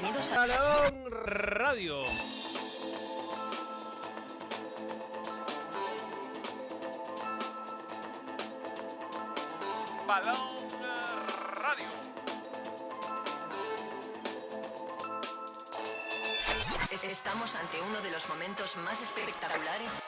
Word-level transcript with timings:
Bienvenidos 0.00 0.30
a 0.30 0.46
Radio. 1.10 2.04
Balón 10.06 10.70
Radio. 11.52 11.88
Estamos 17.02 17.56
ante 17.56 17.80
uno 17.80 18.00
de 18.00 18.12
los 18.12 18.28
momentos 18.28 18.76
más 18.76 19.02
espectaculares. 19.02 20.07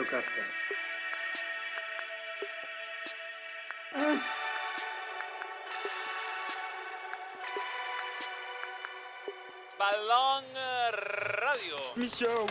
Evita 0.00 0.22
tocarte. 0.22 0.42
Balón 9.78 10.44
Radio. 10.92 11.76
Mi 11.96 12.06
show, 12.08 12.46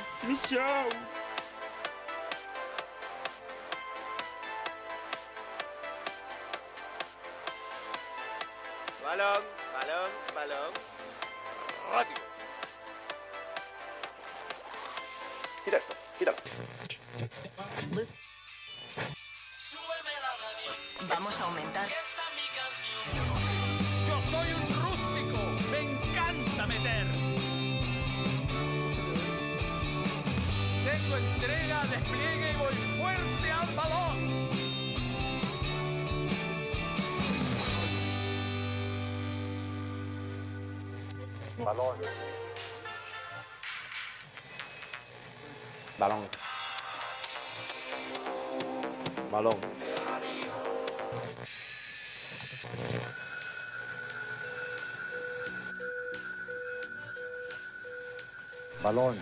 Balón. 58.89 59.15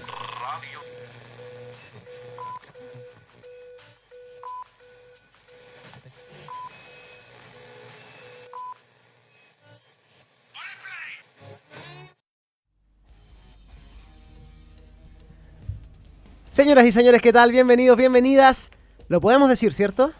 Señoras 16.53 16.85
y 16.85 16.93
señores, 16.93 17.21
¿qué 17.21 17.33
tal? 17.33 17.51
Bienvenidos, 17.51 17.97
bienvenidas. 17.97 18.71
Lo 19.09 19.19
podemos 19.19 19.49
decir, 19.49 19.73
¿cierto? 19.73 20.13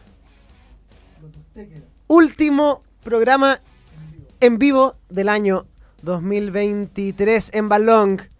Último 2.07 2.83
programa 3.01 3.61
en 4.41 4.59
vivo 4.59 4.95
del 5.07 5.29
año 5.29 5.65
2023 6.01 7.51
en 7.53 7.69
Balong. 7.69 8.36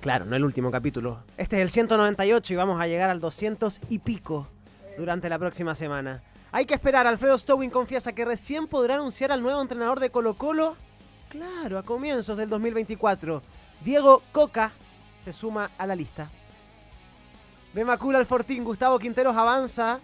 Claro, 0.00 0.24
no 0.24 0.34
el 0.34 0.44
último 0.44 0.70
capítulo. 0.70 1.24
Este 1.36 1.56
es 1.56 1.62
el 1.62 1.70
198 1.70 2.54
y 2.54 2.56
vamos 2.56 2.80
a 2.80 2.86
llegar 2.86 3.10
al 3.10 3.20
200 3.20 3.80
y 3.90 3.98
pico 3.98 4.48
durante 4.96 5.28
la 5.28 5.38
próxima 5.38 5.74
semana. 5.74 6.22
Hay 6.52 6.64
que 6.64 6.74
esperar. 6.74 7.06
Alfredo 7.06 7.36
Stowin 7.36 7.70
confiesa 7.70 8.14
que 8.14 8.24
recién 8.24 8.66
podrá 8.66 8.94
anunciar 8.94 9.30
al 9.30 9.42
nuevo 9.42 9.60
entrenador 9.60 10.00
de 10.00 10.10
Colo 10.10 10.34
Colo. 10.34 10.76
Claro, 11.28 11.78
a 11.78 11.82
comienzos 11.82 12.36
del 12.38 12.48
2024. 12.48 13.42
Diego 13.84 14.22
Coca 14.32 14.72
se 15.22 15.34
suma 15.34 15.70
a 15.76 15.86
la 15.86 15.94
lista. 15.94 16.30
De 17.74 17.84
Macula 17.84 18.18
al 18.18 18.26
Fortín, 18.26 18.64
Gustavo 18.64 18.98
Quinteros 18.98 19.36
avanza. 19.36 20.00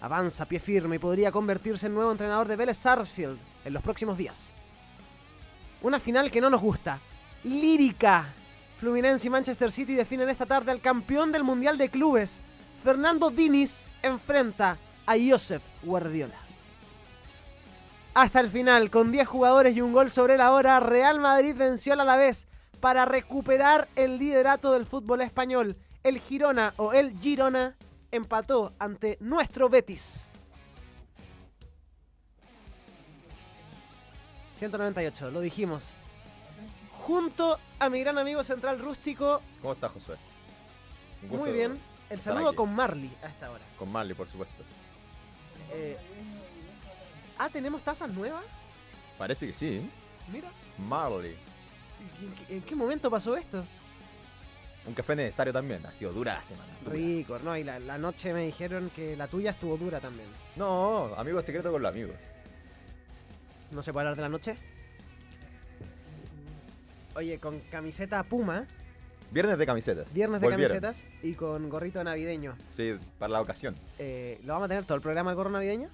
Avanza, 0.00 0.46
pie 0.46 0.60
firme 0.60 0.96
y 0.96 0.98
podría 0.98 1.30
convertirse 1.30 1.86
en 1.86 1.94
nuevo 1.94 2.10
entrenador 2.10 2.48
de 2.48 2.56
Vélez 2.56 2.78
Sarsfield 2.78 3.38
en 3.66 3.72
los 3.74 3.82
próximos 3.82 4.16
días. 4.16 4.50
Una 5.82 6.00
final 6.00 6.30
que 6.30 6.40
no 6.40 6.48
nos 6.48 6.62
gusta. 6.62 6.98
Lírica. 7.44 8.34
Fluminense 8.80 9.26
y 9.26 9.30
Manchester 9.30 9.70
City 9.70 9.94
definen 9.94 10.30
esta 10.30 10.46
tarde 10.46 10.70
al 10.70 10.80
campeón 10.80 11.32
del 11.32 11.44
Mundial 11.44 11.76
de 11.76 11.90
Clubes. 11.90 12.40
Fernando 12.82 13.30
Diniz 13.30 13.84
enfrenta 14.02 14.78
a 15.04 15.14
Josep 15.18 15.60
Guardiola. 15.82 16.36
Hasta 18.14 18.40
el 18.40 18.48
final, 18.48 18.90
con 18.90 19.12
10 19.12 19.28
jugadores 19.28 19.76
y 19.76 19.82
un 19.82 19.92
gol 19.92 20.10
sobre 20.10 20.38
la 20.38 20.52
hora, 20.52 20.80
Real 20.80 21.20
Madrid 21.20 21.54
venció 21.54 21.92
al 21.92 22.00
Alavés 22.00 22.46
para 22.80 23.04
recuperar 23.04 23.86
el 23.96 24.18
liderato 24.18 24.72
del 24.72 24.86
fútbol 24.86 25.20
español. 25.20 25.76
El 26.02 26.18
Girona 26.18 26.72
o 26.78 26.94
el 26.94 27.18
Girona 27.20 27.76
empató 28.10 28.72
ante 28.78 29.18
nuestro 29.20 29.68
Betis. 29.68 30.24
198, 34.56 35.30
lo 35.30 35.42
dijimos. 35.42 35.94
Junto 37.10 37.58
a 37.80 37.90
mi 37.90 37.98
gran 37.98 38.18
amigo 38.18 38.44
central 38.44 38.78
rústico, 38.78 39.42
¿Cómo 39.60 39.72
estás, 39.72 39.90
Josué? 39.90 40.16
Muy 41.28 41.50
bien. 41.50 41.76
El 42.08 42.20
saludo 42.20 42.50
aquí. 42.50 42.56
con 42.56 42.72
Marley 42.72 43.10
a 43.24 43.26
esta 43.26 43.50
hora. 43.50 43.64
Con 43.76 43.90
Marley, 43.90 44.14
por 44.14 44.28
supuesto. 44.28 44.62
Eh, 45.72 45.96
ah, 47.36 47.48
¿tenemos 47.48 47.82
tazas 47.82 48.10
nuevas? 48.10 48.44
Parece 49.18 49.48
que 49.48 49.54
sí. 49.54 49.78
¿eh? 49.78 49.90
Mira, 50.32 50.52
Marley. 50.78 51.36
¿en 52.20 52.34
qué, 52.46 52.54
en 52.54 52.62
qué 52.62 52.76
momento 52.76 53.10
pasó 53.10 53.36
esto? 53.36 53.64
Un 54.86 54.94
café 54.94 55.16
necesario 55.16 55.52
también. 55.52 55.84
Ha 55.86 55.90
sido 55.90 56.12
dura 56.12 56.34
la 56.34 56.42
semana. 56.44 56.72
dura. 56.84 56.92
Rico, 56.94 57.40
¿no? 57.40 57.56
Y 57.56 57.64
la, 57.64 57.80
la 57.80 57.98
noche 57.98 58.32
me 58.32 58.46
dijeron 58.46 58.88
que 58.94 59.16
la 59.16 59.26
tuya 59.26 59.50
estuvo 59.50 59.76
dura 59.76 59.98
también. 59.98 60.28
No, 60.54 61.12
amigo 61.16 61.42
secreto 61.42 61.72
con 61.72 61.82
los 61.82 61.90
amigos. 61.90 62.14
¿No 63.72 63.82
se 63.82 63.92
puede 63.92 64.02
hablar 64.06 64.16
de 64.16 64.22
la 64.22 64.28
noche? 64.28 64.56
Oye, 67.16 67.38
con 67.38 67.58
camiseta 67.70 68.22
Puma, 68.22 68.66
Viernes 69.32 69.58
de 69.58 69.66
camisetas. 69.66 70.12
viernes 70.12 70.40
de 70.40 70.48
Volvieron. 70.48 70.80
camisetas 70.80 71.04
y 71.22 71.34
con 71.34 71.68
gorrito 71.68 72.02
navideño. 72.02 72.56
Sí, 72.72 72.96
para 73.18 73.32
la 73.32 73.40
ocasión. 73.40 73.76
Eh, 73.98 74.40
¿Lo 74.44 74.54
vamos 74.54 74.66
a 74.66 74.68
tener 74.68 74.84
todo 74.84 74.96
el 74.96 75.02
programa 75.02 75.30
el 75.30 75.36
gorro 75.36 75.50
navideño? 75.50 75.88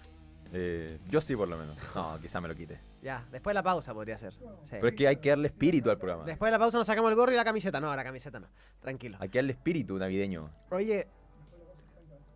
Eh, 0.52 0.98
yo 1.10 1.20
sí, 1.20 1.36
por 1.36 1.46
lo 1.48 1.58
menos. 1.58 1.76
No, 1.94 2.18
quizá 2.22 2.40
me 2.40 2.48
lo 2.48 2.54
quite. 2.54 2.80
Ya, 3.02 3.26
después 3.30 3.52
de 3.52 3.54
la 3.54 3.62
pausa 3.62 3.92
podría 3.92 4.16
ser. 4.16 4.32
Sí. 4.32 4.70
Pero 4.70 4.88
es 4.88 4.94
que 4.94 5.06
hay 5.08 5.16
que 5.16 5.28
darle 5.30 5.48
espíritu 5.48 5.90
al 5.90 5.98
programa. 5.98 6.24
Después 6.24 6.48
de 6.48 6.52
la 6.52 6.58
pausa 6.58 6.78
nos 6.78 6.86
sacamos 6.86 7.10
el 7.10 7.16
gorro 7.16 7.32
y 7.32 7.36
la 7.36 7.44
camiseta. 7.44 7.78
No, 7.78 7.94
la 7.94 8.04
camiseta 8.04 8.40
no. 8.40 8.46
Tranquilo. 8.80 9.18
Hay 9.20 9.28
que 9.28 9.38
darle 9.38 9.52
espíritu 9.52 9.98
navideño. 9.98 10.48
Oye, 10.70 11.06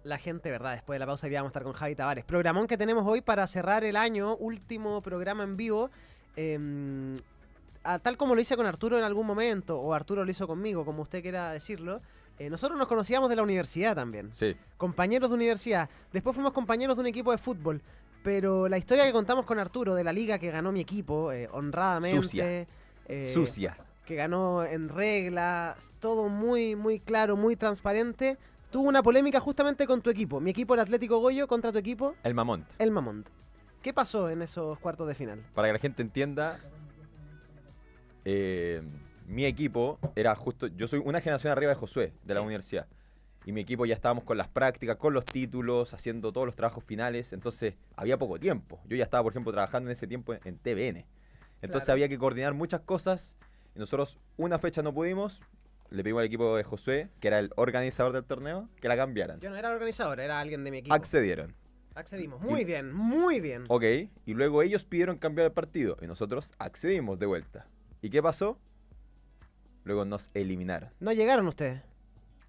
la 0.02 0.18
gente, 0.18 0.50
¿verdad? 0.50 0.72
Después 0.72 0.96
de 0.96 0.98
la 1.00 1.06
pausa 1.06 1.26
hoy 1.26 1.30
día 1.30 1.40
vamos 1.40 1.48
a 1.48 1.52
estar 1.52 1.62
con 1.62 1.72
Javi 1.72 1.94
Tavares. 1.94 2.24
Programón 2.26 2.66
que 2.66 2.76
tenemos 2.76 3.06
hoy 3.06 3.22
para 3.22 3.46
cerrar 3.46 3.84
el 3.84 3.96
año, 3.96 4.36
último 4.36 5.00
programa 5.00 5.44
en 5.44 5.56
vivo. 5.56 5.90
eh, 6.36 7.14
a- 7.84 7.98
tal 7.98 8.16
como 8.16 8.34
lo 8.34 8.40
hice 8.40 8.56
con 8.56 8.66
Arturo 8.66 8.98
en 8.98 9.04
algún 9.04 9.26
momento, 9.26 9.78
o 9.80 9.94
Arturo 9.94 10.24
lo 10.24 10.30
hizo 10.30 10.46
conmigo, 10.46 10.84
como 10.84 11.02
usted 11.02 11.22
quiera 11.22 11.52
decirlo. 11.52 12.00
eh, 12.38 12.48
nosotros 12.48 12.78
nos 12.78 12.88
conocíamos 12.88 13.28
de 13.28 13.36
la 13.36 13.42
universidad 13.42 13.94
también. 13.94 14.32
Sí. 14.32 14.56
Compañeros 14.78 15.28
de 15.28 15.36
universidad. 15.36 15.90
Después 16.10 16.34
fuimos 16.34 16.52
compañeros 16.54 16.96
de 16.96 17.02
un 17.02 17.06
equipo 17.06 17.32
de 17.32 17.36
fútbol. 17.38 17.82
Pero 18.22 18.66
la 18.66 18.78
historia 18.78 19.04
que 19.04 19.12
contamos 19.12 19.44
con 19.44 19.58
Arturo 19.58 19.94
de 19.94 20.04
la 20.04 20.12
liga 20.12 20.38
que 20.38 20.50
ganó 20.50 20.72
mi 20.72 20.80
equipo, 20.80 21.32
eh, 21.32 21.50
honradamente. 21.52 22.16
Sucia. 22.22 22.66
eh, 23.06 23.30
Sucia. 23.34 23.76
que 24.06 24.14
ganó 24.14 24.64
en 24.64 24.88
regla, 24.88 25.76
todo 26.00 26.28
muy, 26.30 26.76
muy 26.76 26.98
claro, 26.98 27.36
muy 27.36 27.56
transparente. 27.56 28.38
Tuvo 28.70 28.88
una 28.88 29.02
polémica 29.02 29.38
justamente 29.38 29.86
con 29.86 30.00
tu 30.00 30.08
equipo. 30.10 30.40
Mi 30.40 30.50
equipo, 30.50 30.72
el 30.74 30.80
Atlético 30.80 31.18
Goyo, 31.18 31.46
contra 31.46 31.70
tu 31.72 31.78
equipo, 31.78 32.14
El 32.22 32.32
Mamont. 32.34 32.64
el 32.78 32.90
Mamont. 32.90 33.28
¿Qué 33.82 33.92
pasó 33.92 34.30
en 34.30 34.42
esos 34.42 34.78
cuartos 34.78 35.06
de 35.08 35.14
final? 35.14 35.42
Para 35.54 35.68
que 35.68 35.72
la 35.74 35.78
gente 35.78 36.02
entienda, 36.02 36.58
eh, 38.24 38.82
mi 39.26 39.44
equipo 39.44 39.98
era 40.16 40.34
justo. 40.34 40.66
Yo 40.68 40.86
soy 40.88 41.00
una 41.04 41.20
generación 41.20 41.52
arriba 41.52 41.70
de 41.70 41.76
Josué, 41.76 42.12
de 42.24 42.34
la 42.34 42.40
Sí. 42.40 42.46
universidad. 42.46 42.86
y 43.46 43.52
mi 43.52 43.62
equipo 43.62 43.86
ya 43.86 43.94
estábamos 43.94 44.24
con 44.24 44.36
las 44.36 44.48
prácticas, 44.48 44.96
con 44.96 45.14
los 45.14 45.24
títulos, 45.24 45.94
haciendo 45.94 46.30
todos 46.30 46.46
los 46.46 46.54
trabajos 46.54 46.84
finales, 46.84 47.32
entonces 47.32 47.74
había 47.96 48.18
poco 48.18 48.38
tiempo. 48.38 48.78
Yo 48.86 48.96
ya 48.98 49.04
estaba, 49.04 49.22
por 49.22 49.32
ejemplo, 49.32 49.50
trabajando 49.50 49.88
en 49.88 49.92
ese 49.92 50.06
tiempo 50.06 50.34
en, 50.34 50.40
en 50.44 50.58
TVN. 50.58 51.06
Entonces 51.62 51.86
Claro. 51.86 51.92
había 51.94 52.08
que 52.10 52.18
coordinar 52.18 52.52
muchas 52.52 52.82
cosas 52.82 53.36
y 53.74 53.78
nosotros 53.78 54.18
una 54.36 54.58
fecha 54.58 54.82
no 54.82 54.92
pudimos, 54.92 55.40
le 55.88 56.02
pedimos 56.02 56.20
al 56.20 56.26
equipo 56.26 56.54
de 56.54 56.64
Josué, 56.64 57.08
que 57.18 57.28
era 57.28 57.38
el 57.38 57.50
organizador 57.56 58.12
del 58.12 58.24
torneo, 58.24 58.68
que 58.78 58.88
la 58.88 58.96
cambiaran. 58.96 59.40
Yo 59.40 59.48
no 59.48 59.56
era 59.56 59.70
organizador, 59.70 60.20
era 60.20 60.38
alguien 60.38 60.62
de 60.62 60.70
mi 60.70 60.76
equipo. 60.78 60.94
Accedieron. 60.94 61.54
Accedimos. 61.94 62.42
Muy 62.42 62.66
bien, 62.66 62.92
muy 62.92 63.40
bien. 63.40 63.64
Ok, 63.68 63.84
y 64.26 64.34
luego 64.34 64.60
ellos 64.62 64.84
pidieron 64.84 65.16
cambiar 65.16 65.46
el 65.46 65.52
partido 65.52 65.96
y 66.02 66.06
nosotros 66.06 66.52
accedimos 66.58 67.18
de 67.18 67.24
vuelta. 67.24 67.66
¿Y 68.02 68.10
qué 68.10 68.22
pasó? 68.22 68.58
Luego 69.84 70.04
nos 70.04 70.30
eliminaron. 70.34 70.90
No 71.00 71.12
llegaron 71.12 71.46
ustedes. 71.48 71.82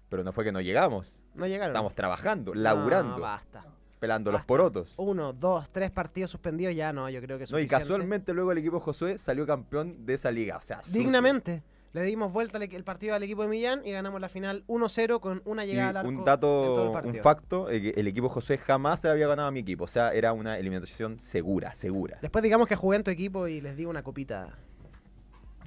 Pero 0.08 0.24
no 0.24 0.32
fue 0.32 0.44
que 0.44 0.52
no 0.52 0.60
llegamos. 0.60 1.18
No 1.34 1.46
llegaron. 1.46 1.74
Estamos 1.74 1.94
trabajando, 1.94 2.54
No, 2.54 2.60
laburando, 2.60 3.18
basta. 3.20 3.64
pelando 3.98 4.30
los 4.30 4.40
basta. 4.40 4.46
porotos. 4.46 4.94
Uno, 4.98 5.32
dos, 5.32 5.70
tres 5.70 5.90
partidos 5.90 6.30
suspendidos 6.30 6.74
ya 6.74 6.92
no, 6.92 7.08
yo 7.08 7.20
creo 7.22 7.38
que 7.38 7.44
es 7.44 7.52
No, 7.52 7.58
y 7.58 7.66
casualmente 7.66 8.34
luego 8.34 8.52
el 8.52 8.58
equipo 8.58 8.80
Josué 8.80 9.16
salió 9.18 9.46
campeón 9.46 10.04
de 10.04 10.14
esa 10.14 10.30
liga. 10.30 10.56
O 10.58 10.62
sea, 10.62 10.82
sucio. 10.82 10.98
Dignamente. 11.00 11.62
Le 11.94 12.02
dimos 12.04 12.32
vuelta 12.32 12.56
el 12.56 12.84
partido 12.84 13.14
al 13.14 13.22
equipo 13.22 13.42
de 13.42 13.48
Millán 13.48 13.82
y 13.84 13.92
ganamos 13.92 14.18
la 14.18 14.30
final 14.30 14.64
1-0 14.66 15.20
con 15.20 15.42
una 15.44 15.66
Y 15.66 15.68
llegada 15.68 15.90
al 15.90 15.96
arco 15.98 16.08
un 16.08 16.14
en 16.14 16.24
todo 16.24 16.26
dato, 16.26 16.80
el 16.82 16.86
un 16.88 16.92
partido. 16.94 17.22
facto, 17.22 17.70
eh, 17.70 17.92
el 17.94 18.06
equipo 18.08 18.30
Josué 18.30 18.56
jamás 18.56 19.00
se 19.00 19.08
había 19.10 19.26
ganado 19.26 19.48
a 19.48 19.50
mi 19.50 19.60
equipo. 19.60 19.84
O 19.84 19.88
sea, 19.88 20.10
era 20.14 20.32
una 20.32 20.56
eliminación 20.58 21.18
segura, 21.18 21.74
segura. 21.74 22.16
Después 22.22 22.42
digamos 22.42 22.66
que 22.66 22.76
jugué 22.76 22.96
en 22.96 23.04
tu 23.04 23.10
equipo 23.10 23.46
y 23.46 23.60
les 23.60 23.76
di 23.76 23.84
una 23.84 24.02
copita, 24.02 24.56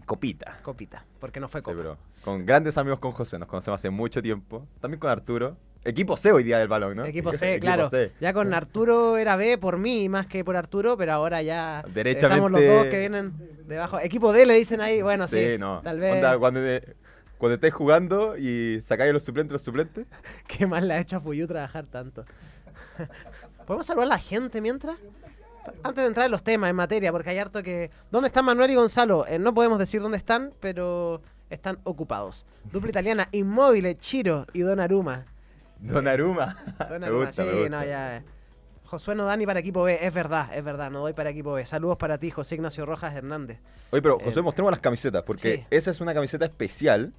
Copita. 0.06 0.60
copita, 0.62 1.06
porque 1.19 1.40
no 1.40 1.48
fue 1.48 1.62
Sí, 1.62 1.66
copa. 1.66 1.98
con 2.24 2.46
grandes 2.46 2.78
amigos 2.78 3.00
con 3.00 3.12
Josué, 3.12 3.40
nos 3.40 3.48
conocemos 3.48 3.80
hace 3.80 3.90
mucho 3.90 4.22
tiempo. 4.22 4.68
También 4.80 5.00
con 5.00 5.10
Arturo. 5.10 5.57
Equipo 5.84 6.16
C 6.18 6.31
hoy 6.31 6.44
día 6.44 6.57
del 6.60 6.68
balón, 6.68 6.98
¿no? 6.98 7.06
Equipo 7.06 7.31
C, 7.34 7.56
Equipo 7.56 7.66
claro. 7.66 7.90
C. 7.90 8.12
Ya 8.22 8.34
con 8.34 8.54
Arturo 8.56 9.18
era 9.18 9.36
B 9.36 9.57
por 9.57 9.78
mí 9.78 10.07
más 10.10 10.28
que 10.28 10.44
por 10.44 10.56
Arturo, 10.56 10.96
pero 10.98 11.13
ahora 11.13 11.42
ya 11.42 11.84
Derechamente- 11.94 12.18
estamos 12.36 12.52
los 12.52 12.62
dos 12.62 12.86
que 12.86 13.00
vienen 13.00 13.34
debajo. 13.68 14.00
Equipo 14.00 14.31
D 14.31 14.46
le 14.46 14.54
dicen 14.56 14.80
ahí, 14.81 15.02
bueno, 15.02 15.28
sí. 15.28 15.38
Sí, 15.44 15.57
no. 15.57 15.81
Tal 15.84 16.00
vez. 16.00 16.13
Onda, 16.16 16.38
cuando, 16.38 16.60
cuando 17.38 17.56
estés 17.56 17.74
jugando 17.74 18.38
y 18.38 18.80
sacáis 18.81 19.12
los 19.13 19.24
suplentes, 19.24 19.54
los 19.54 19.62
suplentes. 19.63 20.06
¿Qué 20.48 20.68
más 20.68 20.84
le 20.84 20.94
ha 20.94 21.00
hecho 21.00 21.18
a 21.18 21.19
Puyú 21.22 21.48
trabajar 21.48 21.86
tanto? 21.88 22.25
¿Podemos 23.66 23.86
saludar 23.88 24.06
a 24.06 24.10
la 24.10 24.18
gente 24.19 24.62
mientras? 24.62 24.98
Antes 25.84 26.04
de 26.04 26.08
entrar 26.08 26.26
en 26.26 26.32
los 26.32 26.44
temas, 26.44 26.70
en 26.70 26.76
materia, 26.76 27.12
porque 27.12 27.30
hay 27.30 27.38
harto 27.38 27.62
que... 27.64 27.90
¿Dónde 28.12 28.28
están 28.28 28.46
Manuel 28.46 28.72
y 28.72 28.76
Gonzalo? 28.76 29.26
Eh, 29.28 29.40
no 29.40 29.54
podemos 29.54 29.80
decir 29.80 30.02
dónde 30.02 30.18
están, 30.18 30.54
pero 30.60 31.22
están 31.50 31.80
ocupados. 31.84 32.46
Dupla 32.72 32.90
italiana, 32.90 33.28
Inmóviles, 33.32 33.98
Chiro 34.00 34.46
y 34.54 34.60
Donnarumma. 34.62 35.26
Donnarumma. 35.80 36.58
me 36.80 36.86
Donnarumma, 36.90 37.26
gusta, 37.26 37.44
sí, 37.44 37.50
me 37.50 37.56
gusta. 37.62 37.70
no, 37.70 37.86
ya... 37.86 38.18
eh. 38.18 38.24
Josué 38.86 39.16
no 39.16 39.26
da 39.26 39.36
ni 39.36 39.48
para 39.48 39.60
equipo 39.60 39.82
B, 39.84 39.98
es 40.00 40.14
verdad, 40.14 40.56
es 40.56 40.64
verdad, 40.64 40.92
no 40.92 41.00
doy 41.00 41.14
para 41.14 41.32
equipo 41.32 41.54
B. 41.54 41.66
Saludos 41.66 41.98
para 41.98 42.20
ti, 42.20 42.30
José 42.30 42.54
Ignacio 42.56 42.86
Rojas 42.86 43.16
Hernández. 43.16 43.60
Oye, 43.90 44.02
pero 44.02 44.20
Eh, 44.20 44.26
José, 44.26 44.44
mostremos 44.44 44.72
las 44.72 44.80
camisetas, 44.80 45.24
porque 45.24 45.58
sí. 45.58 45.66
esa 45.72 45.90
es 45.90 46.02
una 46.02 46.14
camiseta 46.14 46.46
especial, 46.46 47.12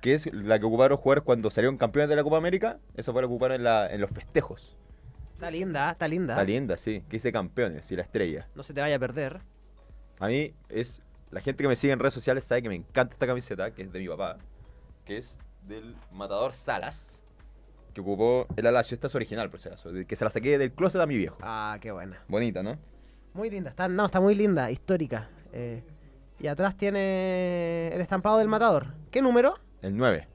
que 0.00 0.14
es 0.14 0.26
la 0.34 0.58
que 0.58 0.66
ocuparon 0.66 0.90
los 0.90 1.00
jugadores 1.00 1.22
cuando 1.24 1.50
salieron 1.50 1.76
campeones 1.78 2.08
de 2.08 2.16
la 2.16 2.24
Copa 2.24 2.36
América. 2.36 2.78
Esa 2.96 3.12
fue 3.12 3.22
la 3.22 3.28
que 3.28 3.32
ocuparon 3.32 3.54
en, 3.56 3.62
la- 3.64 3.88
en 3.88 4.00
los 4.00 4.10
festejos. 4.10 4.76
Está 5.38 5.52
linda, 5.52 5.92
está 5.92 6.08
linda. 6.08 6.32
Está 6.34 6.42
linda, 6.42 6.76
sí. 6.76 7.00
Que 7.08 7.12
dice 7.12 7.30
campeones 7.30 7.88
y 7.92 7.94
la 7.94 8.02
estrella. 8.02 8.48
No 8.56 8.64
se 8.64 8.74
te 8.74 8.80
vaya 8.80 8.96
a 8.96 8.98
perder. 8.98 9.38
A 10.18 10.26
mí 10.26 10.52
es. 10.68 11.00
La 11.30 11.40
gente 11.40 11.62
que 11.62 11.68
me 11.68 11.76
sigue 11.76 11.92
en 11.92 12.00
redes 12.00 12.14
sociales 12.14 12.44
sabe 12.44 12.60
que 12.60 12.68
me 12.68 12.74
encanta 12.74 13.12
esta 13.12 13.24
camiseta, 13.24 13.70
que 13.70 13.82
es 13.82 13.92
de 13.92 14.00
mi 14.00 14.08
papá, 14.08 14.38
que 15.04 15.18
es 15.18 15.38
del 15.62 15.94
matador 16.10 16.54
Salas, 16.54 17.22
que 17.94 18.00
ocupó 18.00 18.48
el 18.56 18.66
Alacio. 18.66 18.96
Esta 18.96 19.06
es 19.06 19.14
original, 19.14 19.48
por 19.48 19.60
si 19.60 19.68
acaso, 19.68 19.90
que 20.08 20.16
se 20.16 20.24
la 20.24 20.30
saqué 20.30 20.58
del 20.58 20.72
closet 20.72 21.00
a 21.00 21.06
mi 21.06 21.16
viejo. 21.16 21.38
Ah, 21.40 21.78
qué 21.80 21.92
buena. 21.92 22.20
Bonita, 22.26 22.64
¿no? 22.64 22.76
Muy 23.32 23.48
linda, 23.48 23.70
está, 23.70 23.86
no, 23.86 24.06
está 24.06 24.18
muy 24.18 24.34
linda, 24.34 24.72
histórica. 24.72 25.28
Eh, 25.52 25.84
y 26.40 26.48
atrás 26.48 26.76
tiene 26.76 27.94
el 27.94 28.00
estampado 28.00 28.38
del 28.38 28.48
matador. 28.48 28.88
¿Qué 29.12 29.22
número? 29.22 29.54
El 29.82 29.96
9. 29.96 30.26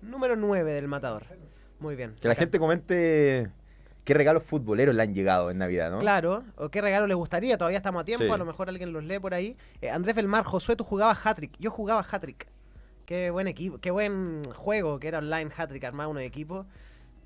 Número 0.00 0.34
9 0.34 0.72
del 0.72 0.88
matador. 0.88 1.26
Muy 1.78 1.94
bien. 1.94 2.14
Que 2.22 2.28
la 2.28 2.34
gente 2.34 2.58
comente 2.58 3.50
qué 4.04 4.14
regalos 4.14 4.42
futboleros 4.42 4.94
le 4.94 5.02
han 5.02 5.14
llegado 5.14 5.50
en 5.50 5.58
Navidad, 5.58 5.90
¿no? 5.90 5.98
Claro, 5.98 6.44
o 6.56 6.68
qué 6.68 6.80
regalo 6.80 7.06
les 7.06 7.16
gustaría, 7.16 7.56
todavía 7.56 7.78
estamos 7.78 8.02
a 8.02 8.04
tiempo, 8.04 8.24
Sí. 8.26 8.30
a 8.30 8.36
lo 8.36 8.44
mejor 8.44 8.68
alguien 8.68 8.92
los 8.92 9.02
lee 9.04 9.18
por 9.18 9.34
ahí. 9.34 9.56
Eh, 9.80 9.90
Andrés 9.90 10.14
Belmar, 10.14 10.44
Josué, 10.44 10.76
tú 10.76 10.84
jugabas 10.84 11.18
Hattrick, 11.24 11.56
yo 11.58 11.70
jugaba 11.70 12.02
Hattrick. 12.08 12.46
Qué 13.06 13.30
buen 13.30 13.48
equipo, 13.48 13.78
qué 13.78 13.90
buen 13.90 14.42
juego 14.54 14.98
que 14.98 15.08
era 15.08 15.18
online 15.18 15.50
Hattrick, 15.56 15.84
armaba 15.84 16.08
uno 16.08 16.20
de 16.20 16.26
equipo. 16.26 16.66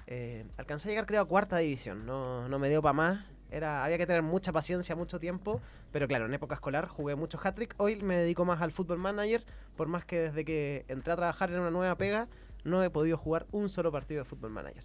Eh, 0.07 0.45
alcancé 0.57 0.89
a 0.89 0.91
llegar 0.93 1.07
creo 1.07 1.21
a 1.23 1.25
cuarta 1.27 1.59
división, 1.59 2.07
no, 2.07 2.49
no 2.49 2.59
me 2.59 2.69
dio 2.69 2.81
para 2.81 2.93
más. 2.95 3.25
Era, 3.51 3.85
había 3.85 3.97
que 3.97 4.07
tener 4.07 4.23
mucha 4.23 4.53
paciencia, 4.53 4.95
mucho 4.95 5.19
tiempo, 5.19 5.61
pero 5.91 6.07
claro, 6.07 6.27
en 6.27 6.35
época 6.35 6.55
escolar 6.55 6.87
jugué 6.87 7.15
mucho 7.15 7.39
Hattrick. 7.43 7.75
Hoy 7.79 7.97
me 8.03 8.17
dedico 8.19 8.45
más 8.45 8.61
al 8.61 8.73
fútbol 8.73 8.99
manager, 8.99 9.45
por 9.77 9.89
más 9.89 10.05
que 10.05 10.19
desde 10.21 10.45
que 10.45 10.85
entré 10.89 11.13
a 11.13 11.17
trabajar 11.17 11.51
en 11.51 11.61
una 11.61 11.71
nueva 11.71 11.97
pega, 11.97 12.29
no 12.65 12.83
he 12.83 12.91
podido 12.91 13.17
jugar 13.17 13.47
un 13.53 13.69
solo 13.69 13.91
partido 13.91 14.23
de 14.23 14.25
fútbol 14.29 14.51
manager. 14.51 14.85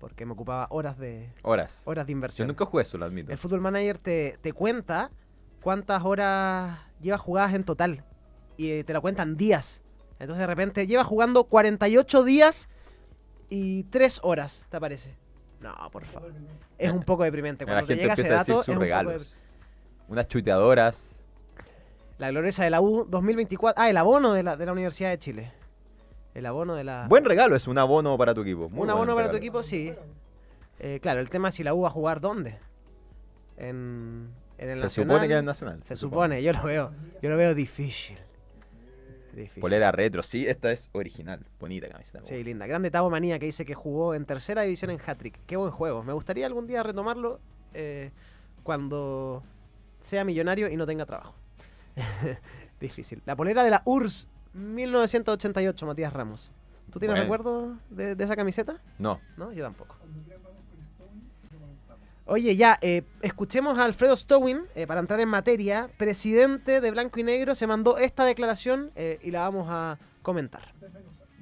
Porque 0.00 0.24
me 0.26 0.32
ocupaba 0.32 0.66
horas 0.70 0.98
de, 0.98 1.30
Horas. 1.42 1.82
horas 1.84 2.06
de 2.06 2.12
Yo 2.12 2.16
inversión. 2.16 2.48
nunca 2.48 2.64
jugué 2.64 2.82
eso, 2.82 2.96
lo 2.98 3.04
admito. 3.04 3.30
El 3.30 3.38
Football 3.38 3.60
Manager 3.60 3.98
te, 3.98 4.38
te 4.40 4.52
cuenta 4.52 5.10
cuántas 5.62 6.02
horas 6.04 6.78
llevas 7.00 7.20
jugadas 7.20 7.54
en 7.54 7.64
total. 7.64 8.04
Y 8.56 8.70
eh, 8.70 8.84
te 8.84 8.92
lo 8.94 9.02
cuentan 9.02 9.36
días. 9.36 9.82
Entonces 10.18 10.40
de 10.40 10.46
repente 10.46 10.86
llevas 10.86 11.06
jugando 11.06 11.44
48 11.44 12.24
días 12.24 12.68
y 13.50 13.84
3 13.84 14.20
horas, 14.22 14.66
¿te 14.70 14.80
parece? 14.80 15.16
No, 15.60 15.74
por 15.90 16.04
favor. 16.04 16.32
Es 16.78 16.90
un 16.92 17.02
poco 17.02 17.24
deprimente. 17.24 17.64
La 17.66 17.72
Cuando 17.72 17.86
te 17.86 17.94
gente 17.94 18.02
llega 18.02 18.12
ese 18.14 18.22
empieza 18.22 18.36
a 18.36 18.38
decir 18.38 18.54
dato, 18.54 18.64
sus 18.64 18.74
un 18.74 18.80
regalos. 18.80 19.38
Unas 20.08 20.26
chuteadoras. 20.28 21.16
La 22.18 22.30
gloriosa 22.30 22.64
de 22.64 22.70
la 22.70 22.80
U 22.80 23.04
2024. 23.08 23.82
Ah, 23.82 23.90
el 23.90 23.96
abono 23.98 24.32
de 24.32 24.42
la, 24.42 24.56
de 24.56 24.66
la 24.66 24.72
Universidad 24.72 25.10
de 25.10 25.18
Chile. 25.18 25.52
El 26.34 26.46
abono 26.46 26.74
de 26.74 26.84
la... 26.84 27.06
Buen 27.08 27.24
regalo 27.24 27.56
es 27.56 27.66
un 27.66 27.78
abono 27.78 28.16
para 28.16 28.34
tu 28.34 28.42
equipo. 28.42 28.68
muy 28.70 28.82
un 28.84 28.90
abono 28.90 29.14
para 29.14 29.30
tu 29.30 29.36
equipo, 29.36 29.62
sí. 29.62 29.92
Eh, 30.78 31.00
claro, 31.02 31.20
el 31.20 31.28
tema 31.28 31.48
es 31.48 31.56
si 31.56 31.64
la 31.64 31.74
U 31.74 31.82
va 31.82 31.88
a 31.88 31.90
jugar 31.90 32.20
dónde. 32.20 32.58
En, 33.56 34.30
en 34.58 34.70
el 34.70 34.76
Se 34.78 34.82
Nacional. 34.84 35.16
supone 35.16 35.28
que 35.28 35.38
es 35.38 35.44
nacional. 35.44 35.80
Se 35.84 35.96
supone, 35.96 36.42
yo 36.42 36.52
lo 36.52 36.62
veo. 36.62 36.92
Yo 37.20 37.30
lo 37.30 37.36
veo 37.36 37.54
difícil. 37.54 38.16
Difícil. 39.34 39.60
Polera 39.60 39.92
retro, 39.92 40.22
sí, 40.22 40.46
esta 40.46 40.72
es 40.72 40.88
original. 40.92 41.44
Bonita 41.60 41.88
camiseta. 41.88 42.24
Sí, 42.24 42.42
linda. 42.42 42.66
Grande 42.66 42.90
Tavo 42.90 43.10
Manía 43.10 43.38
que 43.38 43.46
dice 43.46 43.64
que 43.64 43.74
jugó 43.74 44.14
en 44.14 44.24
tercera 44.24 44.62
división 44.62 44.90
en 44.90 44.98
Hattrick. 44.98 45.38
Qué 45.46 45.56
buen 45.56 45.70
juego. 45.70 46.02
Me 46.02 46.12
gustaría 46.12 46.46
algún 46.46 46.66
día 46.66 46.82
retomarlo 46.82 47.38
eh, 47.74 48.10
cuando 48.62 49.42
sea 50.00 50.24
millonario 50.24 50.68
y 50.68 50.76
no 50.76 50.86
tenga 50.86 51.06
trabajo. 51.06 51.34
Difícil. 52.80 53.20
La 53.26 53.36
polera 53.36 53.62
de 53.62 53.70
la 53.70 53.82
URSS 53.84 54.28
1988, 54.54 55.86
Matías 55.86 56.12
Ramos. 56.12 56.50
¿Tú 56.92 56.98
tienes 56.98 57.14
Bueno. 57.16 57.22
recuerdo 57.22 57.76
de, 57.90 58.14
de 58.16 58.24
esa 58.24 58.34
camiseta? 58.36 58.80
No, 58.98 59.20
No, 59.36 59.52
yo 59.52 59.62
tampoco. 59.64 59.96
Oye, 62.26 62.54
ya, 62.54 62.78
eh, 62.80 63.02
escuchemos 63.22 63.76
a 63.78 63.84
Alfredo 63.84 64.16
Stowin 64.16 64.60
eh, 64.76 64.86
para 64.86 65.00
entrar 65.00 65.18
en 65.18 65.28
materia. 65.28 65.88
Presidente 65.98 66.80
de 66.80 66.90
Blanco 66.92 67.18
y 67.18 67.24
Negro 67.24 67.56
se 67.56 67.66
mandó 67.66 67.98
esta 67.98 68.24
declaración 68.24 68.92
eh, 68.94 69.18
y 69.22 69.32
la 69.32 69.40
vamos 69.40 69.66
a 69.68 69.98
comentar. 70.22 70.72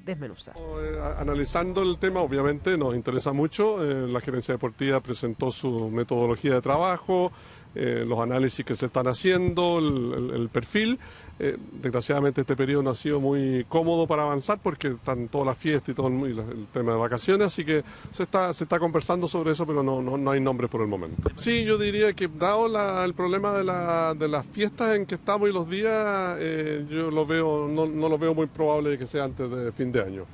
Desmenuzar. 0.02 0.56
Eh, 0.56 0.98
Analizando 1.18 1.82
el 1.82 1.98
tema, 1.98 2.20
obviamente 2.22 2.78
nos 2.78 2.94
interesa 2.94 3.32
mucho. 3.32 3.84
Eh, 3.84 4.08
la 4.08 4.20
gerencia 4.22 4.54
deportiva 4.54 5.00
presentó 5.00 5.50
su 5.50 5.90
metodología 5.90 6.54
de 6.54 6.62
trabajo, 6.62 7.32
eh, 7.74 8.04
los 8.06 8.18
análisis 8.20 8.64
que 8.64 8.74
se 8.74 8.86
están 8.86 9.08
haciendo, 9.08 9.78
el, 9.80 10.14
el- 10.14 10.40
el 10.40 10.48
perfil. 10.48 10.98
Eh, 11.40 11.56
desgraciadamente 11.80 12.40
este 12.40 12.56
periodo 12.56 12.82
no 12.82 12.90
ha 12.90 12.94
sido 12.96 13.20
muy 13.20 13.64
cómodo 13.68 14.08
para 14.08 14.22
avanzar 14.24 14.58
porque 14.60 14.88
están 14.88 15.28
todas 15.28 15.46
las 15.46 15.56
fiestas 15.58 15.90
y 15.90 15.94
todo 15.94 16.08
el, 16.08 16.36
el 16.38 16.66
tema 16.72 16.92
de 16.92 16.98
vacaciones, 16.98 17.46
así 17.46 17.64
que 17.64 17.84
se 18.10 18.24
está, 18.24 18.52
se 18.52 18.64
está 18.64 18.80
conversando 18.80 19.28
sobre 19.28 19.52
eso, 19.52 19.64
pero 19.64 19.82
no, 19.84 20.02
no, 20.02 20.18
no 20.18 20.30
hay 20.32 20.40
nombres 20.40 20.68
por 20.68 20.80
el 20.80 20.88
momento. 20.88 21.30
Sí, 21.36 21.64
yo 21.64 21.78
diría 21.78 22.12
que 22.12 22.26
dado 22.26 22.66
la- 22.66 23.04
el 23.04 23.14
problema 23.14 23.52
de, 23.56 23.62
la- 23.62 24.14
de 24.18 24.26
las 24.26 24.44
fiestas 24.46 24.96
en 24.96 25.06
que 25.06 25.14
estamos 25.14 25.48
y 25.48 25.52
los 25.52 25.68
días, 25.70 26.36
eh, 26.40 26.84
yo 26.90 27.10
lo 27.10 27.24
veo, 27.24 27.68
no, 27.68 27.86
no 27.86 28.08
lo 28.08 28.18
veo 28.18 28.34
muy 28.34 28.46
probable 28.46 28.98
que 28.98 29.06
sea 29.06 29.22
antes 29.24 29.48
de 29.48 29.70
fin 29.72 29.92
de 29.92 30.02
año. 30.02 30.24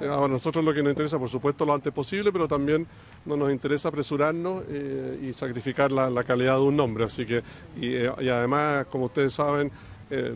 Eh, 0.00 0.08
Ahora, 0.08 0.28
nosotros 0.28 0.64
lo 0.64 0.72
que 0.72 0.82
nos 0.82 0.92
interesa, 0.92 1.18
por 1.18 1.28
supuesto, 1.28 1.66
lo 1.66 1.74
antes 1.74 1.92
posible, 1.92 2.32
pero 2.32 2.48
también 2.48 2.86
no 3.26 3.36
nos 3.36 3.50
interesa 3.52 3.88
apresurarnos 3.90 4.62
eh, 4.68 5.18
y 5.28 5.32
sacrificar 5.34 5.92
la, 5.92 6.24
calidad 6.24 6.56
de 6.56 6.62
un 6.62 6.76
nombre. 6.76 7.04
Así 7.04 7.26
que, 7.26 7.42
y, 7.76 7.94
eh, 7.96 8.10
y 8.20 8.28
además, 8.30 8.86
como 8.86 9.06
ustedes 9.06 9.34
saben, 9.34 9.70
eh, 10.10 10.32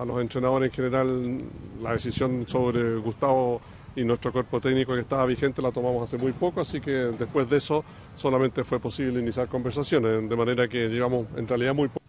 a 0.00 0.04
los 0.04 0.20
entrenadores 0.20 0.70
en 0.70 0.74
general, 0.74 1.40
la 1.82 1.92
decisión 1.92 2.46
sobre 2.46 2.96
Gustavo 2.96 3.60
y 3.96 4.04
nuestro 4.04 4.32
cuerpo 4.32 4.60
técnico 4.60 4.94
que 4.94 5.00
estaba 5.00 5.26
vigente 5.26 5.60
la 5.60 5.72
tomamos 5.72 6.04
hace 6.04 6.16
muy 6.18 6.32
poco, 6.32 6.60
así 6.60 6.80
que 6.80 6.90
después 6.90 7.48
de 7.50 7.56
eso 7.56 7.84
solamente 8.16 8.62
fue 8.62 8.78
posible 8.78 9.20
iniciar 9.20 9.48
conversaciones, 9.48 10.28
de 10.28 10.36
manera 10.36 10.68
que 10.68 10.88
llevamos 10.88 11.26
en 11.36 11.48
realidad 11.48 11.74
muy 11.74 11.88
poco. 11.88 12.04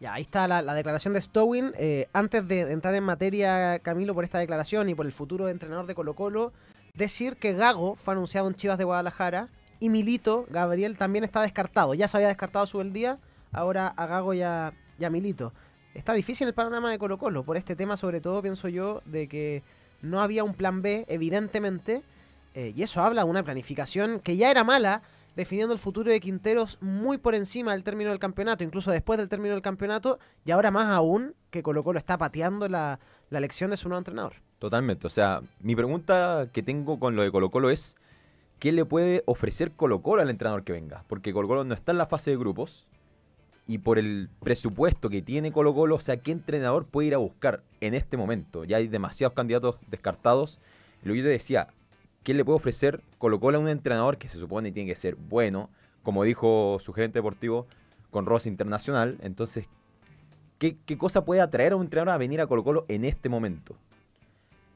Ya, 0.00 0.14
ahí 0.14 0.22
está 0.22 0.46
la, 0.46 0.60
la 0.60 0.74
declaración 0.74 1.14
de 1.14 1.20
Stowin. 1.20 1.72
Eh, 1.78 2.08
antes 2.12 2.46
de 2.46 2.72
entrar 2.72 2.94
en 2.94 3.04
materia, 3.04 3.78
Camilo, 3.78 4.14
por 4.14 4.24
esta 4.24 4.38
declaración 4.38 4.88
y 4.90 4.94
por 4.94 5.06
el 5.06 5.12
futuro 5.12 5.46
de 5.46 5.52
entrenador 5.52 5.86
de 5.86 5.94
Colo 5.94 6.14
Colo, 6.14 6.52
decir 6.94 7.36
que 7.36 7.54
Gago 7.54 7.96
fue 7.96 8.12
anunciado 8.12 8.46
en 8.48 8.54
Chivas 8.54 8.78
de 8.78 8.84
Guadalajara 8.84 9.48
y 9.80 9.88
Milito, 9.88 10.46
Gabriel, 10.50 10.98
también 10.98 11.24
está 11.24 11.40
descartado. 11.40 11.94
Ya 11.94 12.08
se 12.08 12.16
había 12.16 12.28
descartado 12.28 12.66
su 12.66 12.80
el 12.80 12.92
día, 12.92 13.18
ahora 13.52 13.88
a 13.88 14.06
Gago 14.06 14.34
y 14.34 14.42
a, 14.96 15.02
y 15.02 15.04
a 15.04 15.10
Milito. 15.10 15.52
Está 15.94 16.12
difícil 16.12 16.46
el 16.46 16.54
panorama 16.54 16.90
de 16.90 16.98
Colo 16.98 17.18
Colo, 17.18 17.44
por 17.44 17.56
este 17.56 17.74
tema 17.74 17.96
sobre 17.96 18.20
todo 18.20 18.42
pienso 18.42 18.68
yo 18.68 19.00
de 19.06 19.28
que 19.28 19.62
no 20.02 20.20
había 20.20 20.44
un 20.44 20.54
plan 20.54 20.82
B, 20.82 21.06
evidentemente, 21.08 22.02
eh, 22.54 22.72
y 22.76 22.82
eso 22.82 23.02
habla 23.02 23.24
de 23.24 23.30
una 23.30 23.42
planificación 23.42 24.20
que 24.20 24.36
ya 24.36 24.50
era 24.50 24.62
mala, 24.62 25.02
definiendo 25.36 25.72
el 25.72 25.78
futuro 25.78 26.10
de 26.10 26.20
Quinteros 26.20 26.78
muy 26.80 27.18
por 27.18 27.34
encima 27.34 27.72
del 27.72 27.82
término 27.82 28.10
del 28.10 28.18
campeonato, 28.18 28.64
incluso 28.64 28.90
después 28.90 29.18
del 29.18 29.28
término 29.28 29.54
del 29.54 29.62
campeonato, 29.62 30.18
y 30.44 30.50
ahora 30.50 30.70
más 30.70 30.88
aún 30.88 31.34
que 31.50 31.62
Colo 31.62 31.82
Colo 31.82 31.98
está 31.98 32.18
pateando 32.18 32.68
la, 32.68 32.98
la 33.30 33.38
elección 33.38 33.70
de 33.70 33.76
su 33.76 33.88
nuevo 33.88 33.98
entrenador. 33.98 34.34
Totalmente. 34.58 35.06
O 35.06 35.10
sea, 35.10 35.42
mi 35.60 35.76
pregunta 35.76 36.48
que 36.52 36.62
tengo 36.62 36.98
con 36.98 37.16
lo 37.16 37.22
de 37.22 37.30
Colo 37.30 37.50
Colo 37.50 37.70
es, 37.70 37.96
¿qué 38.58 38.72
le 38.72 38.84
puede 38.84 39.22
ofrecer 39.26 39.72
Colo 39.72 40.00
Colo 40.00 40.22
al 40.22 40.30
entrenador 40.30 40.64
que 40.64 40.72
venga? 40.72 41.04
Porque 41.08 41.32
Colo 41.32 41.48
Colo 41.48 41.64
no 41.64 41.74
está 41.74 41.92
en 41.92 41.98
la 41.98 42.06
fase 42.06 42.30
de 42.30 42.38
grupos 42.38 42.86
y 43.66 43.78
por 43.78 43.98
el 43.98 44.28
presupuesto 44.40 45.10
que 45.10 45.22
tiene 45.22 45.52
Colo 45.52 45.74
Colo, 45.74 45.96
o 45.96 46.00
sea, 46.00 46.18
¿qué 46.18 46.30
entrenador 46.30 46.86
puede 46.86 47.08
ir 47.08 47.14
a 47.14 47.18
buscar 47.18 47.62
en 47.80 47.94
este 47.94 48.16
momento? 48.16 48.64
Ya 48.64 48.76
hay 48.76 48.86
demasiados 48.86 49.34
candidatos 49.34 49.76
descartados. 49.90 50.60
Lo 51.02 51.12
que 51.12 51.18
yo 51.18 51.24
te 51.24 51.30
decía, 51.30 51.68
¿qué 52.22 52.32
le 52.34 52.44
puede 52.44 52.56
ofrecer 52.56 53.02
Colo 53.18 53.40
Colo 53.40 53.58
a 53.58 53.60
un 53.60 53.68
entrenador 53.68 54.18
que 54.18 54.28
se 54.28 54.38
supone 54.38 54.70
tiene 54.70 54.88
que 54.88 54.96
ser 54.96 55.16
bueno? 55.16 55.68
Como 56.04 56.22
dijo 56.22 56.78
su 56.80 56.92
gerente 56.92 57.18
deportivo 57.18 57.66
con 58.10 58.26
Ross 58.26 58.46
Internacional. 58.46 59.18
Entonces, 59.20 59.68
¿qué, 60.58 60.76
qué 60.86 60.96
cosa 60.96 61.24
puede 61.24 61.40
atraer 61.40 61.72
a 61.72 61.76
un 61.76 61.82
entrenador 61.82 62.14
a 62.14 62.18
venir 62.18 62.40
a 62.40 62.46
Colo 62.46 62.62
Colo 62.62 62.84
en 62.88 63.04
este 63.04 63.28
momento? 63.28 63.76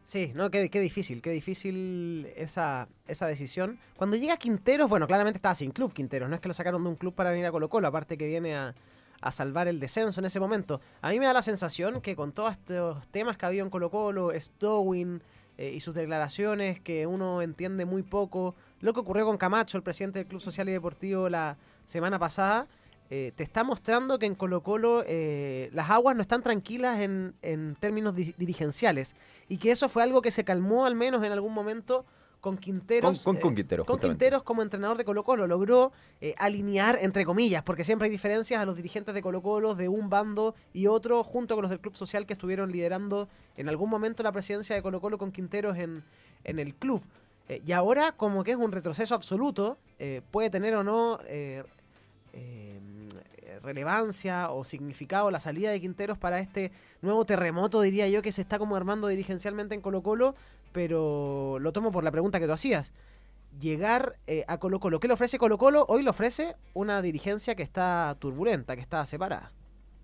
Sí, 0.05 0.33
no, 0.35 0.51
qué, 0.51 0.71
qué 0.71 0.81
difícil, 0.81 1.23
qué 1.23 1.31
difícil 1.31 2.27
esa, 2.37 2.89
esa 3.07 3.27
decisión. 3.27 3.79
Cuando 3.97 4.17
llega 4.17 4.37
Quinteros, 4.37 4.89
bueno, 4.89 5.07
claramente 5.07 5.39
estaba 5.39 5.55
sin 5.55 5.71
club 5.71 5.93
Quinteros, 5.93 6.29
no 6.29 6.35
es 6.35 6.41
que 6.41 6.49
lo 6.49 6.55
sacaron 6.55 6.83
de 6.83 6.89
un 6.89 6.97
club 6.97 7.15
para 7.15 7.31
venir 7.31 7.47
a 7.47 7.53
Colo 7.53 7.69
Colo, 7.69 7.87
aparte 7.87 8.19
que 8.19 8.27
viene 8.27 8.57
a, 8.57 8.75
a 9.21 9.33
salvar 9.33 9.69
el 9.69 9.79
descenso 9.79 10.21
en 10.21 10.27
ese 10.27 10.41
momento. 10.41 10.81
A 11.03 11.11
mí 11.11 11.19
me 11.19 11.27
da 11.27 11.33
la 11.33 11.43
sensación 11.43 12.01
que 12.01 12.17
con 12.17 12.33
todos 12.33 12.53
estos 12.53 13.07
temas 13.09 13.37
que 13.37 13.47
había 13.47 13.63
en 13.63 13.71
Colo 13.71 13.91
Colo, 13.91 14.33
Stowin 14.35 15.23
eh, 15.59 15.73
y 15.75 15.81
sus 15.81 15.95
declaraciones 15.95 16.81
que 16.81 17.07
uno 17.07 17.43
entiende 17.43 17.85
muy 17.85 18.03
poco, 18.03 18.55
lo 18.81 18.95
que 18.95 19.01
ocurrió 19.01 19.27
con 19.27 19.37
Camacho, 19.37 19.77
el 19.77 19.85
presidente 19.85 20.21
del 20.21 20.27
Club 20.27 20.41
Social 20.41 20.69
y 20.69 20.73
Deportivo 20.73 21.29
la 21.29 21.59
semana 21.85 22.19
pasada, 22.19 22.67
eh, 23.11 23.33
te 23.35 23.43
está 23.43 23.65
mostrando 23.65 24.19
que 24.19 24.27
en 24.27 24.35
Colo 24.37 24.63
Colo 24.63 25.03
eh, 25.07 25.69
las 25.73 25.91
aguas 25.91 26.15
no 26.17 26.23
están 26.23 26.43
tranquilas 26.43 27.01
en, 27.01 27.35
en 27.43 27.75
términos 27.81 28.15
di- 28.15 28.35
dirigenciales 28.39 29.17
y 29.49 29.59
que 29.59 29.73
eso 29.73 29.89
fue 29.89 30.03
algo 30.05 30.23
que 30.23 30.31
se 30.31 30.45
calmó 30.45 30.87
al 30.87 30.95
menos 30.95 31.25
en 31.25 31.33
algún 31.33 31.53
momento 31.53 32.05
con 32.41 32.57
Quinteros. 32.57 33.21
Con- 33.23 33.35
con- 33.35 33.43
con 33.43 33.53
eh, 33.53 33.57
Quinteros, 33.57 33.87
con. 33.87 33.99
Quinteros 33.99 34.43
como 34.45 34.63
entrenador 34.63 34.97
de 34.97 35.05
Colo 35.05 35.25
Colo. 35.25 35.47
Logró 35.47 35.93
eh, 36.23 36.35
alinear, 36.39 36.99
entre 37.03 37.27
comillas, 37.27 37.63
porque 37.65 37.85
siempre 37.85 38.07
hay 38.07 38.11
diferencias 38.13 38.63
a 38.63 38.65
los 38.65 38.77
dirigentes 38.77 39.15
de 39.15 39.21
Colo 39.21 39.43
Colo 39.43 39.75
de 39.75 39.89
un 39.89 40.09
bando 40.09 40.55
y 40.73 40.87
otro, 40.87 41.23
junto 41.25 41.55
con 41.57 41.63
los 41.63 41.71
del 41.71 41.81
Club 41.81 41.95
Social 41.97 42.25
que 42.25 42.33
estuvieron 42.33 42.71
liderando 42.73 43.29
en 43.57 43.69
algún 43.69 43.91
momento 43.91 44.23
la 44.23 44.33
presidencia 44.33 44.75
de 44.75 44.81
Colo 44.83 45.01
Colo 45.03 45.19
con 45.19 45.33
Quinteros 45.33 45.77
en, 45.77 46.03
en 46.45 46.59
el 46.61 46.75
club. 46.77 47.03
Eh, 47.49 47.61
y 47.67 47.73
ahora, 47.73 48.13
como 48.13 48.43
que 48.45 48.53
es 48.53 48.57
un 48.57 48.71
retroceso 48.73 49.15
absoluto, 49.15 49.77
puede 50.31 50.49
tener 50.49 50.75
o 50.77 50.83
no 50.85 51.19
relevancia 53.63 54.51
o 54.51 54.65
significado 54.65 55.31
la 55.31 55.41
salida 55.41 55.71
de 55.71 55.81
Quinteros 55.81 56.19
para 56.19 56.39
este 56.41 56.73
nuevo 57.03 57.25
terremoto, 57.25 57.81
diría 57.81 58.09
yo, 58.09 58.23
que 58.23 58.33
se 58.33 58.41
está 58.43 58.59
como 58.59 58.77
armando 58.77 59.09
dirigencialmente 59.09 59.75
en 59.75 59.81
Colo 59.81 60.03
Colo, 60.03 60.35
pero 60.73 61.59
lo 61.61 61.73
tomo 61.73 61.93
por 61.93 62.05
la 62.05 62.11
pregunta 62.11 62.39
que 62.41 62.47
tú 62.47 62.53
hacías. 62.53 62.93
Llegar 63.61 64.17
eh, 64.27 64.45
a 64.47 64.59
Colo 64.59 64.79
Colo. 64.79 65.01
¿Qué 65.01 65.09
le 65.09 65.15
ofrece 65.15 65.39
Colo 65.39 65.59
Colo? 65.59 65.85
Hoy 65.89 66.03
le 66.03 66.11
ofrece 66.11 66.57
una 66.73 67.03
dirigencia 67.03 67.55
que 67.57 67.63
está 67.65 68.17
turbulenta, 68.19 68.77
que 68.77 68.83
está 68.83 69.05
separada. 69.07 69.51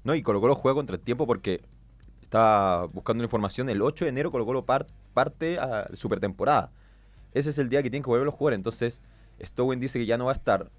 No, 0.04 0.14
y 0.14 0.22
Colo 0.22 0.40
Colo 0.40 0.54
juega 0.56 0.74
contra 0.74 0.96
el 0.96 1.02
tiempo 1.02 1.26
porque 1.26 1.62
estaba 2.22 2.86
buscando 2.86 3.22
la 3.22 3.26
información. 3.26 3.68
El 3.68 3.82
8 3.82 4.04
de 4.04 4.08
enero 4.08 4.30
Colo 4.32 4.44
Colo 4.46 4.64
par- 4.64 4.86
parte 5.14 5.58
a 5.58 5.88
supertemporada. 5.94 6.72
Ese 7.34 7.50
es 7.50 7.58
el 7.58 7.68
día 7.68 7.82
que 7.82 7.90
tienen 7.90 8.02
que 8.02 8.10
volver 8.10 8.26
a 8.26 8.30
jugar. 8.32 8.54
Entonces, 8.54 9.00
Stowen 9.40 9.78
dice 9.78 9.98
que 9.98 10.06
ya 10.06 10.18
no 10.18 10.26
va 10.26 10.32
a 10.32 10.36
estar 10.36 10.70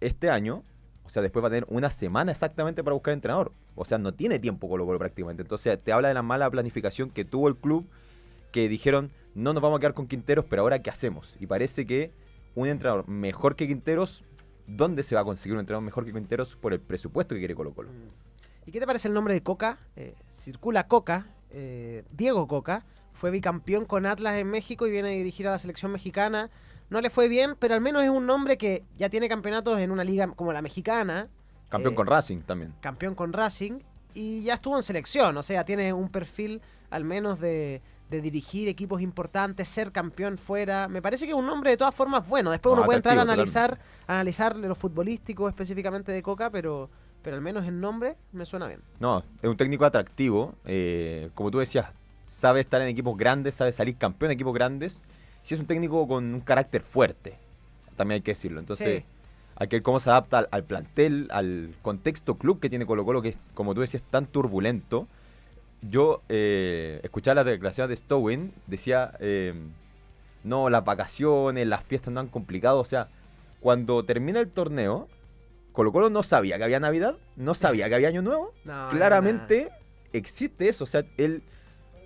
este 0.00 0.30
año. 0.30 0.64
O 1.10 1.12
sea, 1.12 1.22
después 1.22 1.42
va 1.42 1.48
a 1.48 1.50
tener 1.50 1.66
una 1.68 1.90
semana 1.90 2.30
exactamente 2.30 2.84
para 2.84 2.94
buscar 2.94 3.12
entrenador. 3.12 3.50
O 3.74 3.84
sea, 3.84 3.98
no 3.98 4.14
tiene 4.14 4.38
tiempo 4.38 4.68
Colo 4.68 4.86
Colo 4.86 4.96
prácticamente. 4.96 5.42
Entonces, 5.42 5.76
te 5.82 5.92
habla 5.92 6.06
de 6.06 6.14
la 6.14 6.22
mala 6.22 6.48
planificación 6.48 7.10
que 7.10 7.24
tuvo 7.24 7.48
el 7.48 7.56
club. 7.56 7.84
Que 8.52 8.68
dijeron, 8.68 9.10
no 9.34 9.52
nos 9.52 9.60
vamos 9.60 9.78
a 9.78 9.80
quedar 9.80 9.94
con 9.94 10.06
Quinteros, 10.06 10.44
pero 10.48 10.62
ahora 10.62 10.78
¿qué 10.78 10.88
hacemos? 10.88 11.34
Y 11.40 11.48
parece 11.48 11.84
que 11.84 12.12
un 12.54 12.68
entrenador 12.68 13.08
mejor 13.08 13.56
que 13.56 13.66
Quinteros, 13.66 14.22
¿dónde 14.68 15.02
se 15.02 15.16
va 15.16 15.22
a 15.22 15.24
conseguir 15.24 15.54
un 15.54 15.60
entrenador 15.60 15.84
mejor 15.84 16.04
que 16.04 16.12
Quinteros 16.12 16.54
por 16.54 16.72
el 16.72 16.78
presupuesto 16.80 17.34
que 17.34 17.40
quiere 17.40 17.56
Colo 17.56 17.72
Colo? 17.72 17.88
¿Y 18.64 18.70
qué 18.70 18.78
te 18.78 18.86
parece 18.86 19.08
el 19.08 19.14
nombre 19.14 19.34
de 19.34 19.42
Coca? 19.42 19.78
Eh, 19.96 20.14
circula 20.28 20.86
Coca, 20.86 21.26
eh, 21.50 22.04
Diego 22.12 22.46
Coca, 22.46 22.84
fue 23.14 23.32
bicampeón 23.32 23.84
con 23.84 24.06
Atlas 24.06 24.36
en 24.36 24.46
México 24.46 24.86
y 24.86 24.92
viene 24.92 25.08
a 25.08 25.12
dirigir 25.12 25.48
a 25.48 25.50
la 25.50 25.58
selección 25.58 25.90
mexicana. 25.90 26.50
No 26.90 27.00
le 27.00 27.08
fue 27.10 27.28
bien, 27.28 27.54
pero 27.58 27.74
al 27.74 27.80
menos 27.80 28.02
es 28.02 28.10
un 28.10 28.26
nombre 28.26 28.58
que 28.58 28.84
ya 28.98 29.08
tiene 29.08 29.28
campeonatos 29.28 29.78
en 29.78 29.90
una 29.90 30.04
liga 30.04 30.26
como 30.28 30.52
la 30.52 30.60
mexicana, 30.62 31.28
Campeón 31.68 31.92
Eh, 31.92 31.96
con 31.96 32.06
Racing 32.08 32.40
también. 32.40 32.74
campeón 32.80 33.14
con 33.14 33.32
Racing 33.32 33.78
y 34.12 34.42
ya 34.42 34.54
estuvo 34.54 34.76
en 34.76 34.82
selección, 34.82 35.36
o 35.36 35.42
sea, 35.44 35.64
tiene 35.64 35.92
un 35.92 36.08
perfil 36.08 36.60
al 36.90 37.04
menos 37.04 37.38
de, 37.38 37.80
de 38.10 38.20
dirigir 38.20 38.68
equipos 38.68 39.00
importantes, 39.00 39.68
ser 39.68 39.92
campeón 39.92 40.36
fuera. 40.36 40.88
Me 40.88 41.00
parece 41.00 41.26
que 41.26 41.30
es 41.30 41.38
un 41.38 41.46
nombre 41.46 41.70
de 41.70 41.76
todas 41.76 41.94
formas 41.94 42.28
bueno. 42.28 42.50
Después 42.50 42.72
No, 42.72 42.78
uno 42.78 42.86
puede 42.86 42.96
entrar 42.96 43.16
a 43.18 43.22
analizar, 43.22 43.78
a 44.08 44.14
analizar 44.14 44.56
lo 44.56 44.74
futbolístico 44.74 45.48
específicamente 45.48 46.10
de 46.10 46.20
Coca, 46.22 46.50
pero, 46.50 46.90
pero 47.22 47.36
al 47.36 47.42
menos 47.42 47.64
el 47.68 47.78
nombre 47.78 48.16
me 48.32 48.44
suena 48.44 48.66
bien. 48.66 48.80
No, 48.98 49.22
es 49.40 49.48
un 49.48 49.56
técnico 49.56 49.84
atractivo. 49.84 50.56
eh, 50.64 51.30
como 51.36 51.52
tú 51.52 51.58
decías, 51.60 51.86
sabe 52.26 52.58
estar 52.60 52.80
en 52.80 52.88
equipos 52.88 53.16
grandes, 53.16 53.54
sabe 53.54 53.70
salir 53.70 53.96
campeón 53.96 54.32
en 54.32 54.34
equipos 54.34 54.54
grandes. 54.54 55.04
Si 55.42 55.54
es 55.54 55.60
un 55.60 55.66
técnico 55.66 56.06
con 56.06 56.34
un 56.34 56.40
carácter 56.40 56.82
fuerte, 56.82 57.34
también 57.96 58.16
hay 58.16 58.22
que 58.22 58.32
decirlo. 58.32 58.60
Entonces, 58.60 59.00
Sí. 59.00 59.04
hay 59.56 59.68
que 59.68 59.76
ver 59.76 59.82
cómo 59.82 60.00
se 60.00 60.10
adapta 60.10 60.38
al, 60.38 60.48
al 60.50 60.64
plantel, 60.64 61.28
al 61.30 61.74
contexto 61.82 62.36
club 62.36 62.60
que 62.60 62.68
tiene 62.70 62.86
Colo 62.86 63.04
Colo, 63.04 63.22
que 63.22 63.30
es, 63.30 63.36
como 63.54 63.74
tú 63.74 63.80
decías, 63.80 64.02
tan 64.10 64.26
turbulento. 64.26 65.06
Yo 65.82 66.22
eh, 66.28 67.00
escuchaba 67.02 67.36
las 67.36 67.46
declaraciones 67.46 67.88
de 67.88 67.96
Stowin, 67.96 68.52
decía, 68.66 69.12
eh, 69.20 69.54
no, 70.44 70.68
las 70.70 70.84
vacaciones, 70.84 71.66
las 71.66 71.84
fiestas 71.84 72.12
no 72.12 72.20
han 72.20 72.28
complicado. 72.28 72.78
O 72.80 72.84
sea, 72.84 73.08
cuando 73.60 74.04
termina 74.04 74.40
el 74.40 74.48
torneo, 74.50 75.08
Colo 75.72 75.92
Colo 75.92 76.10
no 76.10 76.22
sabía 76.22 76.58
que 76.58 76.64
había 76.64 76.80
Navidad, 76.80 77.16
no 77.36 77.54
sabía 77.54 77.86
que 77.88 77.94
había 77.94 78.08
Año 78.08 78.22
Nuevo. 78.22 78.52
No, 78.64 78.84
no, 78.84 78.90
Claramente 78.90 79.68
existe 80.12 80.68
eso. 80.68 80.84
O 80.84 80.86
sea, 80.86 81.04
él, 81.16 81.42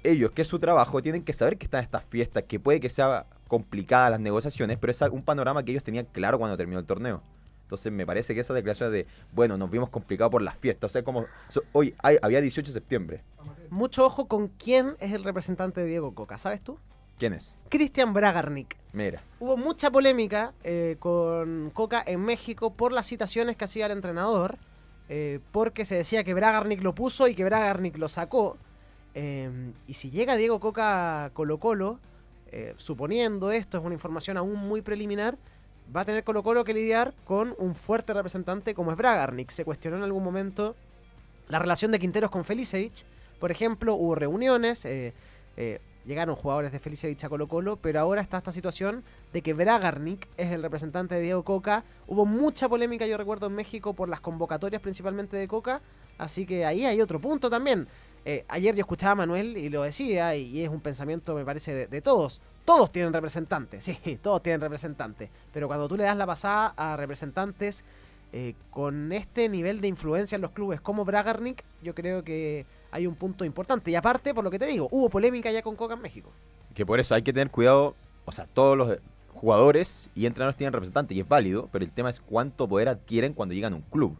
ellos, 0.04 0.30
que 0.32 0.42
es 0.42 0.48
su 0.48 0.58
trabajo, 0.58 1.02
tienen 1.02 1.24
que 1.24 1.32
saber 1.32 1.56
que 1.58 1.64
están 1.66 1.82
estas 1.82 2.04
fiestas, 2.04 2.44
que 2.44 2.60
puede 2.60 2.78
que 2.80 2.88
sea 2.90 3.26
complicadas 3.48 4.10
las 4.12 4.20
negociaciones, 4.20 4.78
pero 4.78 4.90
es 4.90 5.00
un 5.02 5.22
panorama 5.22 5.62
que 5.64 5.72
ellos 5.72 5.82
tenían 5.84 6.06
claro 6.12 6.38
cuando 6.38 6.56
terminó 6.56 6.78
el 6.78 6.86
torneo. 6.86 7.22
Entonces 7.62 7.90
me 7.92 8.04
parece 8.06 8.34
que 8.34 8.40
esa 8.40 8.52
declaración 8.54 8.92
de, 8.92 9.06
bueno, 9.32 9.56
nos 9.56 9.70
vimos 9.70 9.88
complicados 9.88 10.30
por 10.30 10.42
las 10.42 10.56
fiestas. 10.58 10.90
O 10.90 10.92
sea, 10.92 11.02
como 11.02 11.24
so- 11.48 11.62
hoy 11.72 11.94
hay- 12.02 12.18
había 12.22 12.40
18 12.40 12.68
de 12.68 12.74
septiembre. 12.74 13.22
Mucho 13.70 14.04
ojo 14.04 14.28
con 14.28 14.48
quién 14.48 14.96
es 15.00 15.12
el 15.12 15.24
representante 15.24 15.80
de 15.80 15.86
Diego 15.86 16.14
Coca, 16.14 16.36
¿sabes 16.38 16.60
tú? 16.60 16.78
¿Quién 17.18 17.32
es? 17.32 17.56
Cristian 17.70 18.12
Bragarnik. 18.12 18.76
Mira. 18.92 19.22
Hubo 19.40 19.56
mucha 19.56 19.90
polémica 19.90 20.52
eh, 20.62 20.96
con 20.98 21.70
Coca 21.72 22.02
en 22.06 22.20
México 22.20 22.74
por 22.74 22.92
las 22.92 23.06
citaciones 23.06 23.56
que 23.56 23.64
hacía 23.64 23.86
el 23.86 23.92
entrenador, 23.92 24.58
eh, 25.08 25.40
porque 25.52 25.84
se 25.86 25.94
decía 25.94 26.22
que 26.24 26.34
Bragarnik 26.34 26.82
lo 26.82 26.94
puso 26.94 27.28
y 27.28 27.34
que 27.34 27.44
Bragarnik 27.44 27.96
lo 27.96 28.08
sacó. 28.08 28.58
Eh, 29.14 29.72
y 29.86 29.94
si 29.94 30.10
llega 30.10 30.36
Diego 30.36 30.60
Coca 30.60 31.26
a 31.26 31.30
Colo 31.30 31.58
Colo, 31.58 32.00
eh, 32.56 32.74
suponiendo 32.76 33.50
esto, 33.50 33.78
es 33.78 33.84
una 33.84 33.94
información 33.94 34.36
aún 34.36 34.54
muy 34.54 34.80
preliminar, 34.80 35.36
va 35.94 36.02
a 36.02 36.04
tener 36.04 36.24
Colo 36.24 36.42
Colo 36.42 36.64
que 36.64 36.72
lidiar 36.72 37.12
con 37.24 37.54
un 37.58 37.74
fuerte 37.74 38.12
representante 38.12 38.74
como 38.74 38.92
es 38.92 38.96
Bragarnik. 38.96 39.50
Se 39.50 39.64
cuestionó 39.64 39.96
en 39.96 40.04
algún 40.04 40.22
momento 40.22 40.76
la 41.48 41.58
relación 41.58 41.90
de 41.90 41.98
Quinteros 41.98 42.30
con 42.30 42.44
Felicevich. 42.44 43.04
Por 43.40 43.50
ejemplo, 43.50 43.94
hubo 43.94 44.14
reuniones, 44.14 44.84
eh, 44.84 45.12
eh, 45.56 45.80
llegaron 46.06 46.36
jugadores 46.36 46.72
de 46.72 46.78
Felicevich 46.78 47.24
a 47.24 47.28
Colo 47.28 47.48
Colo, 47.48 47.76
pero 47.76 48.00
ahora 48.00 48.20
está 48.20 48.38
esta 48.38 48.52
situación 48.52 49.02
de 49.32 49.42
que 49.42 49.52
Bragarnik 49.52 50.28
es 50.36 50.52
el 50.52 50.62
representante 50.62 51.16
de 51.16 51.22
Diego 51.22 51.42
Coca. 51.42 51.84
Hubo 52.06 52.24
mucha 52.24 52.68
polémica, 52.68 53.06
yo 53.06 53.16
recuerdo, 53.16 53.48
en 53.48 53.54
México 53.54 53.94
por 53.94 54.08
las 54.08 54.20
convocatorias 54.20 54.80
principalmente 54.80 55.36
de 55.36 55.48
Coca, 55.48 55.80
así 56.18 56.46
que 56.46 56.64
ahí 56.64 56.84
hay 56.84 57.00
otro 57.00 57.20
punto 57.20 57.50
también. 57.50 57.88
Eh, 58.24 58.44
ayer 58.48 58.74
yo 58.74 58.80
escuchaba 58.80 59.12
a 59.12 59.14
Manuel 59.16 59.56
y 59.56 59.68
lo 59.68 59.82
decía, 59.82 60.34
y, 60.36 60.62
es 60.62 60.68
un 60.68 60.80
pensamiento, 60.80 61.34
me 61.34 61.44
parece, 61.44 61.86
de, 61.86 62.00
todos. 62.00 62.40
Todos 62.64 62.90
tienen 62.90 63.12
representantes, 63.12 63.84
sí, 64.04 64.18
todos 64.22 64.42
tienen 64.42 64.60
representantes, 64.60 65.30
pero 65.52 65.66
cuando 65.66 65.88
tú 65.88 65.96
le 65.96 66.04
das 66.04 66.16
la 66.16 66.26
pasada 66.26 66.72
a 66.76 66.96
representantes 66.96 67.84
eh, 68.32 68.54
con 68.70 69.12
este 69.12 69.48
nivel 69.48 69.80
de 69.80 69.88
influencia 69.88 70.36
en 70.36 70.42
los 70.42 70.52
clubes 70.52 70.80
como 70.80 71.04
Bragarnik, 71.04 71.62
yo 71.82 71.94
creo 71.94 72.24
que 72.24 72.66
hay 72.90 73.06
un 73.06 73.14
punto 73.14 73.44
importante. 73.44 73.90
Y 73.90 73.94
aparte, 73.94 74.34
por 74.34 74.42
lo 74.42 74.50
que 74.50 74.58
te 74.58 74.66
digo, 74.66 74.88
hubo 74.90 75.10
polémica 75.10 75.52
ya 75.52 75.62
con 75.62 75.76
Coca 75.76 75.94
en 75.94 76.00
México. 76.00 76.32
Que 76.74 76.86
por 76.86 76.98
eso 76.98 77.14
hay 77.14 77.22
que 77.22 77.32
tener 77.32 77.50
cuidado 77.50 77.94
o 78.24 78.32
sea, 78.32 78.46
todos 78.46 78.76
los 78.76 78.98
jugadores 79.32 80.10
y 80.14 80.26
entrenadores 80.26 80.56
tienen 80.56 80.72
representantes 80.72 81.16
y 81.16 81.20
es 81.20 81.28
válido, 81.28 81.68
pero 81.72 81.84
el 81.84 81.90
tema 81.90 82.10
es 82.10 82.20
cuánto 82.20 82.68
poder 82.68 82.88
adquieren 82.88 83.34
cuando 83.34 83.54
llegan 83.54 83.74
a 83.74 83.76
un 83.76 83.82
club. 83.82 84.16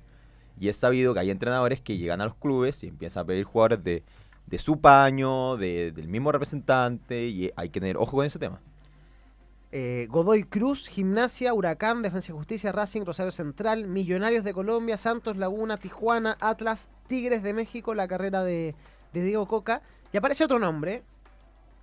Y 0.59 0.69
es 0.69 0.77
sabido 0.77 1.15
que 1.15 1.21
hay 1.21 1.31
entrenadores 1.31 1.81
que 1.81 1.99
llegan 1.99 2.21
a 2.21 2.27
los 2.27 2.37
clubes 2.37 2.83
y 2.85 2.89
empiezan 2.89 3.23
a 3.23 3.27
pedir 3.27 3.45
jugadores 3.45 3.83
de, 3.83 4.05
de 4.47 4.59
su 4.59 4.81
paño, 4.81 5.57
de- 5.57 5.93
del 5.93 6.09
mismo 6.09 6.31
representante, 6.33 7.27
y 7.27 7.51
hay 7.57 7.71
que 7.71 7.81
tener 7.81 7.97
ojo 7.97 8.17
con 8.17 8.27
ese 8.27 8.39
tema. 8.39 8.61
Eh, 9.73 10.07
Godoy 10.09 10.45
Cruz, 10.45 10.87
Gimnasia, 10.87 11.53
Huracán, 11.53 12.03
Defensa 12.03 12.31
y 12.31 12.35
Justicia, 12.37 12.71
Racing, 12.71 13.03
Rosario 13.05 13.33
Central, 13.33 13.89
Millonarios 13.89 14.45
de 14.45 14.55
Colombia, 14.55 14.97
Santos, 14.97 15.37
Laguna, 15.37 15.79
Tijuana, 15.79 16.37
Atlas, 16.41 16.89
Tigres 17.09 17.43
de 17.43 17.53
México, 17.55 17.93
la 17.93 18.07
carrera 18.07 18.45
de, 18.45 18.77
de 19.13 19.25
Diego 19.25 19.47
Coca. 19.49 19.83
Y 20.13 20.17
aparece 20.17 20.45
otro 20.45 20.61
nombre, 20.61 21.03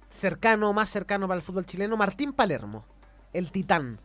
cercano, 0.08 0.72
más 0.72 0.90
cercano 0.90 1.28
para 1.28 1.40
el 1.40 1.44
fútbol 1.44 1.66
chileno, 1.66 1.98
Martín 1.98 2.32
Palermo, 2.32 2.86
el 3.34 3.52
titán. 3.52 4.00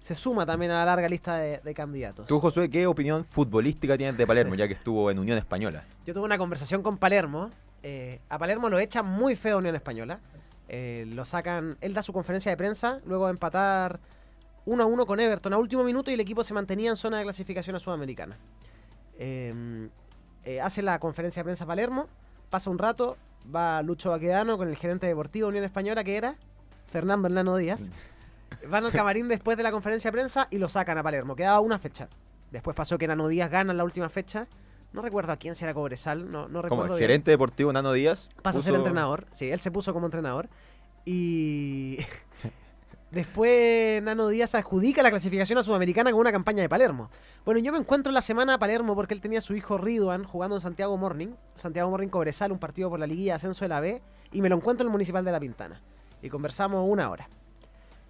Se 0.00 0.14
suma 0.14 0.46
también 0.46 0.70
a 0.72 0.78
la 0.80 0.84
larga 0.86 1.08
lista 1.08 1.36
de, 1.36 1.58
de 1.58 1.74
candidatos. 1.74 2.26
Tú, 2.26 2.40
Josué, 2.40 2.70
¿qué 2.70 2.86
opinión 2.86 3.24
futbolística 3.24 3.96
tienes 3.96 4.16
de 4.16 4.26
Palermo, 4.26 4.54
ya 4.54 4.66
que 4.66 4.74
estuvo 4.74 5.10
en 5.10 5.18
Unión 5.18 5.36
Española? 5.38 5.84
Yo 6.06 6.14
tuve 6.14 6.24
una 6.24 6.38
conversación 6.38 6.82
con 6.82 6.96
Palermo. 6.96 7.50
eh, 7.82 8.20
a 8.28 8.38
Palermo 8.38 8.68
lo 8.68 8.78
echa 8.78 9.02
muy 9.02 9.36
feo 9.36 9.58
Unión 9.58 9.76
Española. 9.76 10.18
Eh, 10.68 11.04
lo 11.08 11.24
sacan. 11.24 11.76
Él 11.80 11.94
da 11.94 12.02
su 12.02 12.12
conferencia 12.12 12.50
de 12.50 12.56
prensa 12.56 13.00
luego 13.04 13.26
de 13.26 13.32
empatar 13.32 14.00
1 14.66 14.82
a 14.82 14.86
1 14.86 15.06
con 15.06 15.20
Everton 15.20 15.52
a 15.52 15.58
último 15.58 15.84
minuto 15.84 16.10
y 16.10 16.14
el 16.14 16.20
equipo 16.20 16.44
se 16.44 16.54
mantenía 16.54 16.90
en 16.90 16.96
zona 16.96 17.18
de 17.18 17.24
clasificación 17.24 17.76
a 17.76 17.80
Sudamericana. 17.80 18.36
Eh, 19.18 20.60
hace 20.62 20.82
la 20.82 20.98
conferencia 20.98 21.40
de 21.40 21.44
prensa 21.44 21.66
Palermo. 21.66 22.06
Pasa 22.48 22.70
un 22.70 22.78
rato. 22.78 23.16
Va 23.54 23.82
Lucho 23.82 24.10
Baquedano 24.10 24.56
con 24.58 24.68
el 24.68 24.76
gerente 24.76 25.06
deportivo 25.06 25.46
de 25.46 25.50
Unión 25.50 25.64
Española 25.64 26.04
que 26.04 26.16
era 26.16 26.36
Fernando 26.90 27.26
Hernano 27.28 27.56
Díaz. 27.56 27.88
Van 28.68 28.84
al 28.84 28.92
camarín 28.92 29.28
después 29.28 29.56
de 29.56 29.62
la 29.62 29.72
conferencia 29.72 30.10
de 30.10 30.12
prensa 30.12 30.48
y 30.50 30.58
lo 30.58 30.68
sacan 30.68 30.98
a 30.98 31.02
Palermo. 31.02 31.34
Quedaba 31.36 31.60
una 31.60 31.78
fecha. 31.78 32.08
Después 32.50 32.76
pasó 32.76 32.98
que 32.98 33.06
Nano 33.06 33.28
Díaz 33.28 33.50
gana 33.50 33.72
en 33.72 33.78
la 33.78 33.84
última 33.84 34.08
fecha. 34.08 34.46
No 34.92 35.02
recuerdo 35.02 35.32
a 35.32 35.36
quién 35.36 35.54
será 35.54 35.72
Cobresal, 35.72 36.30
no, 36.30 36.48
no 36.48 36.60
Como 36.60 36.62
recuerdo 36.62 36.94
el 36.94 36.98
bien. 36.98 37.08
gerente 37.10 37.30
deportivo 37.30 37.72
Nano 37.72 37.92
Díaz. 37.92 38.28
Pasa 38.42 38.58
a 38.58 38.62
ser 38.62 38.74
entrenador. 38.74 39.26
Sí, 39.32 39.48
él 39.50 39.60
se 39.60 39.70
puso 39.70 39.92
como 39.92 40.06
entrenador. 40.06 40.48
Y 41.04 41.98
después 43.12 44.02
Nano 44.02 44.28
Díaz 44.28 44.54
adjudica 44.56 45.02
la 45.02 45.10
clasificación 45.10 45.58
a 45.58 45.62
Sudamericana 45.62 46.10
con 46.10 46.20
una 46.20 46.32
campaña 46.32 46.62
de 46.62 46.68
Palermo. 46.68 47.08
Bueno, 47.44 47.60
yo 47.60 47.72
me 47.72 47.78
encuentro 47.78 48.10
en 48.10 48.14
la 48.14 48.22
semana 48.22 48.54
a 48.54 48.58
Palermo 48.58 48.96
porque 48.96 49.14
él 49.14 49.20
tenía 49.20 49.38
a 49.38 49.42
su 49.42 49.54
hijo 49.54 49.78
Ridwan 49.78 50.24
jugando 50.24 50.56
en 50.56 50.60
Santiago 50.62 50.96
Morning. 50.96 51.28
Santiago 51.54 51.88
Morning 51.88 52.08
Cobresal, 52.08 52.50
un 52.50 52.58
partido 52.58 52.90
por 52.90 52.98
la 52.98 53.06
liguilla 53.06 53.32
de 53.32 53.36
ascenso 53.36 53.64
de 53.64 53.68
la 53.68 53.80
B. 53.80 54.02
Y 54.32 54.42
me 54.42 54.48
lo 54.48 54.56
encuentro 54.56 54.84
en 54.84 54.88
el 54.88 54.92
Municipal 54.92 55.24
de 55.24 55.32
La 55.32 55.40
Pintana. 55.40 55.80
Y 56.20 56.28
conversamos 56.28 56.84
una 56.88 57.10
hora. 57.10 57.28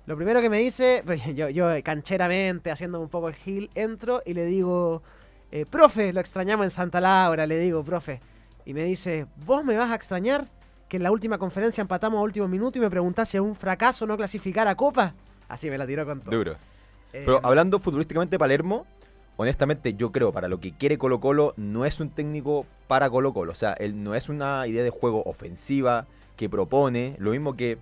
Lo 0.06 0.16
primero 0.16 0.40
que 0.40 0.50
me 0.50 0.58
dice, 0.58 1.02
yo, 1.34 1.48
yo 1.48 1.68
cancheramente, 1.82 2.70
haciendo 2.70 3.00
un 3.00 3.08
poco 3.08 3.28
el 3.28 3.34
gil, 3.34 3.70
entro 3.74 4.22
y 4.24 4.34
le 4.34 4.44
digo, 4.44 5.02
eh, 5.52 5.66
profe, 5.66 6.12
lo 6.12 6.20
extrañamos 6.20 6.64
en 6.64 6.70
Santa 6.70 7.00
Laura, 7.00 7.46
le 7.46 7.58
digo, 7.58 7.84
profe. 7.84 8.20
Y 8.64 8.74
me 8.74 8.84
dice, 8.84 9.26
¿vos 9.44 9.64
me 9.64 9.76
vas 9.76 9.90
a 9.90 9.94
extrañar? 9.94 10.48
Que 10.88 10.96
en 10.96 11.02
la 11.02 11.10
última 11.10 11.38
conferencia 11.38 11.82
empatamos 11.82 12.18
a 12.18 12.22
último 12.22 12.48
minuto 12.48 12.78
y 12.78 12.80
me 12.80 12.90
preguntás 12.90 13.28
si 13.28 13.36
es 13.36 13.40
un 13.42 13.56
fracaso 13.56 14.06
no 14.06 14.16
clasificar 14.16 14.68
a 14.68 14.74
Copa. 14.74 15.14
Así 15.48 15.70
me 15.70 15.78
la 15.78 15.86
tiró 15.86 16.04
con 16.04 16.20
todo. 16.20 16.36
Duro. 16.36 16.52
Eh, 17.12 17.22
Pero 17.24 17.40
hablando 17.42 17.78
futbolísticamente 17.78 18.34
de 18.34 18.38
Palermo, 18.38 18.86
honestamente 19.36 19.94
yo 19.94 20.12
creo 20.12 20.32
para 20.32 20.48
lo 20.48 20.60
que 20.60 20.72
quiere 20.72 20.98
Colo 20.98 21.20
Colo 21.20 21.54
no 21.56 21.84
es 21.84 21.98
un 21.98 22.10
técnico 22.10 22.66
para 22.86 23.10
Colo 23.10 23.32
Colo. 23.32 23.52
O 23.52 23.56
sea, 23.56 23.72
él 23.74 24.02
no 24.02 24.14
es 24.14 24.28
una 24.28 24.66
idea 24.66 24.82
de 24.82 24.90
juego 24.90 25.22
ofensiva 25.24 26.06
que 26.36 26.48
propone. 26.48 27.16
Lo 27.18 27.32
mismo 27.32 27.56
que 27.56 27.78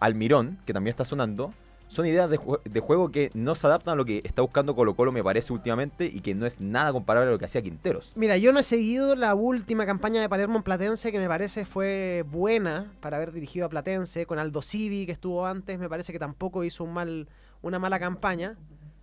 Almirón, 0.00 0.58
que 0.66 0.72
también 0.72 0.92
está 0.92 1.04
sonando. 1.04 1.52
Son 1.88 2.06
ideas 2.06 2.30
de, 2.30 2.38
jue- 2.38 2.62
de 2.62 2.78
juego 2.80 3.10
que 3.10 3.32
no 3.34 3.56
se 3.56 3.66
adaptan 3.66 3.94
a 3.94 3.96
lo 3.96 4.04
que 4.04 4.22
está 4.24 4.42
buscando 4.42 4.76
Colo 4.76 4.94
Colo, 4.94 5.10
me 5.10 5.24
parece, 5.24 5.52
últimamente, 5.52 6.06
y 6.06 6.20
que 6.20 6.36
no 6.36 6.46
es 6.46 6.60
nada 6.60 6.92
comparable 6.92 7.28
a 7.28 7.32
lo 7.32 7.38
que 7.40 7.46
hacía 7.46 7.62
Quinteros. 7.62 8.12
Mira, 8.14 8.36
yo 8.36 8.52
no 8.52 8.60
he 8.60 8.62
seguido 8.62 9.16
la 9.16 9.34
última 9.34 9.84
campaña 9.86 10.20
de 10.20 10.28
Palermo 10.28 10.56
en 10.56 10.62
Platense, 10.62 11.10
que 11.10 11.18
me 11.18 11.26
parece 11.26 11.64
fue 11.64 12.24
buena 12.30 12.92
para 13.00 13.16
haber 13.16 13.32
dirigido 13.32 13.66
a 13.66 13.68
Platense, 13.68 14.24
con 14.24 14.38
Aldo 14.38 14.62
Civi, 14.62 15.04
que 15.04 15.10
estuvo 15.12 15.44
antes, 15.46 15.80
me 15.80 15.88
parece 15.88 16.12
que 16.12 16.20
tampoco 16.20 16.62
hizo 16.62 16.86
mal, 16.86 17.26
una 17.60 17.80
mala 17.80 17.98
campaña. 17.98 18.56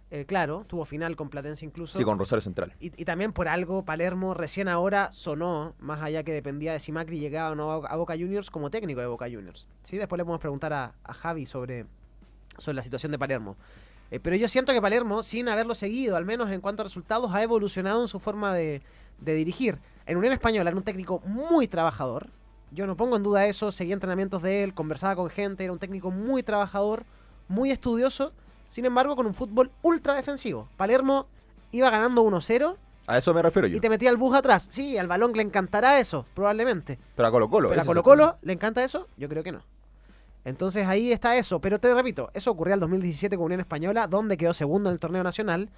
Eh, 0.10 0.26
claro, 0.26 0.63
tuvo 0.67 0.86
final 0.86 1.15
con 1.17 1.30
Platense 1.30 1.65
incluso. 1.65 1.98
Sí, 1.98 2.04
con 2.06 2.17
Rosario 2.17 2.41
Central. 2.41 2.74
Y, 2.80 2.88
y 3.02 3.06
también 3.06 3.34
por 3.34 3.48
algo 3.48 3.84
Palermo 3.84 4.34
recién 4.34 4.70
ahora 4.70 5.12
sonó, 5.12 5.76
más 5.80 6.02
allá 6.02 6.24
que 6.24 6.32
dependía 6.32 6.72
de 6.72 6.80
si 6.80 6.93
Macri 6.93 7.20
llegaba 7.20 7.52
o 7.52 7.56
no 7.56 7.72
a 7.86 7.96
Boca 7.98 8.13
Juniors, 8.13 8.50
como 8.50 8.70
técnico 8.70 9.02
de 9.02 9.08
Boca 9.08 9.26
Juniors. 9.26 9.67
¿Sí? 9.84 9.98
Después 9.98 10.17
le 10.17 10.24
podemos 10.24 10.39
preguntar 10.39 10.72
a, 10.72 10.93
a 11.04 11.13
Javi 11.13 11.46
sobre, 11.46 11.86
sobre 12.58 12.76
la 12.76 12.84
situación 12.84 13.12
de 13.12 13.20
Palermo. 13.20 13.58
Eh, 14.10 14.22
pero 14.22 14.38
yo 14.38 14.48
siento 14.48 14.72
que 14.72 14.82
Palermo, 14.82 15.24
sin 15.24 15.50
haberlo 15.50 15.76
seguido, 15.76 16.15
al 16.15 16.24
menos 16.24 16.50
en 16.52 16.62
cuanto 16.62 16.84
a 16.84 16.86
resultados, 16.86 17.34
ha 17.34 17.43
evolucionado 17.43 18.02
en 18.02 18.08
su 18.08 18.20
forma 18.20 18.54
de, 18.54 18.82
de 19.20 19.34
dirigir. 19.36 19.80
En 20.06 20.15
Unión 20.15 20.32
Española 20.32 20.70
era 20.70 20.78
un 20.78 20.84
técnico 20.84 21.22
muy 21.26 21.67
trabajador. 21.67 22.30
Yo 22.72 22.88
no 22.88 22.96
pongo 22.96 23.17
en 23.17 23.24
duda 23.24 23.46
eso, 23.46 23.74
seguía 23.74 23.93
entrenamientos 23.93 24.41
de 24.41 24.63
él, 24.63 24.74
conversaba 24.74 25.17
con 25.17 25.30
gente, 25.30 25.65
era 25.65 25.74
un 25.74 25.80
técnico 25.80 26.12
muy 26.12 26.43
trabajador, 26.43 27.04
muy 27.50 27.72
estudioso, 27.72 28.32
sin 28.69 28.86
embargo 28.86 29.15
con 29.15 29.25
un 29.25 29.34
fútbol 29.34 29.71
ultra 29.82 30.13
defensivo. 30.13 30.69
Palermo 30.77 31.27
iba 31.71 31.89
ganando 31.89 32.23
1-0 32.23 32.75
A 33.08 33.17
eso 33.17 33.34
me 33.34 33.41
refiero 33.41 33.67
yo. 33.67 33.77
y 33.77 33.80
te 33.80 33.89
metía 33.89 34.10
el 34.10 34.17
bus 34.17 34.36
atrás. 34.36 34.67
Sí, 34.69 34.97
al 34.97 35.08
balón 35.08 35.34
le 35.34 35.41
encantará 35.41 35.99
eso, 35.99 36.25
probablemente. 36.34 36.99
Pero 37.15 37.27
a 37.27 37.32
Colo 37.32 37.49
Colo. 37.49 37.69
Pero 37.69 37.82
a 37.82 37.86
Colo 37.86 38.03
Colo 38.03 38.38
le 38.41 38.53
encanta 38.53 38.84
eso, 38.84 39.08
yo 39.17 39.27
creo 39.30 39.43
que 39.43 39.51
no. 39.51 39.62
Entonces 40.45 40.88
ahí 40.88 41.12
está 41.12 41.36
eso. 41.36 41.60
Pero 41.60 41.80
te 41.80 41.93
repito, 41.93 42.30
eso 42.34 42.51
ocurrió 42.51 42.73
al 42.73 42.80
2017 42.80 43.36
con 43.36 43.47
Unión 43.47 43.60
Española, 43.60 44.08
donde 44.08 44.38
quedó 44.38 44.53
segundo 44.53 44.89
en 44.89 44.93
el 44.93 44.99
torneo 44.99 45.21
nacional. 45.23 45.69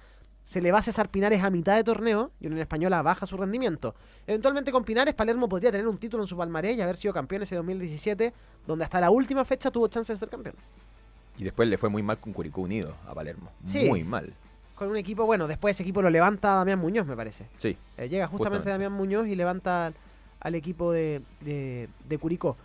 Se 0.44 0.60
le 0.60 0.72
va 0.72 0.78
a 0.78 0.82
César 0.82 1.08
Pinares 1.08 1.42
a 1.42 1.50
mitad 1.50 1.76
de 1.76 1.84
torneo 1.84 2.30
y 2.40 2.46
Unión 2.46 2.60
Española 2.60 3.02
baja 3.02 3.26
su 3.26 3.36
rendimiento. 3.36 3.94
Eventualmente 4.26 4.72
con 4.72 4.84
Pinares, 4.84 5.14
Palermo 5.14 5.48
podría 5.48 5.70
tener 5.72 5.86
un 5.86 5.98
título 5.98 6.22
en 6.22 6.26
su 6.28 6.36
palmarés 6.36 6.76
y 6.76 6.82
haber 6.82 6.96
sido 6.96 7.12
campeón 7.14 7.42
ese 7.42 7.56
2017, 7.56 8.32
donde 8.66 8.84
hasta 8.84 9.00
la 9.00 9.10
última 9.10 9.44
fecha 9.44 9.70
tuvo 9.70 9.86
chance 9.88 10.12
de 10.12 10.16
ser 10.18 10.28
campeón. 10.28 10.54
Y 11.40 11.44
después 11.44 11.66
le 11.68 11.78
fue 11.78 11.88
muy 11.88 12.02
mal 12.02 12.18
con 12.18 12.34
Curicó 12.34 12.60
Unido 12.60 12.94
a 13.08 13.14
Palermo. 13.14 13.50
Sí. 13.64 13.88
Muy 13.88 14.04
mal. 14.04 14.30
Con 14.74 14.88
un 14.90 14.96
equipo, 14.98 15.24
bueno, 15.24 15.48
después 15.48 15.74
ese 15.74 15.82
equipo 15.82 16.02
lo 16.02 16.10
levanta 16.10 16.54
Damián 16.56 16.78
Muñoz, 16.78 17.06
me 17.06 17.16
parece. 17.16 17.46
Sí. 17.56 17.78
Eh, 17.96 18.08
llega 18.10 18.26
justamente, 18.26 18.58
Justamente. 18.58 18.70
Damián 18.70 18.92
Muñoz 18.92 19.26
y 19.26 19.34
levanta 19.34 19.92
al, 20.38 20.54
equipo 20.54 20.92
de, 20.92 21.22
de, 21.40 21.88
de 22.06 22.18
Curicó. 22.18 22.58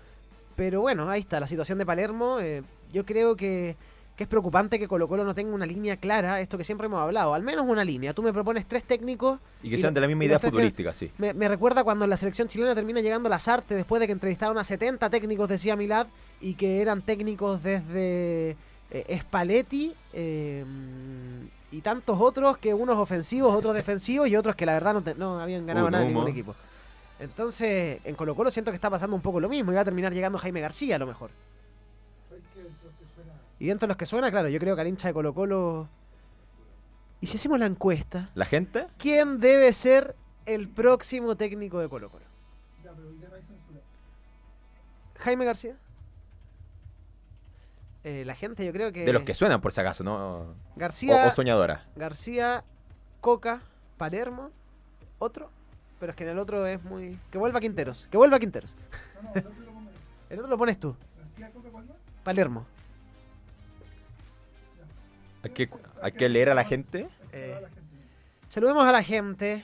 Pero 0.57 0.81
bueno, 0.81 1.09
ahí 1.09 1.21
está 1.21 1.39
la 1.39 1.47
situación 1.47 1.77
de 1.77 1.85
Palermo. 1.85 2.39
eh, 2.41 2.63
yo 2.91 3.05
creo 3.05 3.37
que, 3.37 3.77
que 4.15 4.23
es 4.23 4.29
preocupante 4.29 4.79
que 4.79 4.87
Colo 4.87 5.07
Colo 5.07 5.23
no 5.25 5.35
tenga 5.35 5.53
una 5.53 5.65
línea 5.65 5.97
clara, 5.97 6.39
esto 6.39 6.57
que 6.57 6.63
siempre 6.63 6.85
hemos 6.87 7.01
hablado, 7.01 7.33
al 7.33 7.43
menos 7.43 7.65
una 7.67 7.83
línea. 7.83 8.13
Tú 8.13 8.23
me 8.23 8.31
propones 8.31 8.65
tres 8.65 8.83
técnicos. 8.83 9.39
Y 9.61 9.69
que 9.69 9.75
Y 9.75 9.77
sean 9.79 9.93
de 9.93 9.99
la 10.01 10.07
misma 10.07 10.23
idea 10.25 10.39
futbolística, 10.39 10.93
sí. 10.93 11.11
Me, 11.17 11.33
me 11.33 11.47
recuerda 11.49 11.83
cuando 11.83 12.07
la 12.07 12.15
selección 12.15 12.47
chilena 12.47 12.73
termina 12.73 13.01
llegando 13.01 13.27
las 13.27 13.47
artes 13.49 13.75
después 13.75 13.99
de 13.99 14.05
que 14.07 14.13
entrevistaron 14.13 14.57
a 14.57 14.63
70 14.63 15.09
técnicos, 15.09 15.49
decía 15.49 15.75
Milad, 15.75 16.07
y 16.39 16.53
que 16.53 16.81
eran 16.81 17.01
técnicos 17.01 17.61
desde 17.61 18.55
eh, 18.91 19.17
Spalletti 19.21 19.93
eh, 20.13 20.63
y 21.71 21.81
tantos 21.81 22.17
otros, 22.21 22.57
que 22.57 22.73
unos 22.73 22.95
ofensivos, 22.97 23.53
otros 23.53 23.73
defensivos 23.75 24.29
y 24.29 24.35
otros 24.37 24.55
que 24.55 24.65
la 24.65 24.73
verdad 24.75 24.93
no, 24.93 25.01
te- 25.03 25.15
no 25.15 25.39
habían 25.41 25.65
ganado 25.65 25.87
Uy, 25.87 25.91
nada 25.91 26.03
en 26.05 26.13
ningún 26.13 26.29
equipo. 26.29 26.55
Entonces, 27.19 27.99
en 28.03 28.15
Colo 28.15 28.35
Colo 28.35 28.51
siento 28.51 28.71
que 28.71 28.75
está 28.75 28.89
pasando 28.89 29.15
un 29.15 29.21
poco 29.21 29.39
lo 29.39 29.49
mismo 29.49 29.71
y 29.71 29.75
va 29.75 29.81
a 29.81 29.85
terminar 29.85 30.13
llegando 30.13 30.37
Jaime 30.37 30.61
García 30.61 30.95
a 30.97 30.99
lo 30.99 31.07
mejor. 31.07 31.31
Y 33.65 33.67
dentro 33.67 33.87
de 33.87 33.93
los 33.93 33.97
que 33.97 34.05
suena, 34.05 34.29
claro, 34.29 34.47
yo 34.47 34.59
creo 34.59 34.75
que 34.75 34.81
al 34.81 34.87
hincha 34.87 35.07
de 35.07 35.15
Colo 35.15 35.33
Colo... 35.33 35.89
¿Y 37.19 37.25
si 37.25 37.37
hacemos 37.37 37.57
la 37.57 37.65
encuesta? 37.65 38.29
La 38.35 38.45
gente, 38.45 38.85
¿Quién 38.99 39.39
debe 39.39 39.73
ser 39.73 40.15
el 40.45 40.69
próximo 40.69 41.35
técnico 41.35 41.79
de 41.79 41.89
Colo 41.89 42.11
Colo? 42.11 42.25
Jaime 45.17 45.45
García. 45.45 45.77
Eh, 48.03 48.23
la 48.23 48.35
gente 48.35 48.63
yo 48.63 48.71
creo 48.71 48.91
que... 48.91 49.03
de 49.03 49.11
los 49.11 49.23
que 49.23 49.33
suenan 49.33 49.61
por 49.61 49.71
si 49.71 49.81
acaso, 49.81 50.03
¿no? 50.03 50.53
García, 50.75 51.25
o 51.25 51.31
soñadora. 51.31 51.87
García, 51.95 52.63
Coca, 53.19 53.63
Palermo, 53.97 54.51
otro. 55.17 55.49
Pero 55.99 56.11
es 56.11 56.15
que 56.15 56.23
en 56.23 56.29
el 56.29 56.37
otro 56.37 56.67
es 56.67 56.83
muy... 56.83 57.17
Que 57.31 57.39
vuelva 57.39 57.59
Quinteros. 57.59 58.07
Que 58.11 58.17
vuelva 58.17 58.37
Quinteros. 58.37 58.77
el 60.29 60.37
otro 60.37 60.51
lo 60.51 60.57
pones 60.59 60.79
tú. 60.79 60.95
Palermo. 62.23 62.67
Hay 65.45 65.51
que, 65.51 65.69
hay 66.01 66.11
que 66.11 66.27
leer 66.27 66.49
a 66.49 66.55
la 66.55 66.63
gente. 66.63 67.07
Eh, 67.31 67.61
saludemos 68.49 68.83
a 68.83 68.91
la 68.91 69.03
gente. 69.03 69.63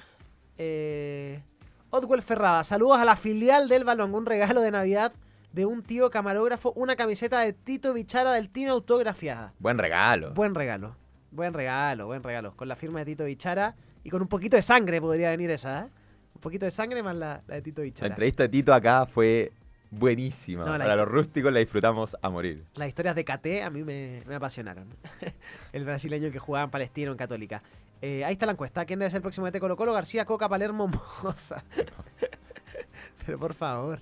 Eh, 0.60 1.42
Otwell 1.90 2.22
Ferrada, 2.22 2.64
saludos 2.64 3.00
a 3.00 3.06
la 3.06 3.16
filial 3.16 3.68
del 3.68 3.84
balón. 3.84 4.14
Un 4.14 4.28
regalo 4.28 4.62
de 4.62 4.70
Navidad 4.70 5.12
de 5.54 5.66
un 5.66 5.82
tío 5.82 6.12
camarógrafo, 6.12 6.72
una 6.76 6.96
camiseta 6.96 7.40
de 7.40 7.54
Tito 7.54 7.94
Bichara 7.94 8.32
del 8.34 8.50
Tino 8.50 8.74
autografiada. 8.74 9.54
Buen 9.58 9.80
regalo. 9.80 10.36
Buen 10.36 10.54
regalo. 10.54 10.96
Buen 11.32 11.54
regalo, 11.54 12.06
buen 12.06 12.22
regalo. 12.22 12.56
Con 12.56 12.68
la 12.68 12.76
firma 12.76 13.00
de 13.00 13.06
Tito 13.06 13.26
Bichara 13.26 13.74
y 14.04 14.12
con 14.12 14.22
un 14.22 14.28
poquito 14.28 14.56
de 14.58 14.62
sangre 14.62 15.02
podría 15.02 15.32
venir 15.32 15.50
esa, 15.50 15.82
¿eh? 15.86 15.88
Un 16.36 16.42
poquito 16.42 16.66
de 16.66 16.72
sangre 16.72 17.02
más 17.02 17.16
la, 17.16 17.42
la 17.48 17.56
de 17.56 17.62
Tito 17.64 17.82
La 17.82 17.86
Bichara. 17.86 18.08
entrevista 18.10 18.44
de 18.44 18.50
Tito 18.50 18.72
acá 18.72 19.08
fue 19.08 19.52
buenísima. 19.92 20.66
No, 20.66 20.72
Para 20.72 20.96
los 20.96 21.08
rústicos 21.08 21.54
la 21.54 21.60
disfrutamos 21.60 22.18
a 22.22 22.30
morir. 22.30 22.66
Las 22.74 22.88
historias 22.88 23.16
de 23.16 23.24
KT 23.24 23.64
a 23.64 23.70
mí 23.70 23.84
me, 23.84 24.24
me 24.26 24.36
apasionaron. 24.36 24.88
el 25.74 25.86
brasileño 25.86 26.32
que 26.32 26.40
jugaba 26.40 26.66
en 26.66 26.72
Palestino 26.72 27.12
en 27.12 27.18
Católica. 27.18 27.62
Eh, 28.02 28.26
ahí 28.26 28.34
está 28.34 28.48
la 28.48 28.54
encuesta. 28.54 28.84
¿Quién 28.86 28.98
debe 29.00 29.12
ser 29.12 29.18
el 29.18 29.22
próximo 29.22 29.50
de 29.52 29.60
Colo 29.60 29.78
Colo? 29.78 29.94
García, 29.94 30.26
Coca, 30.26 30.50
Palermo, 30.50 30.88
Moza. 31.24 31.64
Pero 33.26 33.38
por 33.38 33.54
favor. 33.54 34.00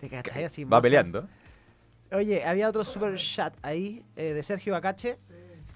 ¿Te 0.00 0.08
cachai 0.08 0.44
así? 0.44 0.64
Va 0.64 0.70
Moza? 0.70 0.82
peleando. 0.82 1.28
Oye, 2.12 2.44
había 2.44 2.68
otro 2.68 2.84
super 2.84 3.16
chat 3.16 3.54
ahí 3.62 4.02
eh, 4.14 4.32
de 4.32 4.42
Sergio 4.42 4.74
Acache. 4.76 5.18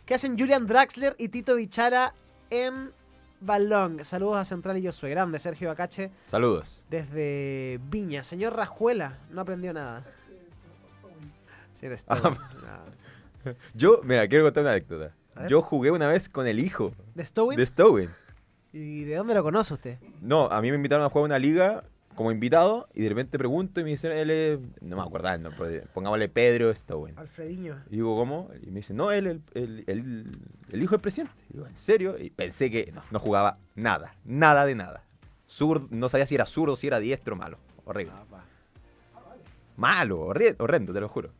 ¿Qué 0.06 0.14
hacen 0.14 0.38
Julian 0.38 0.66
Draxler 0.66 1.14
y 1.18 1.28
Tito 1.28 1.54
Bichara 1.56 2.14
en 2.50 2.92
Balón? 3.40 4.04
Saludos 4.04 4.36
a 4.38 4.44
Central 4.44 4.76
y 4.78 4.86
Josué. 4.86 5.10
Grande, 5.10 5.38
Sergio 5.38 5.70
Acache. 5.70 6.10
Saludos. 6.26 6.84
Desde 6.90 7.80
Viña. 7.90 8.22
Señor 8.24 8.54
Rajuela, 8.54 9.18
no 9.30 9.40
aprendió 9.40 9.72
nada. 9.72 10.04
Sí, 11.78 11.86
eres 11.86 12.04
Ah. 12.08 12.20
No. 13.44 13.54
Yo, 13.72 14.00
mira, 14.04 14.28
quiero 14.28 14.44
contar 14.44 14.62
una 14.64 14.72
anécdota. 14.72 15.14
Yo 15.48 15.62
jugué 15.62 15.90
una 15.90 16.06
vez 16.08 16.28
con 16.28 16.46
el 16.46 16.58
hijo 16.60 16.92
¿De 17.14 17.24
Stowin? 17.24 17.56
de 17.56 17.64
Stowen. 17.64 18.10
¿Y 18.72 19.04
de 19.04 19.14
dónde 19.16 19.32
lo 19.34 19.42
conoce 19.42 19.72
usted? 19.72 19.98
No, 20.20 20.46
a 20.50 20.60
mí 20.60 20.68
me 20.70 20.76
invitaron 20.76 21.06
a 21.06 21.08
jugar 21.08 21.24
una 21.24 21.38
liga 21.38 21.82
como 22.14 22.30
invitado 22.32 22.88
y 22.92 23.02
de 23.02 23.08
repente 23.08 23.38
pregunto 23.38 23.80
y 23.80 23.84
me 23.84 23.90
dicen, 23.90 24.12
él 24.12 24.30
es, 24.30 24.58
no 24.82 24.96
me 24.96 25.02
acuerdo, 25.02 25.36
nombre, 25.38 25.84
pongámosle 25.94 26.28
Pedro 26.28 26.74
Stowen. 26.74 27.18
Alfredinho. 27.18 27.76
Y 27.88 27.96
digo, 27.96 28.16
¿cómo? 28.16 28.50
Y 28.62 28.66
me 28.70 28.80
dicen, 28.80 28.96
no, 28.96 29.10
él, 29.12 29.26
el, 29.26 29.42
el, 29.54 29.84
el- 29.86 30.38
el 30.70 30.82
hijo 30.82 30.92
del 30.92 31.00
presidente. 31.00 31.32
Y 31.50 31.54
digo, 31.54 31.66
¿en 31.66 31.74
serio? 31.76 32.16
Y 32.18 32.30
pensé 32.30 32.70
que 32.70 32.92
no, 32.92 33.02
no 33.10 33.18
jugaba 33.18 33.58
nada, 33.74 34.14
nada 34.24 34.66
de 34.66 34.74
nada. 34.74 35.02
Sur, 35.46 35.90
no 35.90 36.08
sabía 36.08 36.26
si 36.26 36.34
era 36.34 36.46
zurdo, 36.46 36.76
si 36.76 36.86
era 36.86 36.98
diestro, 37.00 37.36
malo. 37.36 37.58
Horrible. 37.84 38.12
Malo, 39.76 40.26
horri- 40.26 40.54
horrendo, 40.58 40.92
te 40.92 41.00
lo 41.00 41.08
juro. 41.08 41.30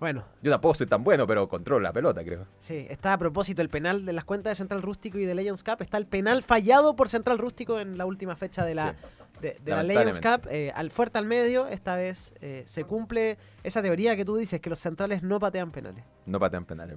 Bueno, 0.00 0.24
Yo 0.42 0.50
tampoco 0.52 0.74
soy 0.74 0.86
tan 0.86 1.02
bueno, 1.02 1.26
pero 1.26 1.48
controlo 1.48 1.80
la 1.80 1.92
pelota, 1.92 2.22
creo. 2.24 2.46
sí, 2.60 2.86
está 2.88 3.12
a 3.14 3.18
propósito 3.18 3.62
el 3.62 3.68
penal 3.68 4.04
de 4.04 4.12
las 4.12 4.24
cuentas 4.24 4.52
de 4.52 4.54
Central 4.54 4.82
Rústico 4.82 5.18
y 5.18 5.24
de 5.24 5.34
Legends 5.34 5.64
Cup. 5.64 5.78
Está 5.80 5.98
el 5.98 6.06
penal 6.06 6.42
fallado 6.42 6.94
por 6.94 7.08
Central 7.08 7.38
Rústico 7.38 7.80
en 7.80 7.98
la 7.98 8.06
última 8.06 8.36
fecha 8.36 8.64
de 8.64 8.76
la, 8.76 8.94
de, 9.40 9.56
de 9.60 9.70
la 9.72 9.82
Legends. 9.82 10.20
Cup. 10.20 10.46
Eh, 10.50 10.70
al 10.74 10.90
fuerte 10.92 11.18
al 11.18 11.26
medio, 11.26 11.66
esta 11.66 11.96
vez 11.96 12.32
eh, 12.40 12.62
se 12.66 12.84
cumple 12.84 13.38
esa 13.64 13.82
teoría 13.82 14.14
que 14.16 14.24
tú 14.24 14.36
dices, 14.36 14.60
que 14.60 14.70
los 14.70 14.78
centrales 14.78 15.22
no 15.24 15.40
patean 15.40 15.72
penales. 15.72 16.04
No 16.26 16.38
patean 16.38 16.64
penales. 16.64 16.96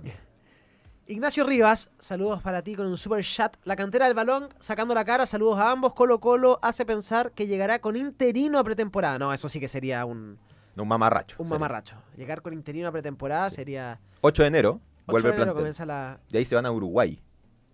Ignacio 1.08 1.44
Rivas, 1.44 1.90
saludos 2.00 2.42
para 2.42 2.62
ti 2.62 2.76
con 2.76 2.86
un 2.86 2.98
super 2.98 3.24
chat. 3.26 3.58
La 3.64 3.76
cantera 3.76 4.06
del 4.06 4.14
balón, 4.14 4.50
sacando 4.60 4.94
la 4.94 5.04
cara, 5.04 5.26
saludos 5.26 5.60
a 5.60 5.72
ambos. 5.72 5.94
Colo 5.94 6.20
Colo 6.20 6.60
hace 6.62 6.86
pensar 6.86 7.32
que 7.32 7.48
llegará 7.48 7.80
con 7.80 7.98
interino 7.98 8.60
a 8.60 8.64
pretemporada. 8.64 9.20
No, 9.20 9.34
eso 9.34 9.50
sí 9.50 9.60
que 9.60 9.68
sería 9.68 10.06
un, 10.06 10.38
un 10.76 10.88
mamarracho. 10.88 11.36
un 11.40 11.48
sería. 11.48 11.60
mamarracho. 11.60 11.96
Llegar 12.18 12.42
con 12.42 12.54
interino 12.54 12.88
a 12.88 12.92
pretemporada 12.92 13.50
sería... 13.50 14.00
8 14.22 14.44
de 14.44 14.48
enero 14.48 14.82
8 15.06 15.12
vuelve 15.12 15.30
de 15.30 15.36
enero 15.36 15.54
comienza 15.56 15.86
la, 15.86 16.20
Y 16.30 16.38
ahí 16.38 16.46
se 16.46 16.56
van 16.56 16.66
a 16.66 16.72
Uruguay. 16.72 17.22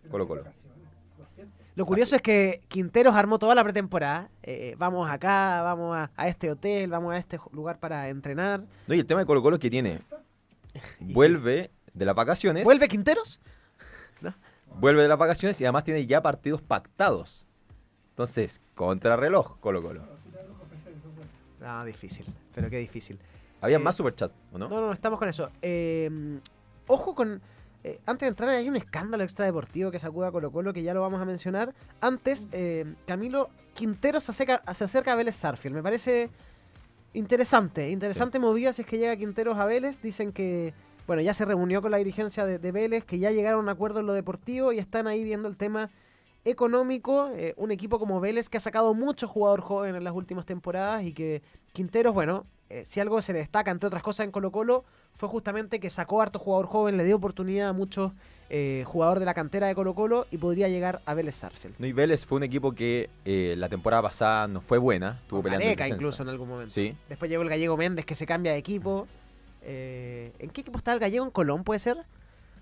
Colo 0.09 0.27
Colo. 0.27 0.43
Lo 1.75 1.85
curioso 1.85 2.15
es 2.15 2.23
que 2.23 2.63
Quinteros 2.69 3.15
armó 3.15 3.37
toda 3.37 3.53
la 3.53 3.63
pretemporada. 3.63 4.29
Eh, 4.41 4.75
vamos 4.79 5.09
acá, 5.09 5.61
vamos 5.61 5.95
a, 5.95 6.09
a 6.15 6.27
este 6.27 6.49
hotel, 6.49 6.89
vamos 6.89 7.13
a 7.13 7.17
este 7.17 7.39
lugar 7.51 7.77
para 7.79 8.09
entrenar. 8.09 8.63
No, 8.87 8.95
y 8.95 8.99
el 8.99 9.05
tema 9.05 9.19
de 9.19 9.27
Colo 9.27 9.43
Colo 9.43 9.57
es 9.57 9.61
que 9.61 9.69
tiene. 9.69 10.01
Vuelve 10.99 11.69
de 11.93 12.05
las 12.05 12.15
vacaciones. 12.15 12.63
¿Vuelve 12.63 12.87
Quinteros? 12.87 13.39
Vuelve 14.79 15.03
de 15.03 15.07
las 15.07 15.19
vacaciones 15.19 15.61
y 15.61 15.65
además 15.65 15.83
tiene 15.83 16.05
ya 16.07 16.21
partidos 16.21 16.61
pactados. 16.61 17.45
Entonces, 18.09 18.59
contrarreloj 18.73 19.59
Colo 19.59 19.83
Colo. 19.83 20.16
No, 21.59 21.85
difícil, 21.85 22.25
pero 22.53 22.69
qué 22.69 22.77
difícil. 22.77 23.19
Había 23.61 23.77
Eh, 23.77 23.79
más 23.79 23.95
superchats, 23.95 24.35
¿o 24.51 24.57
no? 24.57 24.69
No, 24.69 24.81
no, 24.81 24.91
estamos 24.91 25.17
con 25.17 25.27
eso. 25.29 25.49
Eh, 25.61 26.39
ojo 26.85 27.15
con... 27.15 27.41
eh, 27.83 27.99
antes 28.05 28.21
de 28.21 28.29
entrar, 28.29 28.49
hay 28.49 28.69
un 28.69 28.75
escándalo 28.75 29.23
extradeportivo 29.23 29.89
que 29.89 29.99
sacuda 29.99 30.27
a 30.27 30.31
Colo 30.31 30.51
Colo, 30.51 30.73
que 30.73 30.83
ya 30.83 30.93
lo 30.93 31.01
vamos 31.01 31.21
a 31.21 31.25
mencionar. 31.25 31.73
Antes, 32.01 32.47
eh, 32.51 32.85
Camilo 33.07 33.49
Quinteros 33.73 34.25
se 34.25 34.31
acerca, 34.31 34.61
se 34.73 34.83
acerca 34.83 35.13
a 35.13 35.15
Vélez 35.15 35.35
Sarfield. 35.35 35.75
Me 35.75 35.83
parece 35.83 36.29
interesante, 37.13 37.89
interesante 37.89 38.37
movida 38.39 38.73
si 38.73 38.83
es 38.83 38.87
que 38.87 38.97
llega 38.99 39.15
Quinteros 39.15 39.57
a 39.57 39.65
Vélez. 39.65 40.01
Dicen 40.01 40.31
que, 40.31 40.73
bueno, 41.07 41.21
ya 41.21 41.33
se 41.33 41.45
reunió 41.45 41.81
con 41.81 41.91
la 41.91 41.97
dirigencia 41.97 42.45
de, 42.45 42.59
de 42.59 42.71
Vélez, 42.71 43.05
que 43.05 43.17
ya 43.17 43.31
llegaron 43.31 43.59
a 43.59 43.63
un 43.63 43.69
acuerdo 43.69 44.01
en 44.01 44.05
lo 44.05 44.13
deportivo 44.13 44.71
y 44.71 44.77
están 44.77 45.07
ahí 45.07 45.23
viendo 45.23 45.47
el 45.47 45.57
tema 45.57 45.89
económico. 46.49 47.29
eh, 47.35 47.53
un 47.57 47.71
equipo 47.71 47.99
como 47.99 48.19
Vélez 48.19 48.49
que 48.49 48.57
ha 48.57 48.61
sacado 48.61 48.93
mucho 48.93 49.27
jugador 49.27 49.61
joven 49.61 49.95
en 49.95 50.03
las 50.03 50.13
últimas 50.13 50.45
temporadas 50.45 51.03
y 51.03 51.13
que 51.13 51.41
Quinteros, 51.73 52.13
bueno, 52.13 52.45
eh, 52.69 52.83
si 52.85 52.99
algo 52.99 53.21
se 53.21 53.33
le 53.33 53.39
destaca, 53.39 53.71
entre 53.71 53.87
otras 53.87 54.03
cosas, 54.03 54.25
en 54.25 54.31
Colo 54.31 54.51
Colo, 54.51 54.83
fue 55.15 55.29
justamente 55.29 55.79
que 55.79 55.89
sacó 55.89 56.21
harto 56.21 56.39
jugador 56.39 56.67
joven, 56.67 56.97
le 56.97 57.03
dio 57.03 57.15
oportunidad 57.15 57.69
a 57.69 57.73
muchos 57.73 58.11
eh, 58.49 58.83
jugadores 58.87 59.19
de 59.19 59.25
la 59.25 59.33
cantera 59.33 59.67
de 59.67 59.75
Colo 59.75 59.93
Colo 59.93 60.25
y 60.31 60.37
podría 60.37 60.69
llegar 60.69 61.01
a 61.05 61.13
Vélez 61.13 61.35
Sarsfield. 61.35 61.75
No, 61.79 61.85
y 61.87 61.91
Vélez 61.91 62.25
fue 62.25 62.37
un 62.37 62.43
equipo 62.43 62.73
que 62.73 63.09
eh, 63.25 63.55
la 63.57 63.67
temporada 63.67 64.03
pasada 64.03 64.47
no 64.47 64.61
fue 64.61 64.77
buena. 64.77 65.19
Estuvo 65.21 65.43
peleando 65.43 65.63
el 65.63 65.69
Gareca 65.71 65.83
descenso. 65.83 66.01
incluso 66.01 66.23
en 66.23 66.29
algún 66.29 66.49
momento. 66.49 66.71
Sí. 66.73 66.95
Después 67.09 67.29
llegó 67.29 67.43
el 67.43 67.49
gallego 67.49 67.75
Méndez 67.77 68.05
que 68.05 68.15
se 68.15 68.25
cambia 68.25 68.53
de 68.53 68.57
equipo. 68.57 69.07
Eh, 69.63 70.31
¿En 70.39 70.49
qué 70.49 70.61
equipo 70.61 70.77
estaba 70.77 70.93
el 70.93 71.01
gallego? 71.01 71.25
¿En 71.25 71.31
Colón 71.31 71.63
puede 71.63 71.79
ser? 71.79 71.97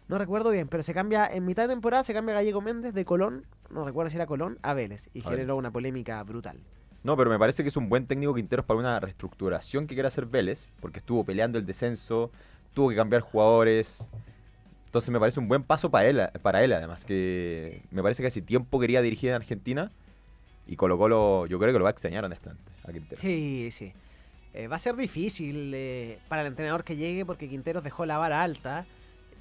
No 0.07 0.17
recuerdo 0.19 0.51
bien, 0.51 0.67
pero 0.67 0.83
se 0.83 0.93
cambia 0.93 1.25
en 1.25 1.45
mitad 1.45 1.63
de 1.63 1.69
temporada, 1.69 2.03
se 2.03 2.13
cambia 2.13 2.35
Gallego 2.35 2.61
Méndez 2.61 2.93
de 2.93 3.05
Colón, 3.05 3.45
no 3.71 3.85
recuerdo 3.85 4.11
si 4.11 4.17
era 4.17 4.27
Colón, 4.27 4.59
a 4.61 4.73
Vélez. 4.73 5.09
Y 5.13 5.19
A 5.19 5.23
generó 5.23 5.39
Vélez. 5.55 5.59
una 5.59 5.71
polémica 5.71 6.21
brutal. 6.23 6.57
No, 7.03 7.17
pero 7.17 7.29
me 7.29 7.39
parece 7.39 7.63
que 7.63 7.69
es 7.69 7.77
un 7.77 7.89
buen 7.89 8.05
técnico 8.07 8.33
Quinteros 8.33 8.65
para 8.65 8.79
una 8.79 8.99
reestructuración 8.99 9.87
que 9.87 9.95
quiere 9.95 10.07
hacer 10.07 10.25
Vélez, 10.25 10.67
porque 10.79 10.99
estuvo 10.99 11.23
peleando 11.23 11.57
el 11.57 11.65
descenso, 11.65 12.31
tuvo 12.73 12.89
que 12.89 12.95
cambiar 12.95 13.21
jugadores. 13.21 14.07
Entonces 14.85 15.09
me 15.09 15.19
parece 15.19 15.39
un 15.39 15.47
buen 15.47 15.63
paso 15.63 15.89
para 15.89 16.07
él, 16.07 16.21
para 16.41 16.63
él 16.63 16.71
además, 16.73 17.03
que 17.03 17.81
me 17.91 18.01
parece 18.01 18.21
que 18.23 18.27
hace 18.27 18.41
tiempo 18.41 18.79
quería 18.79 19.01
dirigir 19.01 19.29
en 19.29 19.35
Argentina 19.35 19.91
y 20.67 20.77
Colo 20.77 20.97
Colo 20.97 21.45
yo 21.47 21.59
creo 21.59 21.73
que 21.73 21.79
lo 21.79 21.83
va 21.83 21.89
a 21.89 21.91
extrañar 21.91 22.23
honestamente 22.25 22.71
a 22.87 22.91
Quinteros. 22.91 23.19
Sí, 23.19 23.69
sí. 23.71 23.93
Eh, 24.53 24.67
va 24.67 24.77
a 24.77 24.79
ser 24.79 24.95
difícil 24.95 25.73
eh, 25.75 26.17
para 26.29 26.41
el 26.43 26.47
entrenador 26.47 26.83
que 26.83 26.95
llegue 26.95 27.25
porque 27.25 27.49
Quinteros 27.49 27.83
dejó 27.83 28.05
la 28.05 28.17
vara 28.17 28.41
alta. 28.41 28.85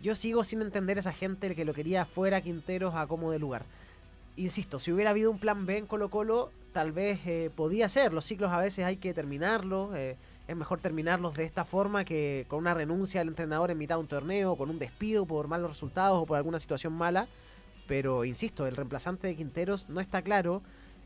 Yo 0.04 0.14
sigo 0.14 0.44
sin 0.44 0.60
entender 0.60 0.98
esa 0.98 1.14
gente 1.14 1.54
que 1.54 1.64
lo 1.64 1.72
quería 1.72 2.04
fuera 2.04 2.42
Quinteros 2.42 2.94
a 2.94 3.06
como 3.06 3.30
de 3.30 3.38
lugar. 3.38 3.64
Insisto, 4.36 4.78
si 4.78 4.92
hubiera 4.92 5.08
habido 5.08 5.30
un 5.30 5.38
plan 5.38 5.64
B 5.64 5.78
en 5.78 5.86
Colo 5.86 6.10
Colo, 6.10 6.50
tal 6.74 6.92
vez 6.92 7.20
eh, 7.24 7.50
podía 7.56 7.88
ser. 7.88 8.12
Los 8.12 8.26
ciclos 8.26 8.52
a 8.52 8.58
veces 8.58 8.84
hay 8.84 8.98
que 8.98 9.14
terminarlos. 9.14 9.96
eh, 9.96 10.18
es 10.46 10.56
mejor 10.56 10.80
terminarlos 10.80 11.32
de 11.32 11.44
esta 11.44 11.64
forma 11.64 12.04
que 12.04 12.44
con 12.48 12.58
una 12.58 12.74
renuncia 12.74 13.22
del 13.22 13.28
entrenador 13.28 13.70
en 13.70 13.78
mitad 13.78 13.94
de 13.94 14.02
un 14.02 14.06
torneo, 14.06 14.56
con 14.56 14.68
un 14.68 14.78
despido 14.78 15.24
por 15.24 15.48
malos 15.48 15.70
resultados 15.70 16.18
o 16.22 16.26
por 16.26 16.36
alguna 16.36 16.58
situación 16.58 16.92
mala. 16.92 17.26
Pero 17.88 18.26
insisto, 18.26 18.66
el 18.66 18.76
reemplazante 18.76 19.26
de 19.26 19.36
Quinteros 19.36 19.88
no 19.88 20.02
está 20.02 20.20
claro. 20.20 20.60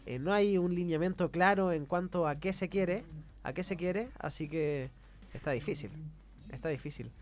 eh, 0.07 0.19
no 0.19 0.33
hay 0.33 0.59
un 0.59 0.75
lineamiento 0.75 1.31
claro 1.31 1.71
en 1.71 1.87
cuanto 1.87 2.27
a 2.27 2.35
qué 2.35 2.53
se 2.53 2.69
quiere. 2.69 3.05
A 3.45 3.53
qué 3.53 3.63
se 3.63 3.77
quiere. 3.77 4.09
Así 4.19 4.49
que 4.49 4.91
está 5.35 5.53
difícil. 5.53 5.93
Está 6.51 6.69
difícil. 6.69 7.13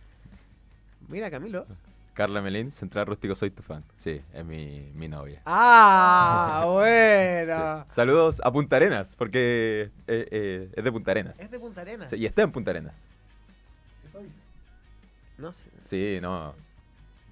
Mira, 1.08 1.30
Camilo. 1.30 1.66
Carla 2.14 2.40
Melín, 2.40 2.70
Central 2.70 3.06
Rústico, 3.06 3.34
soy 3.34 3.50
tu 3.50 3.62
fan. 3.62 3.84
Sí, 3.96 4.22
es 4.32 4.44
mi, 4.44 4.90
mi 4.94 5.06
novia. 5.06 5.42
Ah, 5.44 6.62
Sí. 6.64 6.68
bueno. 6.72 7.84
Saludos 7.90 8.40
a 8.42 8.50
Punta 8.50 8.76
Arenas, 8.76 9.14
porque 9.16 9.90
eh, 10.06 10.26
eh, 10.30 10.70
es 10.74 10.82
de 10.84 10.92
Punta 10.92 11.10
Arenas. 11.10 11.38
Es 11.38 11.50
de 11.50 11.60
Punta 11.60 11.82
Arenas. 11.82 12.08
Sí, 12.08 12.16
y 12.16 12.24
está 12.26 12.42
en 12.42 12.52
Punta 12.52 12.70
Arenas. 12.70 13.02
No 15.36 15.52
sé. 15.52 15.68
Sí, 15.84 16.18
no. 16.22 16.54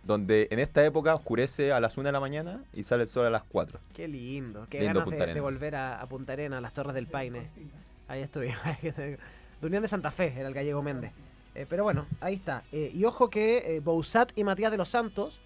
Donde 0.03 0.49
en 0.51 0.59
esta 0.59 0.85
época 0.85 1.15
oscurece 1.15 1.73
a 1.73 1.81
las 1.81 1.97
1 1.97 2.09
de 2.09 2.13
la 2.13 2.21
mañana 2.21 2.63
y 2.75 2.85
sale 2.85 3.05
el 3.05 3.09
sol 3.09 3.25
a 3.27 3.31
las 3.31 3.43
4. 3.45 3.81
Qué 3.95 4.07
lindo. 4.07 4.67
Qué 4.69 4.81
Lindo 4.81 5.01
ganas 5.01 5.05
Punta 5.05 5.27
de, 5.27 5.33
de 5.35 5.41
volver 5.41 5.77
a, 5.77 5.99
a 6.03 6.07
Punta 6.07 6.35
Arenas, 6.35 6.59
a 6.59 6.61
las 6.61 6.75
Torres 6.75 6.95
del 6.95 7.07
Paine. 7.07 7.49
Ahí 8.07 8.21
estoy. 8.21 8.49
de 8.83 9.19
Unión 9.63 9.81
de 9.81 9.89
Santa 9.89 10.11
Fe, 10.11 10.35
era 10.37 10.47
el 10.47 10.53
gallego 10.53 10.83
Méndez. 10.83 11.13
Eh, 11.55 11.67
pero 11.69 11.85
bueno, 11.85 12.07
ahí 12.21 12.35
está. 12.35 12.63
Eh, 12.73 12.91
y 12.95 13.05
ojo 13.05 13.31
que 13.31 13.77
eh, 13.77 13.81
Bouzat 13.81 14.33
y 14.37 14.45
Matías 14.45 14.71
de 14.71 14.77
los 14.77 14.89
Santos, 14.89 15.39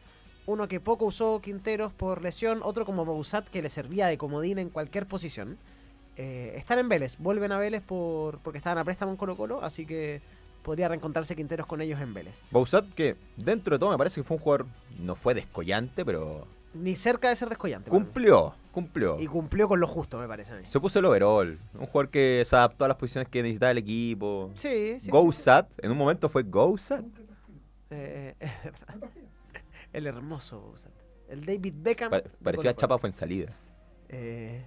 uno 0.47 0.67
que 0.69 0.81
poco 0.81 1.05
usó 1.05 1.41
Quinteros 1.41 1.93
por 1.93 2.23
lesión, 2.23 2.61
otro 2.63 2.87
como 2.87 3.05
Bouzat 3.05 3.47
que 3.49 3.61
le 3.63 3.69
servía 3.69 4.07
de 4.07 4.17
comodín 4.17 4.59
en 4.59 4.71
cualquier 4.71 5.07
posición. 5.07 5.59
eh, 6.17 6.55
están 6.57 6.79
en 6.79 6.89
Vélez, 6.89 7.17
vuelven 7.19 7.53
a 7.53 7.59
Vélez 7.59 7.83
por, 7.83 8.39
porque 8.39 8.59
estaban 8.59 8.79
a 8.79 8.85
préstamo 8.85 9.13
en 9.13 9.17
Colo 9.19 9.37
Colo, 9.37 9.63
así 9.63 9.87
que 9.87 10.21
podría 10.63 10.89
reencontrarse 10.89 11.37
Quinteros 11.37 11.67
con 11.67 11.81
ellos 11.81 12.01
en 12.01 12.13
Vélez. 12.15 12.43
Bausat, 12.51 12.87
que 12.95 13.17
dentro 13.37 13.77
de 13.77 13.79
todo 13.79 13.91
me 13.91 13.99
parece 13.99 14.21
que 14.21 14.25
fue 14.25 14.37
un 14.37 14.43
jugador, 14.43 14.67
no 14.99 15.15
fue 15.15 15.35
descollante, 15.35 16.05
pero 16.05 16.47
Ni 16.75 16.97
cerca 16.97 17.29
de 17.29 17.37
ser 17.37 17.49
descollante. 17.51 17.91
cumplió, 17.91 18.55
cumplió. 18.83 19.19
Y 19.21 19.27
cumplió 19.27 19.69
con 19.69 19.81
lo 19.81 19.87
justo, 19.87 20.19
me 20.19 20.27
parece 20.29 20.53
a 20.53 20.57
mí. 20.57 20.63
Se 20.67 20.79
puso 20.81 20.99
el 20.99 21.05
overall. 21.05 21.59
Un 21.75 21.87
jugador 21.87 22.11
que 22.11 22.43
se 22.47 22.55
adaptó 22.57 22.85
a 22.85 22.89
las 22.89 22.97
posiciones 22.97 23.29
que 23.29 23.43
necesitaba 23.43 23.73
el 23.73 23.79
equipo. 23.79 24.51
Sí, 24.55 24.69
sí. 24.95 25.01
sí. 25.01 25.11
Gousat, 25.11 25.69
en 25.83 25.91
un 25.91 25.99
momento 25.99 26.29
fue 26.29 26.43
Gousat. 26.45 27.05
Eh, 27.91 28.35
es 28.39 28.51
verdad. 28.65 29.09
el 29.93 30.07
hermoso 30.07 30.61
Bouzat. 30.61 30.93
El 31.29 31.45
David 31.45 31.75
Beckham. 31.77 32.11
Pa- 32.11 32.23
parecía. 32.43 32.75
Chapa 32.75 32.99
fue 32.99 33.09
en 33.09 33.13
salida. 33.13 33.53
Eh, 34.09 34.65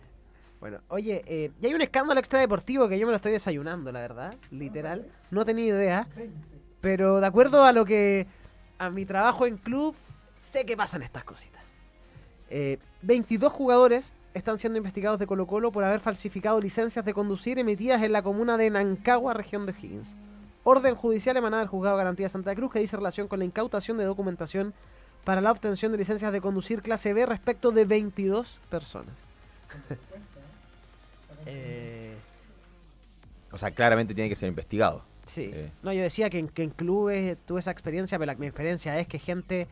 Bueno, 0.59 0.79
oye, 0.89 1.23
eh, 1.25 1.51
y 1.61 1.65
hay 1.65 1.73
un 1.73 1.81
escándalo 1.81 2.19
extradeportivo 2.19 2.87
que 2.87 2.99
yo 2.99 3.07
me 3.07 3.11
lo 3.11 3.15
estoy 3.15 3.31
desayunando, 3.31 3.91
la 3.91 3.99
verdad, 4.01 4.35
literal. 4.51 5.07
No 5.31 5.43
tenía 5.45 5.65
idea. 5.65 6.07
Pero 6.81 7.19
de 7.19 7.25
acuerdo 7.27 7.63
a 7.63 7.71
lo 7.73 7.85
que. 7.85 8.27
a 8.77 8.89
mi 8.89 9.05
trabajo 9.05 9.45
en 9.47 9.57
club, 9.57 9.95
sé 10.37 10.65
que 10.65 10.75
pasan 10.77 11.01
estas 11.03 11.23
cositas. 11.23 11.60
Eh, 12.53 12.77
22 13.01 13.51
jugadores 13.51 14.13
están 14.33 14.59
siendo 14.59 14.77
investigados 14.77 15.17
de 15.19 15.25
Colo 15.25 15.47
Colo 15.47 15.71
por 15.71 15.83
haber 15.83 16.01
falsificado 16.01 16.59
licencias 16.59 17.03
de 17.05 17.13
conducir 17.13 17.57
emitidas 17.59 18.01
en 18.03 18.11
la 18.11 18.21
comuna 18.21 18.57
de 18.57 18.69
Nancagua, 18.69 19.33
región 19.33 19.65
de 19.65 19.71
Higgins. 19.73 20.15
Orden 20.63 20.95
judicial 20.95 21.35
emanada 21.37 21.63
del 21.63 21.69
juzgado 21.69 21.95
de 21.97 22.03
garantía 22.03 22.25
de 22.25 22.29
Santa 22.29 22.53
Cruz 22.53 22.71
que 22.71 22.79
dice 22.79 22.95
relación 22.97 23.27
con 23.27 23.39
la 23.39 23.45
incautación 23.45 23.97
de 23.97 24.03
documentación 24.03 24.73
para 25.23 25.39
la 25.41 25.51
obtención 25.51 25.91
de 25.91 25.97
licencias 25.97 26.31
de 26.31 26.41
conducir 26.41 26.81
clase 26.81 27.13
B 27.13 27.25
respecto 27.25 27.71
de 27.71 27.85
22 27.85 28.59
personas. 28.69 29.15
Eh, 31.45 32.15
O 33.51 33.57
sea, 33.57 33.71
claramente 33.71 34.13
tiene 34.13 34.29
que 34.29 34.35
ser 34.35 34.47
investigado. 34.49 35.03
sí. 35.25 35.49
Eh. 35.53 35.71
No, 35.83 35.91
yo 35.93 36.01
decía 36.01 36.29
que 36.29 36.39
en, 36.39 36.47
que 36.47 36.63
en 36.63 36.69
clubes 36.69 37.37
tuve 37.45 37.59
esa 37.59 37.71
experiencia, 37.71 38.17
pero 38.19 38.31
la, 38.31 38.37
mi 38.37 38.45
experiencia 38.47 38.97
es 38.99 39.07
que 39.07 39.19
gente 39.19 39.67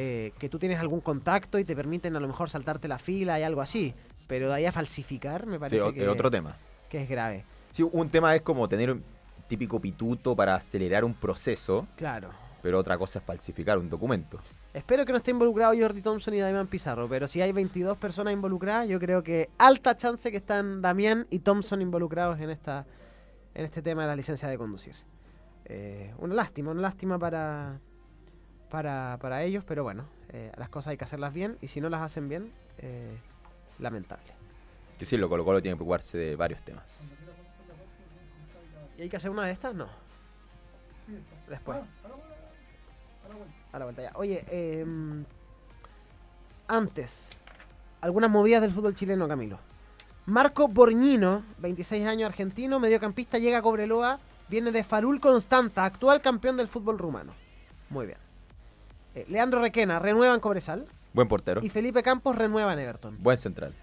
eh, 0.00 0.32
que 0.38 0.48
tú 0.48 0.60
tienes 0.60 0.78
algún 0.78 1.00
contacto 1.00 1.58
y 1.58 1.64
te 1.64 1.74
permiten 1.74 2.14
a 2.14 2.20
lo 2.20 2.28
mejor 2.28 2.50
saltarte 2.50 2.86
la 2.86 2.98
fila 2.98 3.40
y 3.40 3.42
algo 3.42 3.60
así. 3.60 3.94
Pero 4.28 4.48
de 4.48 4.54
ahí 4.54 4.64
a 4.66 4.70
falsificar 4.72 5.44
me 5.46 5.54
Sí, 5.54 5.58
parece 5.58 5.80
o- 5.82 5.92
que, 5.92 6.02
es 6.02 6.08
otro 6.08 6.30
tema. 6.30 6.56
que 6.88 7.02
es 7.02 7.08
grave. 7.08 7.44
Sí, 7.72 7.82
un 7.82 8.08
tema 8.08 8.34
es 8.36 8.42
como 8.42 8.68
tener 8.68 8.92
un 8.92 9.02
típico 9.48 9.80
pituto 9.80 10.36
para 10.36 10.54
acelerar 10.54 11.04
un 11.04 11.14
proceso, 11.14 11.88
Claro. 11.96 12.28
pero 12.62 12.78
otra 12.78 12.96
cosa 12.96 13.18
es 13.18 13.24
falsificar 13.24 13.76
un 13.78 13.88
documento. 13.90 14.38
Espero 14.72 15.04
que 15.04 15.10
no 15.12 15.18
esté 15.18 15.30
involucrado 15.32 15.72
Jordi 15.76 16.00
Thompson 16.02 16.34
y 16.34 16.38
Damián 16.38 16.66
Pizarro, 16.68 17.08
pero 17.08 17.26
si 17.26 17.40
hay 17.40 17.50
22 17.52 17.96
personas 17.98 18.34
involucradas, 18.34 18.86
yo 18.88 19.00
creo 19.00 19.22
que 19.24 19.48
alta 19.58 19.96
chance 19.96 20.30
que 20.30 20.36
están 20.36 20.80
Damián 20.82 21.26
y 21.30 21.40
Thompson 21.40 21.82
involucrados 21.82 22.38
en 22.38 22.50
esta 22.50 22.86
en 23.54 23.64
este 23.64 23.82
tema 23.82 24.02
de 24.02 24.08
la 24.08 24.14
licencia 24.16 24.46
de 24.48 24.56
conducir. 24.56 24.94
Eh, 25.64 26.14
una 26.18 26.34
lástima, 26.34 26.70
una 26.70 26.82
lástima 26.82 27.18
para, 27.18 27.80
para, 28.70 29.18
para 29.20 29.42
ellos, 29.42 29.64
pero 29.66 29.82
bueno, 29.82 30.04
eh, 30.30 30.52
las 30.56 30.68
cosas 30.68 30.92
hay 30.92 30.96
que 30.96 31.04
hacerlas 31.04 31.32
bien 31.32 31.58
y 31.60 31.68
si 31.68 31.80
no 31.80 31.88
las 31.88 32.02
hacen 32.02 32.28
bien, 32.28 32.52
eh, 32.78 33.18
lamentable. 33.78 34.32
Que 34.98 35.06
sí, 35.06 35.16
lo 35.16 35.28
Colo 35.28 35.44
Colo 35.44 35.62
tiene 35.62 35.74
que 35.74 35.78
preocuparse 35.78 36.18
de 36.18 36.36
varios 36.36 36.62
temas. 36.62 36.84
¿Y 38.98 39.02
hay 39.02 39.08
que 39.08 39.16
hacer 39.16 39.30
una 39.30 39.46
de 39.46 39.52
estas? 39.52 39.74
No. 39.74 39.86
Después. 41.48 41.78
A 43.72 43.78
la 43.78 43.84
vuelta 43.84 44.02
ya. 44.02 44.12
Oye, 44.14 44.44
em, 44.50 45.24
antes, 46.66 47.28
algunas 48.00 48.30
movidas 48.30 48.60
del 48.60 48.72
fútbol 48.72 48.94
chileno, 48.94 49.28
Camilo. 49.28 49.58
Marco 50.26 50.68
Borñino, 50.68 51.44
26 51.58 52.06
años 52.06 52.28
argentino, 52.28 52.78
mediocampista, 52.80 53.38
llega 53.38 53.58
a 53.58 53.62
Cobreloa, 53.62 54.18
viene 54.48 54.72
de 54.72 54.84
Farul 54.84 55.20
Constanta, 55.20 55.84
actual 55.84 56.20
campeón 56.20 56.56
del 56.56 56.68
fútbol 56.68 56.98
rumano. 56.98 57.32
Muy 57.88 58.06
bien. 58.06 58.27
Eh, 59.18 59.26
Leandro 59.28 59.60
Requena 59.60 59.98
renueva 59.98 60.32
en 60.32 60.40
Cobresal 60.40 60.86
Buen 61.12 61.26
portero, 61.26 61.60
y 61.64 61.68
Felipe 61.70 62.02
Campos 62.04 62.36
renueva 62.36 62.72
en 62.72 62.78
Everton. 62.78 63.16
buen 63.20 63.36
central. 63.36 63.74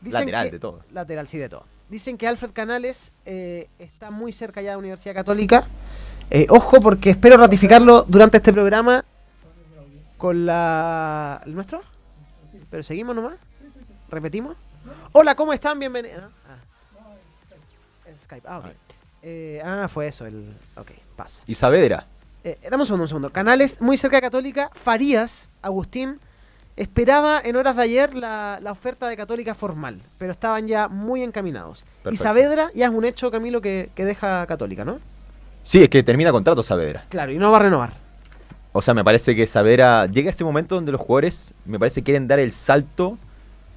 Dicen 0.00 0.20
Lateral 0.20 0.46
que- 0.46 0.52
de 0.52 0.58
todo. 0.58 0.80
Lateral, 0.92 1.28
sí, 1.28 1.38
de 1.38 1.48
todo. 1.48 1.64
Dicen 1.88 2.16
que 2.18 2.26
Alfred 2.26 2.50
Canales 2.50 3.12
eh, 3.24 3.68
está 3.78 4.10
muy 4.10 4.32
cerca 4.32 4.62
ya 4.62 4.70
de 4.70 4.74
la 4.74 4.78
Universidad 4.78 5.14
Católica. 5.14 5.64
Eh, 6.30 6.46
ojo, 6.48 6.80
porque 6.80 7.10
espero 7.10 7.36
ratificarlo 7.36 8.04
durante 8.08 8.38
este 8.38 8.52
programa 8.52 9.04
con 10.16 10.46
la... 10.46 11.40
¿El 11.46 11.54
nuestro? 11.54 11.82
¿Pero 12.70 12.82
seguimos 12.82 13.14
nomás? 13.14 13.34
¿Repetimos? 14.10 14.56
Hola, 15.12 15.34
¿cómo 15.36 15.52
están? 15.52 15.78
Bienvenidos. 15.78 16.24
Ah. 16.48 18.08
El 18.08 18.16
Skype. 18.24 18.48
Ah. 18.48 18.62
Eh, 19.22 19.60
ah, 19.64 19.86
fue 19.88 20.06
eso, 20.08 20.26
el... 20.26 20.52
Ok, 20.76 20.90
pasa. 21.16 21.42
Y 21.46 21.54
Saavedra, 21.54 22.06
Eh, 22.44 22.58
dame 22.70 22.82
un 22.82 22.86
segundo, 22.86 23.04
un 23.04 23.08
segundo. 23.08 23.30
Canales 23.30 23.80
muy 23.80 23.96
cerca 23.96 24.16
de 24.16 24.22
Católica. 24.22 24.70
Farías, 24.74 25.48
Agustín, 25.62 26.20
esperaba 26.76 27.40
en 27.44 27.56
horas 27.56 27.76
de 27.76 27.82
ayer 27.82 28.14
la, 28.14 28.58
la 28.62 28.72
oferta 28.72 29.08
de 29.08 29.16
Católica 29.16 29.54
formal, 29.54 30.00
pero 30.18 30.32
estaban 30.32 30.66
ya 30.66 30.88
muy 30.88 31.22
encaminados. 31.22 31.84
Y. 32.10 32.16
Saavedra 32.16 32.70
ya 32.74 32.86
es 32.86 32.92
un 32.92 33.04
hecho, 33.04 33.30
Camilo, 33.30 33.60
que, 33.60 33.90
que 33.94 34.04
deja 34.04 34.46
Católica, 34.46 34.84
¿no? 34.84 34.98
sí, 35.62 35.82
es 35.82 35.90
que 35.90 36.02
termina 36.02 36.32
contrato 36.32 36.62
Saavedra. 36.62 37.02
Claro, 37.08 37.32
y 37.32 37.38
no 37.38 37.50
va 37.50 37.58
a 37.58 37.60
renovar. 37.60 37.92
O 38.72 38.80
sea, 38.80 38.94
me 38.94 39.04
parece 39.04 39.36
que 39.36 39.46
Saavedra 39.46 40.06
llega 40.06 40.28
a 40.28 40.30
ese 40.30 40.44
momento 40.44 40.76
donde 40.76 40.92
los 40.92 41.00
jugadores, 41.00 41.54
me 41.66 41.78
parece, 41.78 42.02
quieren 42.02 42.26
dar 42.26 42.38
el 42.38 42.52
salto, 42.52 43.18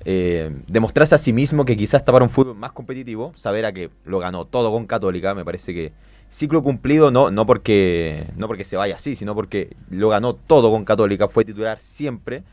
eh, 0.06 0.56
demostrarse 0.68 1.16
a 1.16 1.18
sí 1.18 1.34
mismo 1.34 1.66
que 1.66 1.76
quizás 1.76 2.02
está 2.02 2.12
para 2.12 2.24
un 2.24 2.30
fútbol 2.30 2.56
más 2.56 2.72
competitivo. 2.72 3.34
Saavedra 3.36 3.74
que 3.74 3.90
lo 4.06 4.20
ganó 4.20 4.46
todo 4.46 4.72
con 4.72 4.86
Católica, 4.86 5.34
me 5.34 5.44
parece 5.44 5.74
que 5.74 5.92
ciclo 6.34 6.64
cumplido, 6.64 7.12
no, 7.12 7.30
no, 7.30 7.46
porque, 7.46 8.26
no 8.36 8.48
porque 8.48 8.64
se 8.64 8.76
vaya 8.76 8.96
así, 8.96 9.16
sino 9.16 9.36
porque 9.36 9.76
lo 9.90 10.10
ganó 10.10 10.34
todo 10.34 10.72
con 10.72 10.84
Católica, 10.84 11.28
fue 11.28 11.46
titular 11.46 11.80
siempre. 11.80 12.44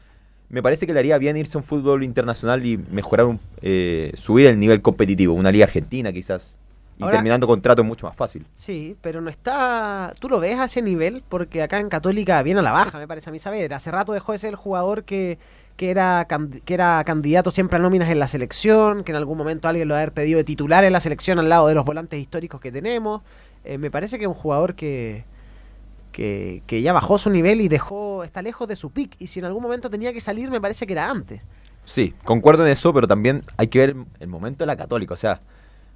Me 0.50 0.62
parece 0.62 0.86
que 0.86 0.92
le 0.92 0.98
haría 0.98 1.16
bien 1.16 1.36
irse 1.36 1.56
a 1.56 1.60
un 1.60 1.64
fútbol 1.64 2.02
internacional 2.02 2.64
y 2.66 2.76
mejorar, 2.76 3.26
un, 3.26 3.40
eh, 3.62 4.12
subir 4.16 4.48
el 4.48 4.58
nivel 4.58 4.82
competitivo, 4.82 5.32
una 5.34 5.50
liga 5.50 5.64
argentina 5.64 6.12
quizás. 6.12 6.56
Y 6.98 7.02
Ahora- 7.02 7.16
terminando 7.16 7.46
contrato 7.46 7.80
es 7.80 7.88
mucho 7.88 8.06
más 8.06 8.14
fácil. 8.14 8.44
Sí, 8.54 8.96
pero 9.00 9.22
no 9.22 9.30
está... 9.30 10.12
¿Tú 10.20 10.28
lo 10.28 10.38
ves 10.40 10.58
a 10.58 10.66
ese 10.66 10.82
nivel? 10.82 11.22
Porque 11.28 11.62
acá 11.62 11.80
en 11.80 11.88
Católica 11.88 12.42
viene 12.42 12.60
a 12.60 12.62
la 12.62 12.72
baja, 12.72 12.98
me 12.98 13.08
parece 13.08 13.30
a 13.30 13.32
mí 13.32 13.38
Saavedra. 13.38 13.76
Hace 13.76 13.90
rato 13.90 14.12
dejó 14.12 14.32
de 14.32 14.38
ser 14.38 14.50
el 14.50 14.56
jugador 14.56 15.04
que, 15.04 15.38
que, 15.76 15.88
era, 15.90 16.26
que 16.66 16.74
era 16.74 17.02
candidato 17.06 17.50
siempre 17.50 17.76
a 17.78 17.80
nóminas 17.80 18.10
en 18.10 18.18
la 18.18 18.28
selección, 18.28 19.04
que 19.04 19.12
en 19.12 19.16
algún 19.16 19.38
momento 19.38 19.68
alguien 19.68 19.88
lo 19.88 19.94
ha 19.94 19.98
haber 19.98 20.12
pedido 20.12 20.36
de 20.36 20.44
titular 20.44 20.84
en 20.84 20.92
la 20.92 21.00
selección 21.00 21.38
al 21.38 21.48
lado 21.48 21.68
de 21.68 21.74
los 21.74 21.86
volantes 21.86 22.20
históricos 22.20 22.60
que 22.60 22.70
tenemos. 22.70 23.22
Eh, 23.64 23.78
me 23.78 23.90
parece 23.90 24.18
que 24.18 24.24
es 24.24 24.28
un 24.28 24.34
jugador 24.34 24.74
que, 24.74 25.24
que, 26.12 26.82
ya 26.82 26.92
bajó 26.92 27.18
su 27.18 27.30
nivel 27.30 27.60
y 27.60 27.68
dejó 27.68 28.24
está 28.24 28.42
lejos 28.42 28.68
de 28.68 28.76
su 28.76 28.90
pick. 28.90 29.14
Y 29.18 29.26
si 29.28 29.40
en 29.40 29.46
algún 29.46 29.62
momento 29.62 29.90
tenía 29.90 30.12
que 30.12 30.20
salir, 30.20 30.50
me 30.50 30.60
parece 30.60 30.86
que 30.86 30.92
era 30.92 31.10
antes. 31.10 31.40
Sí, 31.84 32.14
concuerdo 32.24 32.64
en 32.66 32.72
eso, 32.72 32.92
pero 32.92 33.06
también 33.06 33.42
hay 33.56 33.68
que 33.68 33.78
ver 33.78 33.96
el 34.18 34.28
momento 34.28 34.58
de 34.64 34.66
la 34.66 34.76
Católica. 34.76 35.14
O 35.14 35.16
sea, 35.16 35.40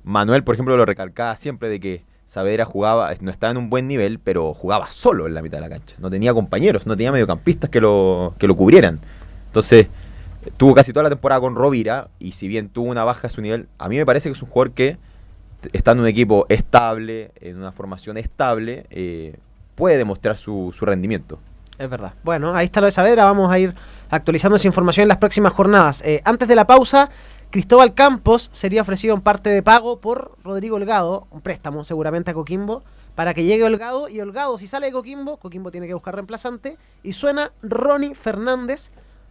Manuel, 0.03 0.44
por 0.44 0.55
ejemplo, 0.55 0.77
lo 0.77 0.85
recalcaba 0.85 1.37
siempre 1.37 1.68
de 1.68 1.81
que 1.81 2.05
Saavedra 2.27 2.64
jugaba, 2.64 3.12
no 3.20 3.31
estaba 3.31 3.50
en 3.50 3.59
un 3.59 3.70
buen 3.70 3.87
nivel, 3.87 4.18
pero 4.18 4.55
jugaba 4.55 4.90
solo 4.90 5.27
en 5.27 5.35
la 5.35 5.42
mitad 5.42 5.59
de 5.59 5.62
la 5.62 5.68
cancha. 5.68 5.94
No 5.98 6.11
tenía 6.11 6.33
compañeros, 6.33 6.87
no 6.87 6.96
tenía 6.96 7.12
mediocampistas 7.12 7.70
que 7.70 7.81
lo, 7.81 8.35
que 8.38 8.46
lo 8.46 8.57
cubrieran. 8.57 8.98
Entonces, 9.46 9.88
tuvo 10.57 10.74
casi 10.74 10.92
toda 10.92 11.05
la 11.05 11.11
temporada 11.11 11.40
con 11.40 11.55
Rovira, 11.55 12.09
y 12.18 12.33
si 12.33 12.48
bien 12.48 12.68
tuvo 12.68 12.90
una 12.90 13.05
baja 13.05 13.29
a 13.29 13.31
su 13.31 13.40
nivel, 13.40 13.68
a 13.79 13.88
mí 13.88 13.96
me 13.96 14.07
parece 14.07 14.29
que 14.29 14.33
es 14.33 14.42
un 14.42 14.48
jugador 14.48 14.72
que, 14.72 14.96
estando 15.72 16.03
en 16.03 16.05
un 16.05 16.11
equipo 16.11 16.46
estable, 16.48 17.33
en 17.40 17.57
una 17.57 17.72
formación 17.72 18.16
estable, 18.16 18.87
eh, 18.90 19.37
puede 19.74 19.96
demostrar 19.96 20.37
su, 20.37 20.74
su 20.77 20.85
rendimiento. 20.85 21.38
Es 21.79 21.90
verdad. 21.90 22.14
Bueno, 22.22 22.55
ahí 22.55 22.66
está 22.66 22.81
lo 22.81 22.87
de 22.87 22.92
Saavedra. 22.92 23.24
Vamos 23.24 23.50
a 23.50 23.59
ir 23.59 23.74
actualizando 24.11 24.57
esa 24.57 24.68
información 24.68 25.03
en 25.03 25.09
las 25.09 25.18
próximas 25.18 25.53
jornadas. 25.53 26.03
Eh, 26.05 26.20
antes 26.24 26.46
de 26.46 26.55
la 26.55 26.66
pausa, 26.66 27.11
Cristóbal 27.50 27.94
Campos 27.94 28.48
sería 28.53 28.83
ofrecido 28.83 29.14
en 29.14 29.20
parte 29.20 29.50
de 29.50 29.62
pago 29.62 30.00
por 30.00 30.37
Rodrigo 30.44 30.77
Holgado, 30.77 31.27
un 31.31 31.40
préstamo 31.40 31.85
seguramente 31.85 32.31
a 32.31 32.35
Coquimbo, 32.35 32.83
para 33.14 33.35
que 33.35 33.44
llegue 33.44 33.64
Holgado. 33.64 34.09
Y 34.09 34.20
Holgado, 34.20 34.59
si 34.59 34.66
sale 34.66 34.87
de 34.87 34.92
Coquimbo, 34.92 35.37
Coquimbo 35.38 35.70
tiene 35.70 35.87
que 35.87 35.94
buscar 35.94 36.14
reemplazante. 36.14 36.77
Y 37.03 37.12
suena 37.12 37.53
Ronnie 37.62 38.14
Fernández, 38.14 38.90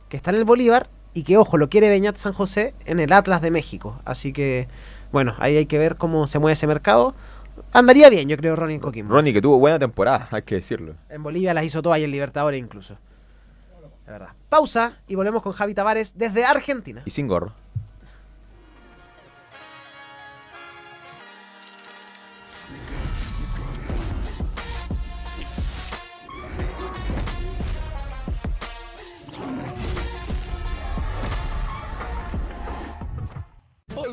que 0.10 0.18
está 0.18 0.32
en 0.32 0.38
el 0.38 0.46
Bolívar 0.46 0.90
y 1.14 1.24
que, 1.24 1.38
ojo, 1.38 1.58
lo 1.58 1.70
quiere 1.70 1.90
Beñat 1.90 2.18
San 2.18 2.34
José 2.34 2.74
en 2.86 3.00
el 3.00 3.14
Atlas 3.14 3.42
de 3.42 3.52
México. 3.52 4.00
Así 4.04 4.34
que, 4.34 4.68
bueno, 5.14 5.36
ahí 5.38 5.56
hay 5.56 5.68
que 5.68 5.78
ver 5.78 5.96
cómo 5.96 6.26
se 6.26 6.40
mueve 6.40 6.54
ese 6.54 6.66
mercado. 6.66 7.14
Andaría 7.72 8.10
bien, 8.10 8.28
yo 8.28 8.36
creo, 8.36 8.56
Ronnie 8.56 8.76
en 8.76 8.82
Coquimbo. 8.82 9.14
Ronnie, 9.14 9.32
que 9.32 9.44
tuvo 9.44 9.60
buena 9.60 9.78
temporada, 9.78 10.28
hay 10.32 10.42
que 10.42 10.56
decirlo. 10.56 10.96
En 11.08 11.22
Bolivia 11.22 11.54
las 11.54 11.64
hizo 11.64 11.84
todas 11.84 12.00
y 12.00 12.04
en 12.04 12.12
Libertadores 12.12 12.60
incluso. 12.60 12.98
De 14.06 14.12
verdad. 14.12 14.30
Pausa 14.50 14.98
y 15.08 15.14
volvemos 15.14 15.44
con 15.44 15.54
Javi 15.54 15.76
Tavares 15.76 16.18
desde 16.18 16.44
Argentina. 16.44 17.04
Y 17.06 17.12
sin 17.12 17.28
gorro. 17.28 17.54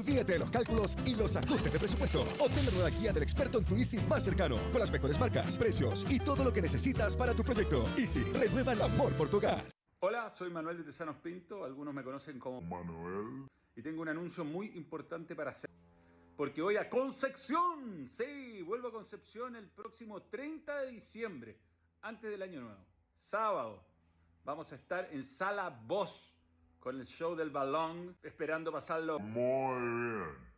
Olvídate 0.00 0.32
de 0.32 0.38
los 0.38 0.50
cálculos 0.50 0.96
y 1.04 1.14
los 1.14 1.36
ajustes 1.36 1.70
de 1.70 1.78
presupuesto. 1.78 2.20
Obtén 2.40 2.64
la 2.64 2.72
nueva 2.72 2.88
guía 2.88 3.12
del 3.12 3.22
experto 3.22 3.58
en 3.58 3.66
tu 3.66 3.74
Easy 3.74 3.98
más 4.08 4.24
cercano, 4.24 4.56
con 4.72 4.80
las 4.80 4.90
mejores 4.90 5.20
marcas, 5.20 5.58
precios 5.58 6.06
y 6.08 6.18
todo 6.18 6.42
lo 6.42 6.50
que 6.54 6.62
necesitas 6.62 7.14
para 7.14 7.34
tu 7.34 7.42
proyecto. 7.42 7.84
Easy, 7.98 8.22
renueva 8.32 8.72
el 8.72 8.80
amor 8.80 9.12
por 9.12 9.28
tu 9.28 9.36
hogar. 9.36 9.62
Hola, 9.98 10.30
soy 10.30 10.48
Manuel 10.48 10.78
de 10.78 10.84
Tesanos 10.84 11.16
Pinto, 11.16 11.66
algunos 11.66 11.92
me 11.92 12.02
conocen 12.02 12.38
como 12.38 12.62
Manuel. 12.62 13.46
Y 13.76 13.82
tengo 13.82 14.00
un 14.00 14.08
anuncio 14.08 14.42
muy 14.42 14.68
importante 14.68 15.36
para 15.36 15.50
hacer. 15.50 15.68
Porque 16.34 16.62
voy 16.62 16.78
a 16.78 16.88
Concepción, 16.88 18.08
sí, 18.10 18.62
vuelvo 18.62 18.88
a 18.88 18.92
Concepción 18.92 19.54
el 19.54 19.68
próximo 19.68 20.22
30 20.22 20.80
de 20.80 20.92
diciembre, 20.92 21.58
antes 22.00 22.30
del 22.30 22.40
año 22.40 22.62
nuevo. 22.62 22.86
Sábado, 23.18 23.84
vamos 24.46 24.72
a 24.72 24.76
estar 24.76 25.10
en 25.12 25.22
Sala 25.22 25.68
Voz, 25.86 26.34
con 26.80 26.98
el 26.98 27.06
show 27.06 27.36
del 27.36 27.50
balón, 27.50 28.16
esperando 28.22 28.72
pasarlo 28.72 29.18
Muy 29.20 29.78
bien. 29.78 30.50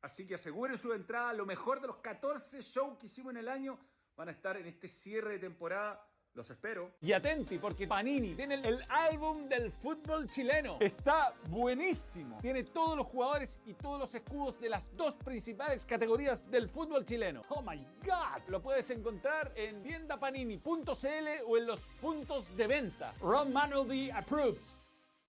Así 0.00 0.26
que 0.26 0.34
aseguren 0.34 0.78
su 0.78 0.92
entrada. 0.92 1.32
Lo 1.32 1.46
mejor 1.46 1.80
de 1.80 1.88
los 1.88 1.96
14 1.96 2.60
shows 2.62 2.98
que 2.98 3.06
hicimos 3.06 3.32
en 3.32 3.38
el 3.38 3.48
año 3.48 3.78
van 4.16 4.28
a 4.28 4.32
estar 4.32 4.56
en 4.56 4.66
este 4.66 4.88
cierre 4.88 5.32
de 5.32 5.38
temporada. 5.38 6.06
Los 6.34 6.50
espero. 6.50 6.90
Y 7.00 7.12
atenti, 7.12 7.58
porque 7.58 7.86
Panini 7.86 8.34
tiene 8.34 8.56
el 8.56 8.84
álbum 8.88 9.48
del 9.48 9.70
fútbol 9.70 10.28
chileno. 10.28 10.78
Está 10.80 11.32
buenísimo. 11.48 12.38
Tiene 12.42 12.64
todos 12.64 12.96
los 12.96 13.06
jugadores 13.06 13.60
y 13.64 13.74
todos 13.74 14.00
los 14.00 14.14
escudos 14.14 14.60
de 14.60 14.68
las 14.68 14.94
dos 14.96 15.14
principales 15.14 15.86
categorías 15.86 16.50
del 16.50 16.68
fútbol 16.68 17.06
chileno. 17.06 17.42
Oh 17.48 17.62
my 17.62 17.78
god. 18.04 18.42
Lo 18.48 18.60
puedes 18.60 18.90
encontrar 18.90 19.52
en 19.54 19.82
tiendapanini.cl 19.82 21.28
o 21.46 21.56
en 21.56 21.66
los 21.66 21.80
puntos 22.00 22.54
de 22.56 22.66
venta. 22.66 23.14
Ron 23.20 23.52
Manuel 23.52 24.10
approves. 24.12 24.83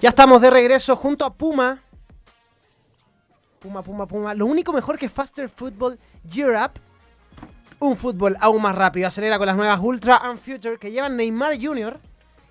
Ya 0.00 0.10
estamos 0.10 0.40
de 0.40 0.50
regreso 0.50 0.94
junto 0.96 1.24
a 1.24 1.32
Puma. 1.32 1.82
Puma, 3.60 3.82
Puma, 3.82 4.06
Puma. 4.06 4.34
Lo 4.34 4.46
único 4.46 4.72
mejor 4.72 4.98
que 4.98 5.08
Faster 5.08 5.48
Football 5.48 5.98
Gear 6.28 6.64
Up. 6.64 6.80
Un 7.78 7.96
fútbol 7.96 8.36
aún 8.40 8.62
más 8.62 8.74
rápido. 8.74 9.06
Acelera 9.06 9.38
con 9.38 9.46
las 9.46 9.56
nuevas 9.56 9.80
Ultra 9.80 10.16
and 10.18 10.38
Future 10.38 10.78
que 10.78 10.90
llevan 10.90 11.16
Neymar 11.16 11.60
Jr., 11.60 11.98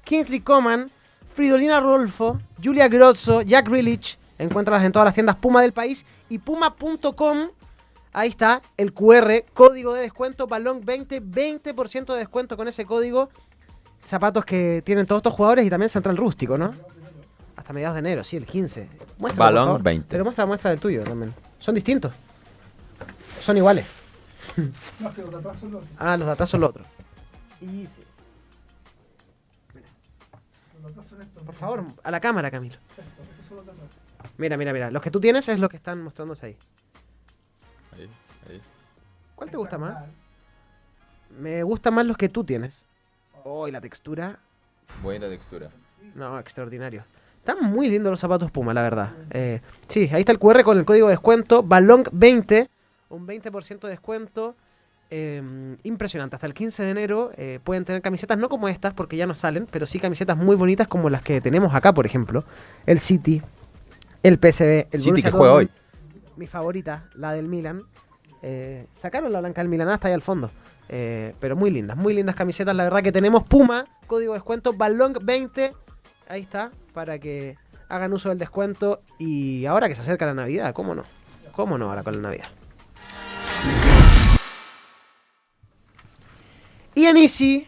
Kingsley 0.03 0.41
Coman, 0.41 0.91
Fridolina 1.33 1.79
Rolfo, 1.79 2.39
Julia 2.63 2.87
Grosso, 2.87 3.41
Jack 3.41 3.67
Grealish. 3.69 4.17
Encuéntralas 4.37 4.83
en 4.83 4.91
todas 4.91 5.05
las 5.05 5.13
tiendas 5.13 5.35
Puma 5.35 5.61
del 5.61 5.73
país. 5.73 6.05
Y 6.29 6.39
Puma.com. 6.39 7.49
Ahí 8.13 8.29
está 8.29 8.61
el 8.77 8.93
QR, 8.93 9.43
código 9.53 9.93
de 9.93 10.01
descuento, 10.01 10.47
balón 10.47 10.85
20, 10.85 11.21
20% 11.21 12.13
de 12.13 12.19
descuento 12.19 12.55
con 12.55 12.67
ese 12.67 12.85
código 12.85 13.29
zapatos 14.05 14.45
que 14.45 14.81
tienen 14.85 15.05
todos 15.05 15.19
estos 15.19 15.33
jugadores 15.33 15.65
y 15.65 15.69
también 15.69 15.89
Central 15.89 16.17
Rústico, 16.17 16.57
¿no? 16.57 16.73
Hasta 17.55 17.73
mediados 17.73 17.95
de 17.95 17.99
enero, 17.99 18.23
sí, 18.23 18.37
el 18.37 18.45
15. 18.45 18.87
Muéstralo, 19.17 19.27
por 19.27 19.37
Balón 19.37 19.65
favor. 19.67 19.83
20. 19.83 20.07
Pero 20.09 20.23
muestra 20.23 20.45
muestra 20.45 20.69
del 20.71 20.79
tuyo 20.79 21.03
también. 21.03 21.33
Son 21.59 21.73
distintos. 21.73 22.13
Son 23.41 23.57
iguales. 23.57 23.85
Ah, 25.97 26.17
los 26.17 26.27
de 26.27 26.31
atrás 26.33 26.49
son 26.49 26.61
los 26.61 26.69
otros. 26.69 26.87
Easy. 27.61 28.01
Por 31.45 31.55
favor, 31.55 31.85
a 32.03 32.11
la 32.11 32.19
cámara, 32.19 32.51
Camilo. 32.51 32.77
Mira, 34.37 34.57
mira, 34.57 34.73
mira. 34.73 34.91
Los 34.91 35.01
que 35.01 35.11
tú 35.11 35.19
tienes 35.19 35.47
es 35.49 35.59
los 35.59 35.69
que 35.69 35.77
están 35.77 36.01
mostrándose 36.01 36.45
ahí. 36.47 36.57
Ahí, 37.93 38.09
ahí. 38.49 38.61
¿Cuál 39.35 39.49
te 39.49 39.57
gusta 39.57 39.77
más? 39.77 40.05
Me 41.39 41.63
gustan 41.63 41.93
más 41.93 42.05
los 42.05 42.17
que 42.17 42.29
tú 42.29 42.43
tienes. 42.43 42.85
Oh, 43.47 43.67
y 43.67 43.71
la 43.71 43.79
textura. 43.79 44.39
Buena 45.03 45.29
textura. 45.29 45.69
No, 46.15 46.39
extraordinario. 46.39 47.03
Están 47.37 47.63
muy 47.63 47.87
lindos 47.89 48.09
los 48.09 48.19
zapatos 48.19 48.49
Puma, 48.49 48.73
la 48.73 48.81
verdad. 48.81 49.11
Eh, 49.29 49.61
sí, 49.87 50.09
ahí 50.11 50.21
está 50.21 50.31
el 50.31 50.39
QR 50.39 50.63
con 50.63 50.79
el 50.79 50.83
código 50.83 51.05
de 51.05 51.11
descuento. 51.11 51.63
Balong20. 51.63 52.67
Un 53.09 53.27
20% 53.27 53.81
de 53.81 53.89
descuento. 53.89 54.55
Eh, 55.11 55.77
impresionante. 55.83 56.35
Hasta 56.35 56.47
el 56.47 56.55
15 56.55 56.85
de 56.85 56.89
enero 56.89 57.31
eh, 57.37 57.59
pueden 57.63 57.85
tener 57.85 58.01
camisetas, 58.01 58.39
no 58.39 58.49
como 58.49 58.67
estas, 58.67 58.95
porque 58.95 59.15
ya 59.15 59.27
no 59.27 59.35
salen, 59.35 59.67
pero 59.69 59.85
sí 59.85 59.99
camisetas 59.99 60.35
muy 60.35 60.55
bonitas 60.55 60.87
como 60.87 61.11
las 61.11 61.21
que 61.21 61.39
tenemos 61.39 61.75
acá, 61.75 61.93
por 61.93 62.07
ejemplo. 62.07 62.43
El 62.87 62.99
City, 62.99 63.43
el 64.23 64.39
PSV, 64.39 64.87
el 64.91 64.99
City 64.99 65.09
Borussia 65.09 65.31
que 65.31 65.37
juega 65.37 65.53
hoy. 65.53 65.69
Mi 66.35 66.47
favorita, 66.47 67.05
la 67.13 67.33
del 67.33 67.47
Milan. 67.47 67.83
Eh, 68.41 68.87
sacaron 68.95 69.31
la 69.31 69.39
blanca 69.39 69.61
del 69.61 69.69
Milan 69.69 69.89
hasta 69.89 70.07
ahí 70.07 70.15
al 70.15 70.23
fondo. 70.23 70.49
Eh, 70.89 71.33
pero 71.39 71.55
muy 71.55 71.71
lindas, 71.71 71.97
muy 71.97 72.13
lindas 72.13 72.35
camisetas. 72.35 72.75
La 72.75 72.83
verdad 72.83 73.01
que 73.01 73.11
tenemos 73.11 73.43
Puma, 73.43 73.85
código 74.07 74.33
de 74.33 74.39
descuento, 74.39 74.73
Balong20. 74.73 75.73
Ahí 76.27 76.41
está, 76.41 76.71
para 76.93 77.19
que 77.19 77.57
hagan 77.89 78.13
uso 78.13 78.29
del 78.29 78.37
descuento. 78.37 78.99
Y 79.17 79.65
ahora 79.65 79.87
que 79.87 79.95
se 79.95 80.01
acerca 80.01 80.25
la 80.25 80.33
Navidad, 80.33 80.73
¿cómo 80.73 80.95
no? 80.95 81.03
¿Cómo 81.53 81.77
no 81.77 81.89
ahora 81.89 82.03
con 82.03 82.15
la 82.15 82.21
Navidad? 82.21 82.47
Y 86.93 87.05
en 87.05 87.17
Easy, 87.17 87.67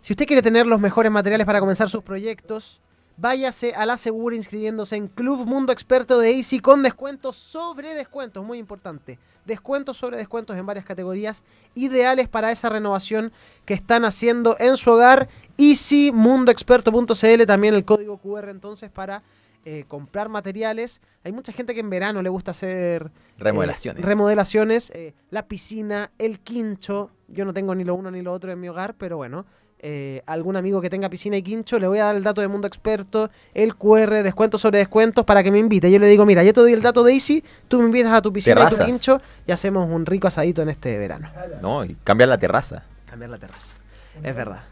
si 0.00 0.12
usted 0.12 0.26
quiere 0.26 0.40
tener 0.40 0.66
los 0.66 0.80
mejores 0.80 1.12
materiales 1.12 1.46
para 1.46 1.60
comenzar 1.60 1.90
sus 1.90 2.02
proyectos, 2.02 2.80
váyase 3.16 3.74
a 3.74 3.86
la 3.86 3.96
segura 3.96 4.36
inscribiéndose 4.36 4.96
en 4.96 5.08
Club 5.08 5.46
Mundo 5.46 5.72
Experto 5.72 6.18
de 6.18 6.32
Easy 6.32 6.60
con 6.60 6.82
descuentos 6.82 7.36
sobre 7.36 7.94
descuentos, 7.94 8.44
muy 8.44 8.58
importante. 8.58 9.18
Descuentos 9.44 9.98
sobre 9.98 10.16
descuentos 10.16 10.56
en 10.56 10.64
varias 10.66 10.84
categorías, 10.84 11.42
ideales 11.74 12.28
para 12.28 12.50
esa 12.50 12.70
renovación 12.70 13.32
que 13.66 13.74
están 13.74 14.04
haciendo 14.04 14.56
en 14.58 14.76
su 14.76 14.90
hogar. 14.90 15.28
EasyMundoExperto.cl, 15.58 17.46
también 17.46 17.74
el 17.74 17.84
código 17.84 18.18
QR 18.18 18.48
entonces 18.48 18.90
para 18.90 19.22
eh, 19.66 19.84
comprar 19.88 20.28
materiales. 20.28 21.00
Hay 21.24 21.32
mucha 21.32 21.52
gente 21.52 21.74
que 21.74 21.80
en 21.80 21.90
verano 21.90 22.22
le 22.22 22.28
gusta 22.28 22.50
hacer 22.50 23.10
Remodelaciones. 23.38 24.02
eh, 24.02 24.06
remodelaciones, 24.06 24.90
eh, 24.90 25.14
la 25.30 25.46
piscina, 25.46 26.10
el 26.18 26.40
quincho. 26.40 27.10
Yo 27.28 27.44
no 27.44 27.54
tengo 27.54 27.74
ni 27.74 27.84
lo 27.84 27.94
uno 27.94 28.10
ni 28.10 28.22
lo 28.22 28.32
otro 28.32 28.52
en 28.52 28.60
mi 28.60 28.68
hogar, 28.68 28.94
pero 28.94 29.16
bueno. 29.16 29.46
Eh, 29.86 30.22
algún 30.24 30.56
amigo 30.56 30.80
que 30.80 30.88
tenga 30.88 31.10
piscina 31.10 31.36
y 31.36 31.42
quincho, 31.42 31.78
le 31.78 31.86
voy 31.86 31.98
a 31.98 32.04
dar 32.06 32.16
el 32.16 32.22
dato 32.22 32.40
de 32.40 32.48
Mundo 32.48 32.66
Experto, 32.66 33.30
el 33.52 33.74
QR, 33.76 34.22
descuentos 34.22 34.62
sobre 34.62 34.78
descuentos 34.78 35.26
para 35.26 35.42
que 35.42 35.52
me 35.52 35.58
invite. 35.58 35.92
Yo 35.92 35.98
le 35.98 36.06
digo, 36.06 36.24
mira, 36.24 36.42
yo 36.42 36.54
te 36.54 36.60
doy 36.62 36.72
el 36.72 36.80
dato 36.80 37.04
de 37.04 37.12
Easy, 37.12 37.44
tú 37.68 37.80
me 37.80 37.84
invitas 37.84 38.14
a 38.14 38.22
tu 38.22 38.32
piscina 38.32 38.54
y 38.54 38.64
tu 38.64 38.70
Terrazas. 38.70 38.86
quincho 38.86 39.20
y 39.46 39.52
hacemos 39.52 39.86
un 39.90 40.06
rico 40.06 40.26
asadito 40.26 40.62
en 40.62 40.70
este 40.70 40.96
verano. 40.96 41.30
No, 41.60 41.84
y 41.84 41.96
cambiar 42.02 42.30
la 42.30 42.38
terraza. 42.38 42.84
Cambiar 43.04 43.30
la 43.30 43.36
terraza. 43.38 43.74
Es 44.22 44.34
verdad. 44.34 44.62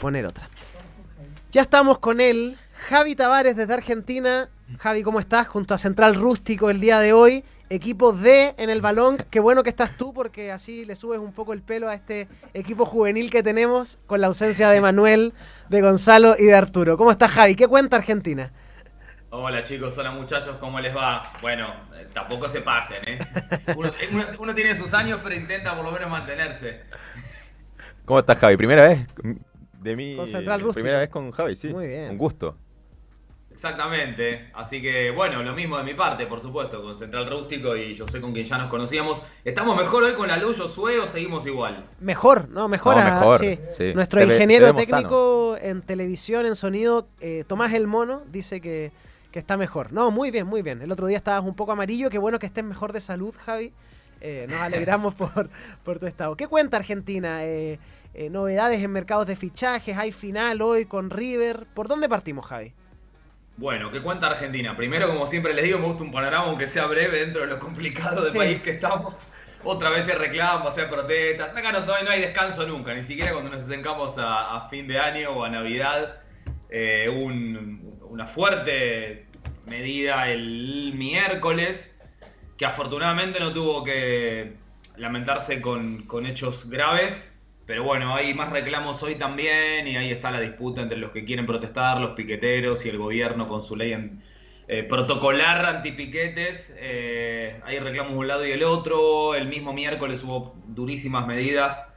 Poner 0.00 0.26
otra. 0.26 0.48
Ya 1.50 1.62
estamos 1.62 1.98
con 1.98 2.20
él, 2.20 2.56
Javi 2.88 3.16
Tavares 3.16 3.56
desde 3.56 3.74
Argentina. 3.74 4.48
Javi, 4.78 5.02
¿cómo 5.02 5.18
estás? 5.18 5.48
Junto 5.48 5.74
a 5.74 5.78
Central 5.78 6.14
Rústico 6.14 6.70
el 6.70 6.78
día 6.78 7.00
de 7.00 7.12
hoy. 7.12 7.44
Equipo 7.76 8.12
D 8.12 8.54
en 8.58 8.68
el 8.68 8.82
balón. 8.82 9.16
Qué 9.30 9.40
bueno 9.40 9.62
que 9.62 9.70
estás 9.70 9.96
tú 9.96 10.12
porque 10.12 10.52
así 10.52 10.84
le 10.84 10.94
subes 10.94 11.18
un 11.18 11.32
poco 11.32 11.54
el 11.54 11.62
pelo 11.62 11.88
a 11.88 11.94
este 11.94 12.28
equipo 12.52 12.84
juvenil 12.84 13.30
que 13.30 13.42
tenemos 13.42 13.96
con 14.06 14.20
la 14.20 14.26
ausencia 14.26 14.68
de 14.68 14.80
Manuel, 14.82 15.32
de 15.70 15.80
Gonzalo 15.80 16.36
y 16.38 16.44
de 16.44 16.54
Arturo. 16.54 16.98
¿Cómo 16.98 17.10
estás, 17.10 17.30
Javi? 17.30 17.54
¿Qué 17.54 17.66
cuenta 17.66 17.96
Argentina? 17.96 18.52
Hola 19.30 19.62
chicos, 19.62 19.96
hola 19.96 20.10
muchachos, 20.10 20.56
¿cómo 20.60 20.78
les 20.80 20.94
va? 20.94 21.32
Bueno, 21.40 21.68
eh, 21.96 22.06
tampoco 22.12 22.50
se 22.50 22.60
pasen, 22.60 22.98
¿eh? 23.06 23.18
Uno, 23.74 23.90
uno- 24.12 24.24
uno 24.38 24.54
tiene 24.54 24.76
sus 24.76 24.92
años, 24.92 25.20
pero 25.22 25.34
intenta 25.34 25.74
por 25.74 25.82
lo 25.86 25.92
menos 25.92 26.10
mantenerse. 26.10 26.82
¿Cómo 28.04 28.20
estás, 28.20 28.36
Javi? 28.38 28.58
¿Primera 28.58 28.86
vez? 28.88 29.06
De 29.80 29.96
mí. 29.96 30.16
Con 30.16 30.28
Central. 30.28 30.62
Primera 30.74 30.98
vez 30.98 31.08
con 31.08 31.30
Javi, 31.30 31.56
sí. 31.56 31.68
Muy 31.68 31.86
bien. 31.86 32.10
Un 32.10 32.18
gusto. 32.18 32.58
Exactamente, 33.64 34.50
así 34.54 34.82
que 34.82 35.12
bueno, 35.12 35.40
lo 35.44 35.54
mismo 35.54 35.78
de 35.78 35.84
mi 35.84 35.94
parte, 35.94 36.26
por 36.26 36.40
supuesto, 36.40 36.82
con 36.82 36.96
Central 36.96 37.30
Rústico 37.30 37.76
y 37.76 37.94
yo 37.94 38.08
sé 38.08 38.20
con 38.20 38.32
quien 38.32 38.44
ya 38.44 38.58
nos 38.58 38.68
conocíamos. 38.68 39.22
¿Estamos 39.44 39.76
mejor 39.76 40.02
hoy 40.02 40.14
con 40.14 40.26
la 40.26 40.36
luz, 40.36 40.58
Josué, 40.58 40.98
o 40.98 41.06
seguimos 41.06 41.46
igual? 41.46 41.84
Mejor, 42.00 42.48
¿no? 42.48 42.66
Mejor. 42.66 42.96
No, 42.96 43.02
a- 43.02 43.04
mejor, 43.04 43.38
sí. 43.38 43.56
sí. 43.78 43.94
Nuestro 43.94 44.18
Te 44.18 44.26
ingeniero 44.26 44.74
te 44.74 44.84
técnico 44.84 45.56
en 45.62 45.80
televisión, 45.80 46.44
en 46.44 46.56
sonido, 46.56 47.06
eh, 47.20 47.44
Tomás 47.46 47.72
El 47.72 47.86
Mono, 47.86 48.22
dice 48.32 48.60
que, 48.60 48.90
que 49.30 49.38
está 49.38 49.56
mejor. 49.56 49.92
No, 49.92 50.10
muy 50.10 50.32
bien, 50.32 50.48
muy 50.48 50.62
bien. 50.62 50.82
El 50.82 50.90
otro 50.90 51.06
día 51.06 51.18
estabas 51.18 51.44
un 51.44 51.54
poco 51.54 51.70
amarillo, 51.70 52.10
qué 52.10 52.18
bueno 52.18 52.40
que 52.40 52.46
estés 52.46 52.64
mejor 52.64 52.92
de 52.92 53.00
salud, 53.00 53.32
Javi. 53.46 53.72
Eh, 54.20 54.46
nos 54.50 54.60
alegramos 54.60 55.14
por, 55.14 55.48
por 55.84 56.00
tu 56.00 56.06
estado. 56.08 56.34
¿Qué 56.36 56.48
cuenta 56.48 56.78
Argentina? 56.78 57.44
Eh, 57.44 57.78
eh, 58.12 58.28
novedades 58.28 58.82
en 58.82 58.90
mercados 58.90 59.28
de 59.28 59.36
fichajes, 59.36 59.96
hay 59.96 60.10
final 60.10 60.60
hoy 60.62 60.84
con 60.84 61.10
River. 61.10 61.68
¿Por 61.74 61.86
dónde 61.86 62.08
partimos, 62.08 62.44
Javi? 62.44 62.72
Bueno, 63.56 63.90
¿qué 63.92 64.00
cuenta 64.00 64.28
Argentina? 64.28 64.76
Primero, 64.76 65.08
como 65.08 65.26
siempre 65.26 65.52
les 65.54 65.64
digo, 65.64 65.78
me 65.78 65.86
gusta 65.86 66.02
un 66.02 66.12
panorama, 66.12 66.46
aunque 66.46 66.66
sea 66.66 66.86
breve, 66.86 67.18
dentro 67.20 67.42
de 67.42 67.48
lo 67.48 67.58
complicado 67.58 68.22
del 68.22 68.32
Sí. 68.32 68.38
país 68.38 68.60
que 68.62 68.70
estamos. 68.70 69.14
Otra 69.64 69.90
vez 69.90 70.06
se 70.06 70.14
reclama, 70.14 70.70
se 70.72 70.84
protestas. 70.84 71.54
Acá 71.54 71.70
no, 71.70 71.92
hay- 71.94 72.04
no 72.04 72.10
hay 72.10 72.20
descanso 72.20 72.66
nunca, 72.66 72.94
ni 72.94 73.04
siquiera 73.04 73.32
cuando 73.32 73.50
nos 73.50 73.62
acercamos 73.62 74.18
a, 74.18 74.56
a 74.56 74.68
fin 74.68 74.88
de 74.88 74.98
año 74.98 75.30
o 75.30 75.44
a 75.44 75.48
Navidad. 75.50 76.16
Eh, 76.70 77.08
un- 77.08 78.00
una 78.08 78.26
fuerte 78.26 79.26
medida 79.66 80.28
el 80.30 80.92
miércoles, 80.94 81.94
que 82.58 82.64
afortunadamente 82.66 83.38
no 83.38 83.52
tuvo 83.52 83.84
que 83.84 84.54
lamentarse 84.96 85.60
con, 85.60 86.02
con 86.06 86.26
hechos 86.26 86.68
graves. 86.68 87.28
Pero 87.66 87.84
bueno, 87.84 88.14
hay 88.14 88.34
más 88.34 88.50
reclamos 88.50 89.02
hoy 89.02 89.14
también 89.14 89.86
y 89.86 89.96
ahí 89.96 90.10
está 90.10 90.30
la 90.30 90.40
disputa 90.40 90.82
entre 90.82 90.98
los 90.98 91.12
que 91.12 91.24
quieren 91.24 91.46
protestar, 91.46 92.00
los 92.00 92.12
piqueteros 92.12 92.84
y 92.84 92.88
el 92.88 92.98
gobierno 92.98 93.48
con 93.48 93.62
su 93.62 93.76
ley 93.76 93.92
en, 93.92 94.22
eh, 94.68 94.82
protocolar 94.84 95.66
antipiquetes. 95.66 96.72
Eh, 96.76 97.60
hay 97.64 97.78
reclamos 97.78 98.12
de 98.12 98.18
un 98.18 98.28
lado 98.28 98.46
y 98.46 98.52
el 98.52 98.64
otro. 98.64 99.34
El 99.34 99.48
mismo 99.48 99.72
miércoles 99.72 100.22
hubo 100.24 100.54
durísimas 100.66 101.26
medidas 101.26 101.88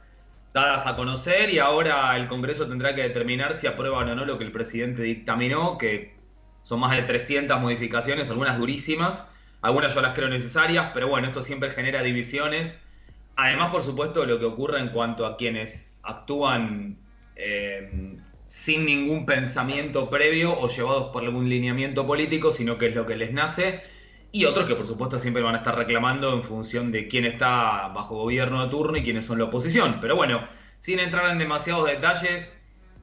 dadas 0.52 0.86
a 0.86 0.96
conocer 0.96 1.50
y 1.50 1.58
ahora 1.58 2.16
el 2.16 2.28
Congreso 2.28 2.66
tendrá 2.68 2.94
que 2.94 3.02
determinar 3.02 3.54
si 3.54 3.66
aprueban 3.66 4.08
o 4.08 4.14
no 4.14 4.24
lo 4.24 4.38
que 4.38 4.44
el 4.44 4.52
presidente 4.52 5.02
dictaminó, 5.02 5.78
que 5.78 6.16
son 6.62 6.80
más 6.80 6.96
de 6.96 7.02
300 7.02 7.60
modificaciones, 7.60 8.30
algunas 8.30 8.58
durísimas, 8.58 9.26
algunas 9.62 9.94
yo 9.94 10.00
las 10.00 10.14
creo 10.14 10.28
necesarias, 10.28 10.90
pero 10.94 11.08
bueno, 11.08 11.28
esto 11.28 11.42
siempre 11.42 11.70
genera 11.70 12.02
divisiones. 12.02 12.82
Además, 13.36 13.70
por 13.70 13.82
supuesto, 13.82 14.24
lo 14.24 14.38
que 14.38 14.46
ocurre 14.46 14.80
en 14.80 14.88
cuanto 14.88 15.26
a 15.26 15.36
quienes 15.36 15.92
actúan 16.02 16.98
eh, 17.36 18.16
sin 18.46 18.86
ningún 18.86 19.26
pensamiento 19.26 20.08
previo 20.08 20.58
o 20.58 20.68
llevados 20.68 21.12
por 21.12 21.22
algún 21.24 21.48
lineamiento 21.48 22.06
político, 22.06 22.52
sino 22.52 22.78
que 22.78 22.86
es 22.86 22.94
lo 22.94 23.04
que 23.04 23.16
les 23.16 23.32
nace. 23.32 23.82
Y 24.32 24.44
otros 24.44 24.66
que 24.66 24.74
por 24.74 24.86
supuesto 24.86 25.18
siempre 25.18 25.42
van 25.42 25.54
a 25.54 25.58
estar 25.58 25.76
reclamando 25.76 26.32
en 26.32 26.42
función 26.42 26.92
de 26.92 27.08
quién 27.08 27.24
está 27.24 27.88
bajo 27.88 28.16
gobierno 28.16 28.64
de 28.64 28.70
turno 28.70 28.96
y 28.96 29.02
quiénes 29.02 29.26
son 29.26 29.38
la 29.38 29.44
oposición. 29.44 29.98
Pero 30.00 30.16
bueno, 30.16 30.46
sin 30.80 30.98
entrar 30.98 31.30
en 31.30 31.38
demasiados 31.38 31.86
detalles, 31.86 32.58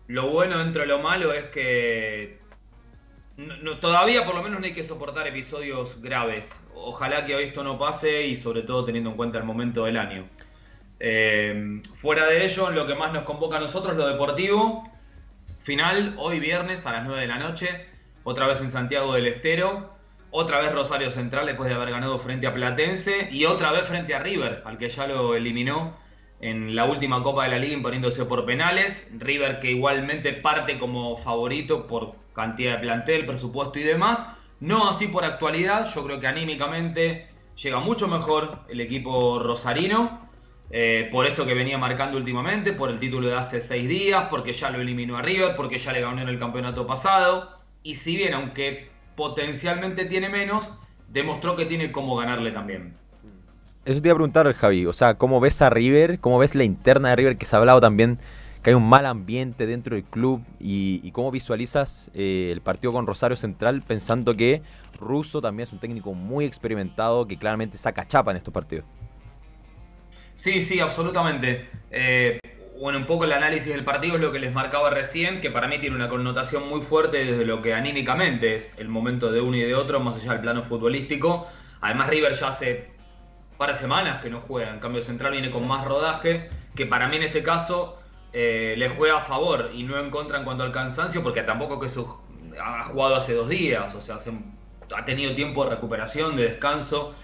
lo 0.08 0.30
bueno 0.30 0.60
dentro 0.60 0.82
de 0.82 0.88
lo 0.88 1.00
malo 1.00 1.34
es 1.34 1.46
que 1.46 2.40
todavía 3.82 4.26
por 4.26 4.36
lo 4.36 4.44
menos 4.44 4.60
no 4.60 4.66
hay 4.66 4.74
que 4.74 4.84
soportar 4.84 5.28
episodios 5.28 6.02
graves. 6.02 6.52
Ojalá 6.84 7.26
que 7.26 7.36
hoy 7.36 7.46
esto 7.46 7.64
no 7.64 7.78
pase 7.78 8.28
y 8.28 8.36
sobre 8.36 8.62
todo 8.64 8.86
teniendo 8.86 9.12
en 9.12 9.16
cuenta 9.16 9.38
el 9.38 9.44
momento 9.44 9.86
del 9.86 9.98
año. 9.98 10.28
Eh, 11.00 11.82
fuera 11.96 12.28
de 12.28 12.46
ello, 12.46 12.70
lo 12.70 12.88
que 12.88 12.96
más 12.96 13.12
nos 13.12 13.24
convoca 13.24 13.58
a 13.58 13.60
nosotros, 13.60 13.96
lo 13.96 14.08
deportivo, 14.08 14.90
Final 15.64 16.16
hoy 16.18 16.42
viernes 16.42 16.86
a 16.86 16.92
las 16.92 17.06
9 17.06 17.22
de 17.22 17.28
la 17.28 17.38
noche, 17.38 17.86
otra 18.26 18.48
vez 18.48 18.60
en 18.60 18.70
Santiago 18.70 19.14
del 19.14 19.28
Estero, 19.28 19.94
otra 20.30 20.60
vez 20.60 20.74
Rosario 20.74 21.10
Central 21.10 21.46
después 21.46 21.70
de 21.70 21.76
haber 21.76 21.90
ganado 21.90 22.20
frente 22.20 22.48
a 22.48 22.54
Platense 22.54 23.30
y 23.32 23.46
otra 23.46 23.72
vez 23.72 23.84
frente 23.88 24.14
a 24.14 24.20
River, 24.20 24.62
al 24.66 24.78
que 24.78 24.90
ya 24.90 25.08
lo 25.08 25.36
eliminó 25.36 25.96
en 26.42 26.76
la 26.76 26.84
última 26.84 27.24
Copa 27.24 27.46
de 27.46 27.52
la 27.52 27.60
Liga 27.60 27.76
imponiéndose 27.76 28.26
por 28.26 28.46
penales. 28.46 29.10
River 29.18 29.62
que 29.62 29.72
igualmente 29.72 30.34
parte 30.34 30.78
como 30.78 31.16
favorito 31.16 31.88
por 31.88 32.16
cantidad 32.34 32.74
de 32.74 32.80
plantel, 32.80 33.26
presupuesto 33.26 33.80
y 33.80 33.84
demás. 33.84 34.28
No 34.64 34.88
así 34.88 35.08
por 35.08 35.26
actualidad, 35.26 35.94
yo 35.94 36.06
creo 36.06 36.22
que 36.22 36.28
anímicamente 36.28 37.28
llega 37.62 37.82
mucho 37.82 38.08
mejor 38.08 38.60
el 38.70 38.80
equipo 38.80 39.38
rosarino. 39.40 40.22
Eh, 40.72 41.10
por 41.12 41.26
esto 41.26 41.46
que 41.46 41.54
venía 41.54 41.78
marcando 41.78 42.18
últimamente, 42.18 42.72
por 42.72 42.90
el 42.90 42.98
título 42.98 43.28
de 43.28 43.36
hace 43.36 43.60
seis 43.60 43.90
días, 43.90 44.28
porque 44.30 44.54
ya 44.54 44.70
lo 44.70 44.80
eliminó 44.80 45.18
a 45.18 45.22
River, 45.22 45.58
porque 45.58 45.80
ya 45.80 45.92
le 45.92 46.00
ganó 46.00 46.22
en 46.22 46.30
el 46.30 46.40
campeonato 46.40 46.88
pasado. 46.88 47.60
Y 47.84 47.96
si 47.96 48.16
bien, 48.16 48.34
aunque 48.36 48.88
potencialmente 49.18 50.06
tiene 50.06 50.30
menos, 50.30 50.80
demostró 51.10 51.58
que 51.58 51.66
tiene 51.66 51.92
cómo 51.92 52.16
ganarle 52.16 52.52
también. 52.52 52.96
Eso 53.84 54.02
te 54.02 54.08
iba 54.08 54.14
a 54.14 54.16
preguntar, 54.16 54.54
Javi. 54.54 54.86
O 54.86 54.94
sea, 54.94 55.16
¿cómo 55.16 55.42
ves 55.42 55.62
a 55.62 55.70
River? 55.72 56.20
¿Cómo 56.22 56.40
ves 56.40 56.56
la 56.56 56.64
interna 56.64 57.10
de 57.10 57.18
River? 57.18 57.38
Que 57.38 57.46
se 57.46 57.54
ha 57.58 57.60
hablado 57.60 57.82
también 57.82 58.18
que 58.64 58.70
hay 58.70 58.76
un 58.76 58.88
mal 58.88 59.06
ambiente 59.06 59.68
dentro 59.68 59.96
del 59.96 60.06
club. 60.06 60.42
¿Y, 60.60 61.12
cómo 61.12 61.30
visualizas 61.32 62.10
eh, 62.16 62.50
el 62.52 62.62
partido 62.62 62.94
con 62.94 63.06
Rosario 63.06 63.36
Central 63.36 63.84
pensando 63.86 64.36
que 64.36 64.62
Russo 65.00 65.42
también 65.42 65.68
es 65.68 65.74
un 65.74 65.80
técnico 65.80 66.14
muy 66.14 66.46
experimentado 66.46 67.28
que 67.28 67.38
claramente 67.38 67.78
saca 67.78 68.08
chapa 68.08 68.32
en 68.32 68.38
estos 68.38 68.54
partidos? 68.54 68.86
Sí, 70.34 70.64
sí, 70.64 70.80
absolutamente. 70.80 71.70
Eh, 71.92 72.40
bueno, 72.80 72.98
un 72.98 73.06
poco 73.06 73.26
el 73.26 73.34
análisis 73.34 73.68
del 73.68 73.84
partido 73.84 74.16
es 74.16 74.22
lo 74.22 74.32
que 74.32 74.40
les 74.40 74.54
marcaba 74.54 74.90
recién, 74.90 75.42
que 75.42 75.52
para 75.52 75.68
mí 75.68 75.80
tiene 75.80 75.96
una 75.96 76.08
connotación 76.08 76.68
muy 76.68 76.82
fuerte 76.82 77.24
desde 77.26 77.46
lo 77.46 77.62
que 77.62 77.74
anímicamente 77.74 78.56
es 78.56 78.78
el 78.80 78.88
momento 78.88 79.32
de 79.32 79.42
uno 79.42 79.58
y 79.58 79.62
de 79.62 79.76
otro, 79.76 80.00
más 80.00 80.16
allá 80.16 80.32
del 80.32 80.42
plano 80.42 80.64
futbolístico. 80.64 81.48
Además, 81.82 82.10
River 82.10 82.34
ya 82.36 82.48
hace 82.48 82.92
un 83.52 83.58
par 83.58 83.74
de 83.74 83.76
semanas 83.76 84.22
que 84.22 84.30
no 84.30 84.40
juega, 84.40 84.72
en 84.72 84.80
cambio 84.80 85.02
Central 85.02 85.34
viene 85.34 85.50
con 85.50 85.68
más 85.68 85.86
rodaje, 85.86 86.50
que 86.76 86.86
para 86.86 87.08
mí 87.10 87.18
en 87.18 87.24
este 87.24 87.44
caso 87.44 88.00
eh, 88.34 88.76
le 88.78 88.90
juega 88.90 89.18
a 89.18 89.22
favor 89.22 89.72
y 89.74 89.84
no 89.84 89.98
en 90.00 90.10
contra 90.10 90.40
en 90.40 90.44
cuanto 90.44 90.64
al 90.64 90.72
cansancio, 90.72 91.22
porque 91.24 91.44
tampoco 91.44 91.80
que 91.80 91.88
eso 91.88 92.22
ha 92.60 92.84
jugado 92.84 93.16
hace 93.16 93.34
dos 93.34 93.50
días, 93.50 93.94
o 93.96 94.02
sea, 94.02 94.18
ha 94.96 95.06
tenido 95.06 95.36
tiempo 95.36 95.64
de 95.64 95.72
recuperación, 95.72 96.36
de 96.36 96.44
descanso 96.44 97.16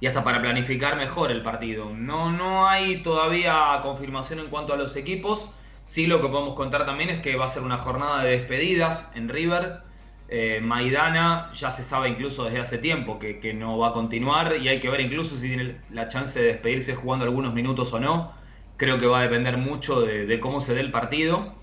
y 0.00 0.06
hasta 0.06 0.24
para 0.24 0.40
planificar 0.40 0.96
mejor 0.96 1.30
el 1.30 1.42
partido. 1.42 1.90
No, 1.94 2.30
no 2.32 2.68
hay 2.68 3.02
todavía 3.02 3.78
confirmación 3.82 4.40
en 4.40 4.48
cuanto 4.48 4.74
a 4.74 4.76
los 4.76 4.96
equipos. 4.96 5.50
Sí 5.84 6.06
lo 6.06 6.20
que 6.20 6.28
podemos 6.28 6.54
contar 6.54 6.84
también 6.84 7.10
es 7.10 7.20
que 7.20 7.36
va 7.36 7.46
a 7.46 7.48
ser 7.48 7.62
una 7.62 7.78
jornada 7.78 8.22
de 8.24 8.32
despedidas 8.32 9.08
en 9.14 9.28
River. 9.28 9.80
Eh, 10.28 10.60
Maidana 10.60 11.52
ya 11.54 11.70
se 11.70 11.84
sabe 11.84 12.08
incluso 12.08 12.44
desde 12.44 12.58
hace 12.58 12.78
tiempo 12.78 13.20
que, 13.20 13.54
no 13.54 13.78
va 13.78 13.88
a 13.88 13.92
continuar 13.92 14.56
y 14.56 14.68
hay 14.68 14.80
que 14.80 14.90
ver 14.90 15.00
incluso 15.00 15.36
si 15.36 15.46
tiene 15.46 15.76
la 15.90 16.08
chance 16.08 16.40
de 16.40 16.48
despedirse 16.48 16.96
jugando 16.96 17.24
algunos 17.24 17.54
minutos 17.54 17.92
o 17.92 18.00
no. 18.00 18.32
Creo 18.76 18.98
que 18.98 19.06
va 19.06 19.20
a 19.20 19.22
depender 19.22 19.56
mucho 19.56 20.02
de, 20.02 20.38
cómo 20.40 20.60
se 20.60 20.74
dé 20.74 20.80
el 20.80 20.90
partido. 20.90 21.54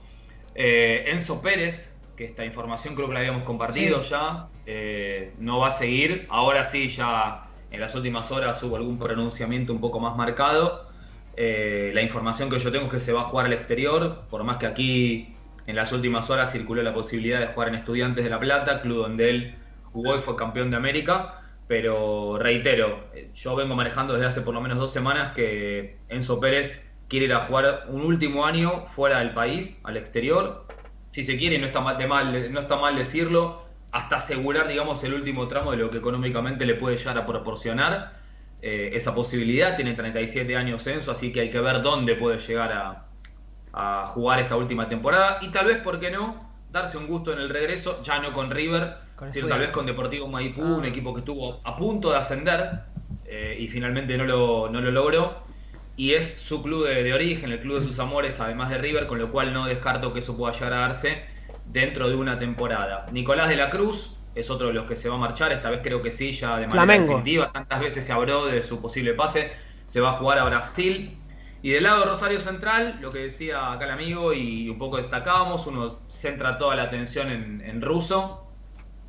Eh, 0.56 1.06
Enzo 1.08 1.42
Pérez, 1.42 1.96
que 2.16 2.26
esta 2.26 2.46
información 2.46 2.96
creo 2.96 3.08
que 3.08 3.14
la 3.14 3.20
habíamos 3.20 3.44
compartido 3.44 4.02
ya, 4.02 4.48
eh, 4.66 5.34
no 5.38 5.60
va 5.60 5.70
a 5.70 5.72
seguir. 5.72 6.26
Ahora 6.30 6.64
sí 6.64 6.90
ya 6.90 7.46
en 7.72 7.80
las 7.80 7.94
últimas 7.96 8.32
horas 8.32 8.62
hubo 8.64 8.76
algún 8.76 8.98
pronunciamiento 8.98 9.74
un 9.74 9.80
poco 9.80 10.00
más 10.00 10.16
marcado. 10.16 10.88
Eh, 11.36 11.92
la 11.94 12.02
información 12.02 12.50
que 12.50 12.60
yo 12.60 12.72
tengo 12.72 12.86
es 12.86 12.92
que 12.92 13.00
se 13.00 13.14
va 13.14 13.22
a 13.22 13.24
jugar 13.26 13.48
al 13.48 13.54
exterior, 13.54 14.24
por 14.30 14.44
más 14.44 14.58
que 14.58 14.68
aquí 14.68 15.36
en 15.66 15.76
las 15.76 15.92
últimas 15.92 16.30
horas 16.30 16.52
circuló 16.52 16.82
la 16.84 16.94
posibilidad 16.94 17.40
de 17.40 17.48
jugar 17.48 17.70
en 17.70 17.76
Estudiantes 17.76 18.24
de 18.24 18.30
La 18.30 18.40
Plata, 18.40 18.82
club 18.82 18.98
donde 18.98 19.30
él 19.30 19.56
jugó 19.86 20.16
y 20.18 20.20
fue 20.22 20.36
campeón 20.36 20.72
de 20.72 20.78
América. 20.78 21.42
Pero 21.68 22.38
reitero, 22.38 23.06
yo 23.36 23.56
vengo 23.56 23.76
manejando 23.76 24.14
desde 24.14 24.28
hace 24.28 24.42
por 24.42 24.54
lo 24.54 24.62
menos 24.62 24.78
dos 24.78 24.92
semanas 24.92 25.34
que 25.34 25.98
Enzo 26.10 26.40
Pérez 26.40 26.93
quiere 27.14 27.28
ir 27.28 27.34
a 27.36 27.42
jugar 27.42 27.86
un 27.90 28.02
último 28.02 28.44
año 28.44 28.88
fuera 28.88 29.20
del 29.20 29.36
país, 29.36 29.80
al 29.84 29.98
exterior. 29.98 30.66
Si 31.12 31.24
se 31.24 31.38
quiere, 31.38 31.60
no 31.60 31.68
está 31.68 31.80
mal, 31.80 31.96
de 32.00 32.08
mal, 32.08 32.52
no 32.52 32.60
está 32.60 32.76
mal 32.76 32.96
decirlo, 32.96 33.62
hasta 33.92 34.16
asegurar, 34.16 34.68
digamos, 34.68 35.04
el 35.04 35.14
último 35.14 35.48
tramo 35.48 35.70
de 35.70 35.78
lo 35.78 35.92
que 35.92 36.00
económicamente 36.00 36.66
le 36.66 36.74
puede 36.74 36.98
llegar 36.98 37.20
a 37.20 37.28
proporcionar 37.28 38.14
eh, 38.64 38.90
esa 38.94 39.14
posibilidad. 39.14 39.76
Tiene 39.76 39.94
37 39.94 40.58
años 40.58 40.88
Enzo, 40.88 41.12
así 41.12 41.32
que 41.32 41.42
hay 41.42 41.52
que 41.52 41.60
ver 41.60 41.84
dónde 41.84 42.16
puede 42.16 42.40
llegar 42.40 43.06
a, 43.72 44.06
jugar 44.08 44.40
esta 44.40 44.56
última 44.56 44.90
temporada. 44.90 45.38
Y 45.42 45.50
tal 45.50 45.68
vez, 45.68 45.78
¿por 45.78 46.00
qué 46.00 46.10
no? 46.10 46.50
Darse 46.72 46.98
un 46.98 47.06
gusto 47.06 47.32
en 47.32 47.38
el 47.38 47.50
regreso, 47.50 48.02
ya 48.02 48.18
no 48.22 48.34
con 48.34 48.50
River, 48.50 48.98
sino 49.30 49.48
tal 49.48 49.60
vez 49.60 49.70
con 49.70 49.86
Deportivo 49.86 50.28
Maipú, 50.28 50.64
un 50.64 50.84
ah. 50.84 50.88
equipo 50.88 51.14
que 51.14 51.20
estuvo 51.20 51.62
a 51.64 51.78
punto 51.78 52.10
de 52.10 52.18
ascender 52.18 52.86
eh, 53.24 53.56
y 53.60 53.68
finalmente 53.68 54.18
no 54.18 54.24
lo, 54.24 54.68
no 54.68 54.82
lo 54.82 54.90
logró. 54.90 55.53
Y 55.96 56.14
es 56.14 56.42
su 56.42 56.64
club 56.64 56.88
de, 56.88 57.04
de 57.04 57.14
origen, 57.14 57.52
el 57.52 57.62
club 57.62 57.80
de 57.80 57.84
sus 57.86 58.00
amores, 58.00 58.40
además 58.40 58.70
de 58.70 58.78
River, 58.80 59.06
con 59.08 59.20
lo 59.20 59.32
cual 59.32 59.54
no 59.54 59.66
descarto 59.66 60.14
que 60.14 60.20
eso 60.20 60.36
pueda 60.36 60.54
llegar 60.54 60.74
a 60.74 60.78
darse 60.80 61.24
dentro 61.66 62.10
de 62.10 62.16
una 62.16 62.40
temporada. 62.40 63.06
Nicolás 63.12 63.50
de 63.50 63.56
la 63.56 63.70
Cruz 63.70 64.18
es 64.36 64.50
otro 64.50 64.68
de 64.68 64.74
los 64.74 64.86
que 64.88 64.96
se 64.96 65.10
va 65.10 65.16
a 65.16 65.18
marchar, 65.20 65.52
esta 65.52 65.70
vez 65.70 65.82
creo 65.84 66.02
que 66.02 66.12
sí, 66.12 66.34
ya 66.34 66.58
de 66.58 66.68
manera 66.68 66.94
definitiva, 66.96 67.52
tantas 67.52 67.80
veces 67.80 68.06
se 68.06 68.12
habló 68.12 68.46
de 68.48 68.64
su 68.64 68.82
posible 68.82 69.14
pase, 69.14 69.54
se 69.86 70.02
va 70.02 70.10
a 70.12 70.14
jugar 70.14 70.40
a 70.40 70.46
Brasil. 70.46 71.20
Y 71.62 71.70
del 71.72 71.84
lado 71.84 72.00
de 72.02 72.06
Rosario 72.08 72.42
Central, 72.42 72.98
lo 73.00 73.12
que 73.12 73.20
decía 73.20 73.72
acá 73.72 73.86
el 73.86 73.92
amigo 73.92 74.34
y 74.34 74.68
un 74.70 74.78
poco 74.78 74.98
destacábamos, 74.98 75.66
uno 75.68 76.02
centra 76.10 76.58
toda 76.58 76.76
la 76.76 76.84
atención 76.84 77.30
en, 77.32 77.62
en 77.62 77.82
ruso 77.82 78.52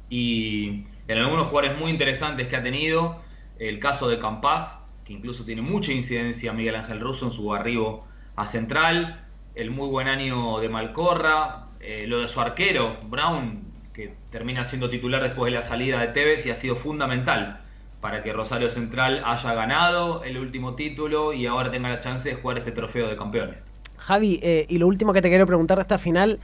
y 0.09 0.87
en 1.09 1.19
algunos 1.19 1.49
jugadores 1.49 1.79
muy 1.79 1.91
interesantes 1.91 2.49
que 2.49 2.57
ha 2.57 2.63
tenido, 2.63 3.23
el 3.59 3.81
caso 3.81 4.09
de 4.09 4.19
Campas, 4.19 4.79
que 5.05 5.13
incluso 5.13 5.45
tiene 5.45 5.63
mucha 5.63 5.93
incidencia 5.93 6.53
Miguel 6.53 6.77
Ángel 6.77 7.01
Russo 7.01 7.27
en 7.27 7.33
su 7.33 7.53
arribo 7.55 8.05
a 8.37 8.47
Central, 8.47 9.25
el 9.55 9.71
muy 9.71 9.89
buen 9.89 10.09
año 10.09 10.59
de 10.59 10.69
Malcorra, 10.69 11.67
eh, 11.81 12.07
lo 12.07 12.21
de 12.21 12.29
su 12.29 12.41
arquero, 12.41 12.97
Brown, 13.09 13.63
que 13.93 14.15
termina 14.31 14.65
siendo 14.65 14.91
titular 14.91 15.23
después 15.23 15.53
de 15.53 15.59
la 15.59 15.63
salida 15.63 16.01
de 16.01 16.09
Tevez 16.09 16.45
y 16.47 16.51
ha 16.51 16.57
sido 16.57 16.77
fundamental 16.77 17.61
para 18.01 18.23
que 18.23 18.33
Rosario 18.33 18.71
Central 18.71 19.23
haya 19.25 19.55
ganado 19.55 20.25
el 20.25 20.37
último 20.37 20.75
título 20.75 21.33
y 21.33 21.47
ahora 21.47 21.71
tenga 21.71 21.89
la 21.89 22.01
chance 22.01 22.29
de 22.29 22.35
jugar 22.35 22.59
este 22.59 22.73
trofeo 22.73 23.09
de 23.09 23.17
campeones. 23.17 23.67
Javi, 23.97 24.41
eh, 24.43 24.67
y 24.69 24.77
lo 24.79 24.87
último 24.87 25.13
que 25.13 25.23
te 25.23 25.31
quiero 25.31 25.47
preguntar 25.47 25.79
de 25.79 25.83
esta 25.83 25.97
final, 25.97 26.39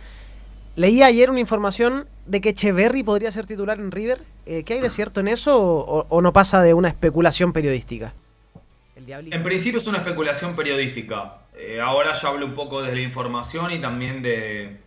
leí 0.77 1.03
ayer 1.03 1.29
una 1.29 1.41
información 1.41 2.07
de 2.25 2.41
que 2.41 2.51
Echeverry 2.51 3.03
podría 3.03 3.31
ser 3.31 3.47
titular 3.47 3.79
en 3.79 3.91
River. 3.91 4.23
Eh, 4.47 4.63
¿Qué 4.65 4.75
hay 4.75 4.81
de 4.81 4.89
cierto 4.89 5.21
en 5.21 5.29
eso 5.29 5.61
o, 5.61 6.23
no 6.23 6.33
pasa 6.33 6.63
de 6.63 6.73
una 6.73 6.89
especulación 6.89 7.53
periodística? 7.53 8.15
En 9.11 9.43
principio 9.43 9.81
es 9.81 9.87
una 9.87 9.99
especulación 9.99 10.57
periodística. 10.57 11.39
ahora 11.83 12.15
ya 12.15 12.29
hablo 12.29 12.47
un 12.47 12.55
poco 12.55 12.83
de 12.83 12.95
la 12.95 13.01
información 13.01 13.71
y 13.73 13.81
también 13.81 14.23
de, 14.23 14.79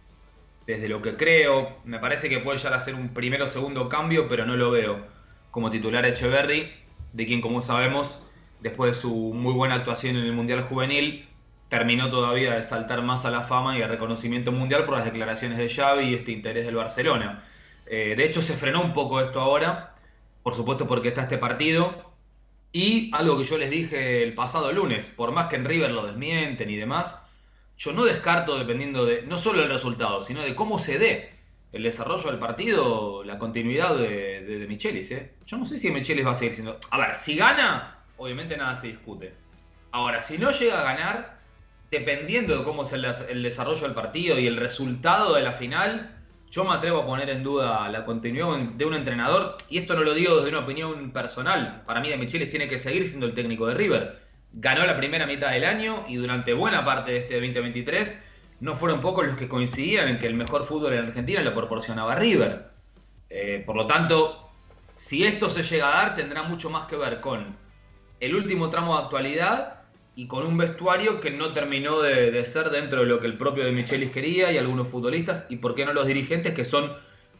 desde 0.65 0.87
lo 0.87 1.01
que 1.01 1.15
creo. 1.15 1.77
Me 1.83 1.99
parece 1.99 2.29
que 2.29 2.39
puede 2.39 2.57
llegar 2.57 2.73
a 2.73 2.79
ser 2.79 2.95
un 2.95 3.09
primero 3.09 3.45
o 3.45 3.47
segundo 3.47 3.89
cambio, 3.89 4.27
pero 4.27 4.45
no 4.45 4.55
lo 4.55 4.71
veo 4.71 5.05
como 5.51 5.69
titular 5.69 6.05
Echeverry, 6.05 6.71
de 7.13 7.25
quien, 7.25 7.41
como 7.41 7.61
sabemos, 7.61 8.19
después 8.61 8.95
de 8.95 9.01
su 9.01 9.13
muy 9.13 9.53
buena 9.53 9.75
actuación 9.75 10.15
en 10.15 10.23
el 10.23 10.33
Mundial 10.33 10.63
Juvenil, 10.63 11.27
terminó 11.69 12.09
todavía 12.09 12.55
de 12.55 12.63
saltar 12.63 13.03
más 13.03 13.25
a 13.25 13.31
la 13.31 13.41
fama 13.41 13.77
y 13.77 13.81
al 13.81 13.89
reconocimiento 13.89 14.51
mundial 14.51 14.85
por 14.85 14.95
las 14.95 15.05
declaraciones 15.05 15.57
de 15.57 15.69
Xavi 15.69 16.05
y 16.05 16.15
este 16.15 16.31
interés 16.31 16.65
del 16.65 16.75
Barcelona. 16.75 17.43
Eh, 17.85 18.15
de 18.17 18.25
hecho, 18.25 18.41
se 18.41 18.55
frenó 18.55 18.81
un 18.81 18.93
poco 18.93 19.21
esto 19.21 19.39
ahora, 19.39 19.95
por 20.41 20.55
supuesto 20.55 20.87
porque 20.87 21.09
está 21.09 21.23
este 21.23 21.37
partido. 21.37 22.12
Y 22.73 23.11
algo 23.13 23.37
que 23.37 23.45
yo 23.45 23.57
les 23.59 23.69
dije 23.69 24.23
el 24.23 24.33
pasado 24.33 24.71
lunes, 24.71 25.05
por 25.15 25.31
más 25.31 25.47
que 25.47 25.57
en 25.57 25.65
River 25.65 25.91
lo 25.91 26.07
desmienten 26.07 26.71
y 26.71 26.75
demás, 26.75 27.23
yo 27.77 27.93
no 27.93 28.03
descarto, 28.03 28.57
dependiendo 28.57 29.05
de 29.05 29.21
no 29.21 29.37
solo 29.37 29.61
el 29.61 29.69
resultado, 29.69 30.23
sino 30.23 30.41
de 30.41 30.55
cómo 30.55 30.79
se 30.79 30.97
dé 30.97 31.33
el 31.71 31.83
desarrollo 31.83 32.31
del 32.31 32.39
partido, 32.39 33.23
la 33.23 33.37
continuidad 33.37 33.95
de, 33.95 34.41
de, 34.41 34.67
Michelis. 34.67 35.11
¿eh? 35.11 35.33
Yo 35.45 35.57
no 35.57 35.67
sé 35.67 35.77
si 35.77 35.91
Michelis 35.91 36.25
va 36.25 36.31
a 36.31 36.35
seguir 36.35 36.55
siendo. 36.55 36.79
A 36.89 36.97
ver, 36.97 37.13
si 37.13 37.35
gana, 37.35 37.99
obviamente 38.17 38.57
nada 38.57 38.75
se 38.75 38.87
discute. 38.87 39.33
Ahora, 39.91 40.21
si 40.21 40.39
no 40.39 40.49
llega 40.49 40.81
a 40.81 40.83
ganar, 40.83 41.39
dependiendo 41.91 42.57
de 42.57 42.63
cómo 42.63 42.83
es 42.83 42.93
el, 42.93 43.05
el 43.05 43.43
desarrollo 43.43 43.81
del 43.81 43.93
partido 43.93 44.39
y 44.39 44.47
el 44.47 44.57
resultado 44.57 45.35
de 45.35 45.43
la 45.43 45.53
final, 45.53 46.22
yo 46.53 46.63
me 46.63 46.75
atrevo 46.75 47.01
a 47.01 47.05
poner 47.07 47.31
en 47.31 47.41
duda 47.41 47.89
la 47.89 48.05
continuidad 48.05 48.55
de 48.75 48.85
un 48.85 48.93
entrenador, 48.93 49.57
y 49.69 49.79
esto 49.79 49.95
no 49.95 50.03
lo 50.03 50.13
digo 50.13 50.35
desde 50.35 50.49
una 50.49 50.59
opinión 50.59 51.09
personal. 51.09 51.81
Para 51.87 51.99
mí, 51.99 52.09
de 52.09 52.17
Michelis 52.17 52.51
tiene 52.51 52.67
que 52.67 52.77
seguir 52.77 53.07
siendo 53.07 53.25
el 53.25 53.33
técnico 53.33 53.65
de 53.65 53.73
River. 53.73 54.19
Ganó 54.53 54.85
la 54.85 54.95
primera 54.95 55.25
mitad 55.25 55.49
del 55.49 55.65
año 55.65 56.05
y 56.07 56.17
durante 56.17 56.53
buena 56.53 56.85
parte 56.85 57.11
de 57.11 57.17
este 57.17 57.33
2023 57.33 58.23
no 58.59 58.75
fueron 58.75 59.01
pocos 59.01 59.25
los 59.25 59.35
que 59.35 59.47
coincidían 59.47 60.07
en 60.09 60.19
que 60.19 60.27
el 60.27 60.35
mejor 60.35 60.67
fútbol 60.67 60.93
en 60.93 61.05
Argentina 61.05 61.41
lo 61.41 61.55
proporcionaba 61.55 62.13
River. 62.13 62.67
Eh, 63.31 63.63
por 63.65 63.75
lo 63.75 63.87
tanto, 63.87 64.51
si 64.95 65.25
esto 65.25 65.49
se 65.49 65.63
llega 65.63 65.87
a 65.87 66.03
dar, 66.03 66.15
tendrá 66.15 66.43
mucho 66.43 66.69
más 66.69 66.85
que 66.85 66.95
ver 66.95 67.19
con 67.19 67.57
el 68.19 68.35
último 68.35 68.69
tramo 68.69 68.95
de 68.95 69.03
actualidad 69.05 69.82
y 70.15 70.27
con 70.27 70.45
un 70.45 70.57
vestuario 70.57 71.19
que 71.19 71.31
no 71.31 71.53
terminó 71.53 72.01
de, 72.01 72.43
ser 72.45 72.69
dentro 72.69 73.01
de 73.01 73.07
lo 73.07 73.19
que 73.19 73.27
el 73.27 73.37
propio 73.37 73.65
de 73.65 73.71
Michelis 73.71 74.11
quería 74.11 74.51
y 74.51 74.57
algunos 74.57 74.87
futbolistas, 74.87 75.47
y 75.49 75.57
por 75.57 75.73
qué 75.73 75.85
no 75.85 75.93
los 75.93 76.05
dirigentes, 76.05 76.53
que 76.53 76.65
son 76.65 76.93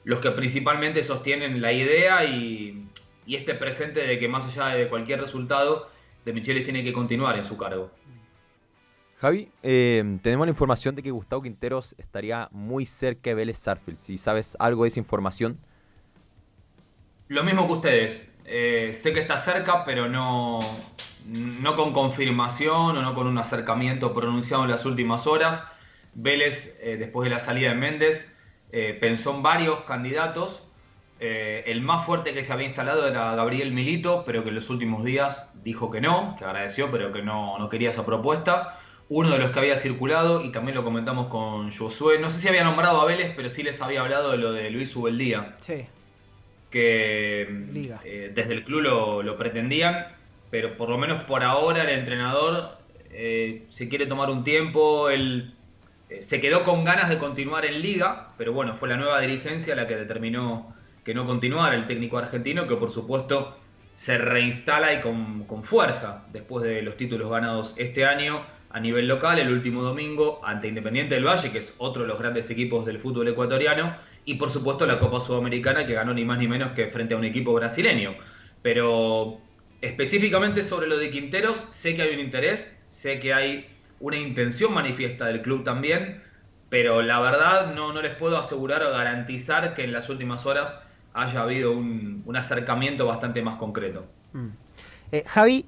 los 0.04 0.20
que 0.20 0.32
principalmente 0.32 1.04
sostienen 1.04 1.62
la 1.62 1.72
idea 1.72 2.24
y, 2.26 2.88
este 3.28 3.54
presente 3.54 4.02
de 4.02 4.20
que 4.20 4.28
más 4.28 4.46
allá 4.46 4.76
de 4.76 4.90
cualquier 4.90 5.22
resultado, 5.22 5.90
de 6.26 6.34
Michelis 6.34 6.66
tiene 6.66 6.84
que 6.84 6.92
continuar 6.92 7.38
en 7.38 7.46
su 7.46 7.58
cargo. 7.58 7.90
Javi, 9.18 9.50
eh, 9.62 10.18
tenemos 10.22 10.46
la 10.46 10.52
información 10.52 10.96
de 10.96 11.04
que 11.04 11.12
Gustavo 11.12 11.42
Quinteros 11.42 11.96
estaría 11.98 12.50
muy 12.52 12.86
cerca 12.86 13.30
de 13.30 13.36
Vélez 13.36 13.58
Sarfield. 13.60 13.98
Si 13.98 14.18
sabes 14.18 14.58
algo 14.60 14.84
de 14.84 14.90
esa 14.90 15.00
información. 15.00 15.58
Lo 17.30 17.46
mismo 17.46 17.66
que 17.68 17.74
ustedes. 17.74 18.36
Eh, 18.46 18.92
sé 18.94 19.14
que 19.14 19.22
está 19.22 19.38
cerca, 19.38 19.86
pero 19.86 20.10
no, 20.10 20.60
no 21.26 21.76
con 21.76 21.94
confirmación 21.94 22.98
o 22.98 23.02
no 23.02 23.16
con 23.16 23.28
un 23.28 23.38
acercamiento 23.38 24.14
pronunciado 24.14 24.64
en 24.64 24.72
las 24.72 24.86
últimas 24.86 25.28
horas. 25.28 25.66
Vélez, 26.16 26.78
eh, 26.82 26.98
después 26.98 27.30
de 27.30 27.36
la 27.36 27.40
salida 27.40 27.70
de 27.70 27.76
Méndez, 27.76 28.36
eh, 28.72 28.98
pensó 29.00 29.36
en 29.36 29.44
varios 29.44 29.82
candidatos. 29.82 30.64
Eh, 31.20 31.64
el 31.68 31.82
más 31.82 32.06
fuerte 32.06 32.34
que 32.34 32.44
se 32.44 32.52
había 32.52 32.68
instalado 32.68 33.08
era 33.08 33.34
Gabriel 33.36 33.72
Milito, 33.72 34.24
pero 34.26 34.44
que 34.44 34.50
en 34.50 34.56
los 34.56 34.70
últimos 34.70 35.04
días 35.06 35.50
dijo 35.64 35.90
que 35.90 36.02
no, 36.02 36.36
que 36.38 36.46
agradeció, 36.46 36.92
pero 36.92 37.14
que 37.14 37.22
no, 37.22 37.58
no 37.58 37.70
quería 37.70 37.92
esa 37.92 38.06
propuesta. 38.06 38.80
Uno 39.10 39.32
de 39.32 39.38
los 39.38 39.52
que 39.52 39.60
había 39.60 39.78
circulado, 39.78 40.44
y 40.44 40.52
también 40.52 40.76
lo 40.76 40.84
comentamos 40.84 41.28
con 41.28 41.72
Josué, 41.72 42.20
no 42.20 42.30
sé 42.30 42.40
si 42.40 42.48
había 42.48 42.64
nombrado 42.64 43.00
a 43.02 43.06
Vélez, 43.06 43.34
pero 43.36 43.50
sí 43.50 43.64
les 43.64 43.82
había 43.82 44.02
hablado 44.02 44.32
de 44.32 44.38
lo 44.38 44.52
de 44.52 44.70
Luis 44.72 44.96
Ubeldía. 44.96 45.56
Sí. 45.58 45.86
Que 46.72 47.48
desde 48.34 48.54
el 48.54 48.64
club 48.64 48.82
lo, 48.82 49.24
lo 49.24 49.38
pretendían 49.38 50.08
pero 50.54 50.78
por 50.78 50.88
lo 50.88 51.00
menos 51.00 51.24
por 51.24 51.44
ahora 51.44 51.82
el 51.82 51.90
entrenador 51.90 52.78
eh, 53.10 53.66
se 53.72 53.90
quiere 53.90 54.06
tomar 54.06 54.30
un 54.30 54.44
tiempo, 54.44 55.10
él 55.10 55.56
eh, 56.12 56.22
se 56.22 56.40
quedó 56.40 56.64
con 56.64 56.84
ganas 56.84 57.10
de 57.10 57.18
continuar 57.18 57.66
en 57.66 57.82
liga, 57.82 58.34
pero 58.38 58.54
bueno, 58.54 58.76
fue 58.76 58.88
la 58.88 58.96
nueva 58.96 59.20
dirigencia 59.20 59.74
la 59.74 59.88
que 59.88 59.96
determinó 59.96 60.76
que 61.04 61.16
no 61.16 61.26
continuara 61.26 61.76
el 61.76 61.88
técnico 61.88 62.20
argentino, 62.20 62.68
que 62.68 62.76
por 62.76 62.92
supuesto 62.92 63.58
se 63.96 64.20
reinstala 64.20 64.94
y 64.94 65.02
con, 65.02 65.46
con 65.46 65.64
fuerza 65.64 66.28
después 66.32 66.64
de 66.64 66.84
los 66.84 66.98
títulos 66.98 67.32
ganados 67.32 67.74
este 67.78 68.06
año 68.06 68.46
a 68.70 68.80
nivel 68.80 69.08
local, 69.08 69.40
el 69.40 69.52
último 69.52 69.82
domingo 69.82 70.40
ante 70.44 70.68
Independiente 70.68 71.16
del 71.16 71.26
Valle, 71.26 71.52
que 71.52 71.58
es 71.58 71.74
otro 71.80 72.04
de 72.04 72.10
los 72.10 72.20
grandes 72.20 72.48
equipos 72.52 72.86
del 72.86 73.00
fútbol 73.00 73.28
ecuatoriano, 73.28 73.96
y 74.24 74.36
por 74.36 74.52
supuesto 74.52 74.86
la 74.86 75.00
Copa 75.00 75.20
Sudamericana, 75.20 75.88
que 75.88 75.96
ganó 75.96 76.14
ni 76.14 76.26
más 76.26 76.38
ni 76.38 76.48
menos 76.48 76.74
que 76.74 76.90
frente 76.90 77.16
a 77.16 77.18
un 77.18 77.24
equipo 77.24 77.56
brasileño. 77.56 78.14
Pero 78.62 79.42
Específicamente 79.84 80.64
sobre 80.64 80.88
lo 80.88 80.98
de 80.98 81.10
Quinteros, 81.10 81.62
sé 81.70 81.94
que 81.94 82.04
hay 82.04 82.14
un 82.14 82.22
interés, 82.22 82.72
sé 82.88 83.20
que 83.20 83.34
hay 83.34 83.68
una 84.00 84.16
intención 84.16 84.74
manifiesta 84.74 85.26
del 85.26 85.42
club 85.42 85.66
también, 85.66 86.24
pero 86.70 87.02
la 87.02 87.20
verdad 87.20 87.76
no, 87.76 87.92
no 87.92 88.02
les 88.02 88.16
puedo 88.16 88.38
asegurar 88.38 88.82
o 88.86 88.92
garantizar 88.92 89.74
que 89.74 89.84
en 89.84 89.92
las 89.92 90.08
últimas 90.08 90.46
horas 90.46 90.80
haya 91.14 91.42
habido 91.42 91.74
un, 91.74 92.24
acercamiento 92.34 93.06
bastante 93.06 93.42
más 93.42 93.58
concreto. 93.58 94.06
Mm. 94.32 94.48
Eh, 95.12 95.24
Javi, 95.28 95.66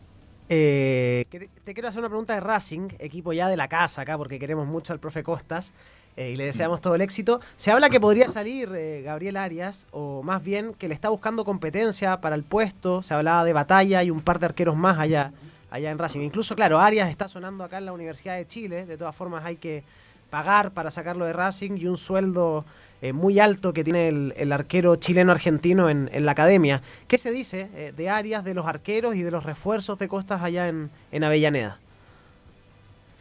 eh, 0.48 1.26
te 1.66 1.74
quiero 1.74 1.90
hacer 1.90 2.00
una 2.00 2.08
pregunta 2.08 2.36
de 2.36 2.40
Racing, 2.40 2.88
equipo 3.00 3.34
ya 3.34 3.50
de 3.50 3.58
la 3.58 3.68
casa 3.68 4.04
acá, 4.04 4.18
porque 4.18 4.40
queremos 4.40 4.66
mucho 4.66 4.94
al 4.94 5.02
profe 5.02 5.24
Costas. 5.24 5.74
Eh, 6.18 6.32
y 6.32 6.36
le 6.36 6.46
deseamos 6.46 6.80
todo 6.80 6.96
el 6.96 7.02
éxito. 7.02 7.42
Se 7.58 7.72
habla 7.72 7.90
que 7.90 8.00
podría 8.00 8.30
salir 8.30 8.72
eh, 8.74 9.02
Gabriel 9.04 9.36
Arias, 9.36 9.86
o 9.92 10.24
más 10.24 10.44
bien 10.44 10.74
que 10.74 10.88
le 10.88 10.94
está 10.94 11.10
buscando 11.10 11.44
competencia 11.44 12.22
para 12.22 12.36
el 12.36 12.44
puesto. 12.44 13.04
Se 13.04 13.14
hablaba 13.14 13.44
de 13.44 13.54
batalla 13.54 14.02
y 14.04 14.12
un 14.12 14.22
par 14.22 14.40
de 14.40 14.46
arqueros 14.46 14.78
más 14.78 14.98
allá, 14.98 15.34
allá 15.70 15.92
en 15.92 15.98
Racing. 15.98 16.22
Incluso, 16.22 16.56
claro, 16.56 16.80
Arias 16.80 17.10
está 17.10 17.28
sonando 17.28 17.64
acá 17.64 17.80
en 17.80 17.86
la 17.86 17.94
Universidad 17.94 18.38
de 18.38 18.48
Chile. 18.48 18.86
De 18.86 18.98
todas 18.98 19.16
formas, 19.16 19.44
hay 19.44 19.58
que 19.58 19.84
pagar 20.30 20.72
para 20.72 20.90
sacarlo 20.90 21.26
de 21.26 21.34
Racing 21.34 21.78
y 21.78 21.88
un 21.88 21.98
sueldo 21.98 22.64
eh, 23.02 23.12
muy 23.12 23.40
alto 23.40 23.74
que 23.74 23.84
tiene 23.84 24.08
el, 24.08 24.52
arquero 24.54 24.96
chileno-argentino 24.96 25.90
en, 25.90 26.26
la 26.26 26.32
academia. 26.32 26.82
¿Qué 27.08 27.18
se 27.18 27.32
dice 27.32 27.92
de 27.96 28.10
Arias, 28.10 28.46
de 28.46 28.54
los 28.54 28.66
arqueros 28.66 29.16
y 29.16 29.22
de 29.22 29.32
los 29.32 29.44
refuerzos 29.44 30.00
de 30.00 30.08
Costas 30.08 30.42
allá 30.42 30.70
en 30.70 31.24
Avellaneda? 31.24 31.80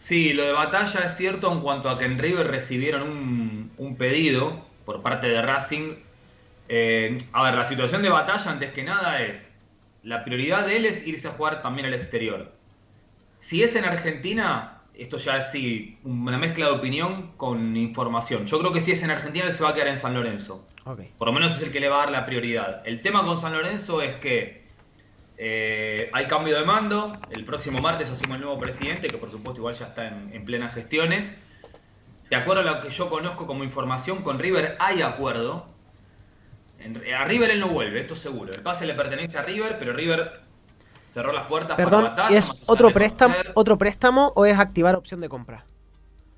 Sí, 0.05 0.35
lo 0.35 0.45
de 0.45 0.53
Batalla 0.53 1.07
es 1.07 1.17
cierto 1.17 1.51
en 1.51 1.61
cuanto 1.61 1.89
a 1.89 1.97
que 1.97 2.05
en 2.05 2.19
River 2.19 2.49
recibieron 2.49 3.71
un, 3.79 3.97
pedido 3.97 4.63
por 4.85 5.01
parte 5.01 5.29
de 5.29 5.41
Racing. 5.41 5.95
Eh, 6.69 7.17
a 7.33 7.43
ver, 7.43 7.55
la 7.55 7.65
situación 7.65 8.03
de 8.03 8.11
Batalla 8.11 8.51
antes 8.51 8.73
que 8.73 8.83
nada 8.83 9.23
es, 9.23 9.51
la 10.03 10.23
prioridad 10.23 10.67
de 10.67 10.77
él 10.77 10.85
es 10.85 11.07
irse 11.07 11.27
a 11.27 11.31
jugar 11.31 11.63
también 11.63 11.87
al 11.87 11.95
exterior. 11.95 12.53
Si 13.39 13.63
es 13.63 13.77
en 13.77 13.87
Argentina, 13.87 14.83
esto 14.93 15.17
ya 15.17 15.39
es 15.39 15.51
sí, 15.51 15.99
una 16.05 16.37
mezcla 16.37 16.67
de 16.67 16.73
opinión 16.73 17.33
con 17.39 17.75
información. 17.75 18.45
Yo 18.45 18.59
creo 18.59 18.75
que 18.75 18.83
si 18.83 18.93
es 18.93 19.03
en 19.03 19.11
Argentina, 19.11 19.47
él 19.47 19.53
se 19.53 19.65
va 19.65 19.71
a 19.71 19.75
quedar 19.75 19.89
en 19.89 19.97
San 19.97 20.13
Lorenzo. 20.13 20.67
Por 21.17 21.29
lo 21.29 21.33
menos 21.33 21.57
es 21.57 21.63
el 21.63 21.73
que 21.73 21.81
le 21.81 21.89
va 21.89 21.97
a 21.97 22.01
dar 22.01 22.11
la 22.11 22.27
prioridad. 22.27 22.87
El 22.87 23.01
tema 23.01 23.23
con 23.23 23.41
San 23.41 23.55
Lorenzo 23.55 24.03
es 24.03 24.17
que 24.17 24.64
eh, 25.37 26.11
hay 26.13 26.27
cambio 26.27 26.57
de 26.57 26.65
mando, 26.65 27.19
el 27.31 27.45
próximo 27.45 27.79
martes 27.81 28.09
asume 28.11 28.37
el 28.37 28.43
nuevo 28.43 28.59
presidente, 28.59 29.09
que 29.09 29.19
por 29.19 29.31
supuesto 29.31 29.61
igual 29.61 29.75
ya 29.75 29.87
está 29.87 30.07
en, 30.07 30.45
plenas 30.45 30.75
gestiones. 30.75 31.37
De 32.31 32.37
acuerdo 32.37 32.63
a 32.63 32.65
lo 32.65 32.81
que 32.81 32.91
yo 32.91 33.11
conozco 33.11 33.47
como 33.47 33.65
información, 33.65 34.23
con 34.23 34.39
River 34.39 34.77
hay 34.79 35.03
acuerdo. 35.03 35.67
a 37.17 37.25
River 37.25 37.51
él 37.51 37.61
no 37.61 37.69
vuelve, 37.69 38.01
esto 38.01 38.15
seguro. 38.15 38.53
El 38.55 38.63
pase 38.63 38.87
le 38.87 38.95
pertenece 38.95 39.37
a 39.37 39.43
River, 39.43 39.77
pero 39.79 39.93
River 39.93 40.41
cerró 41.11 41.33
las 41.33 41.47
puertas 41.47 41.77
Perdón, 41.77 42.13
¿es 42.31 42.51
otro 42.67 42.93
préstamo, 42.93 43.35
otro 43.55 43.77
préstamo 43.77 44.33
o 44.37 44.47
es 44.47 44.59
activar 44.59 44.95
opción 44.95 45.21
de 45.21 45.29
compra? 45.29 45.65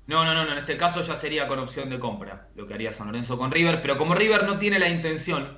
No, 0.07 0.23
no, 0.23 0.33
no, 0.33 0.49
en 0.51 0.57
este 0.57 0.77
caso 0.77 1.01
ya 1.01 1.17
sería 1.17 1.47
con 1.47 1.59
opción 1.59 1.89
de 1.89 1.99
compra, 1.99 2.47
lo 2.55 2.65
que 2.65 2.73
haría 2.73 2.93
San 2.93 3.07
Lorenzo 3.07 3.37
con 3.37 3.51
River, 3.51 3.81
pero 3.81 3.97
como 3.97 4.15
River 4.15 4.45
no 4.45 4.57
tiene 4.57 4.79
la 4.79 4.87
intención 4.87 5.57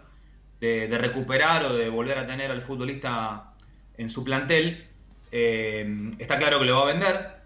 de, 0.60 0.98
recuperar 0.98 1.66
o 1.66 1.74
de 1.74 1.90
volver 1.90 2.18
a 2.18 2.28
tener 2.28 2.52
al 2.52 2.62
futbolista 2.62 3.54
en 3.98 4.10
su 4.10 4.24
plantel, 4.24 4.86
eh, 5.32 6.12
está 6.20 6.38
claro 6.38 6.60
que 6.60 6.66
lo 6.66 6.78
va 6.78 6.82
a 6.84 6.94
vender. 6.94 7.40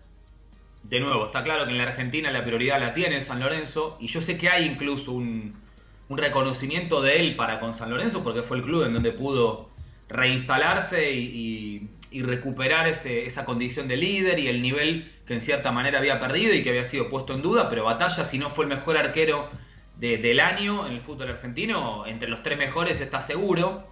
De 0.83 0.99
nuevo, 0.99 1.27
está 1.27 1.43
claro 1.43 1.65
que 1.65 1.71
en 1.71 1.77
la 1.77 1.85
Argentina 1.85 2.29
la 2.31 2.43
prioridad 2.43 2.79
la 2.79 2.93
tiene 2.93 3.21
San 3.21 3.39
Lorenzo 3.39 3.97
y 4.01 4.07
yo 4.07 4.21
sé 4.21 4.37
que 4.37 4.49
hay 4.49 4.65
incluso 4.65 5.11
un, 5.11 5.61
reconocimiento 6.09 7.01
de 7.01 7.19
él 7.19 7.35
para 7.35 7.59
con 7.59 7.73
San 7.73 7.89
Lorenzo 7.89 8.23
porque 8.23 8.43
fue 8.43 8.57
el 8.57 8.63
club 8.63 8.83
en 8.83 8.93
donde 8.93 9.11
pudo 9.13 9.71
reinstalarse 10.09 11.11
y, 11.11 11.89
recuperar 12.11 12.87
esa 12.87 13.45
condición 13.45 13.87
de 13.87 13.97
líder 13.97 14.37
y 14.37 14.47
el 14.47 14.61
nivel 14.61 15.11
que 15.25 15.33
en 15.33 15.41
cierta 15.41 15.71
manera 15.71 15.97
había 15.97 16.19
perdido 16.19 16.53
y 16.53 16.61
que 16.61 16.69
había 16.69 16.85
sido 16.85 17.09
puesto 17.09 17.33
en 17.33 17.41
duda, 17.41 17.67
pero 17.71 17.85
Batalla 17.85 18.23
si 18.23 18.37
no 18.37 18.51
fue 18.51 18.65
el 18.65 18.69
mejor 18.69 18.97
arquero 18.97 19.49
del 19.97 20.39
año 20.39 20.85
en 20.87 20.93
el 20.93 21.01
fútbol 21.01 21.29
argentino, 21.29 22.05
entre 22.05 22.27
los 22.27 22.43
tres 22.43 22.57
mejores 22.57 22.99
está 23.01 23.21
seguro. 23.21 23.87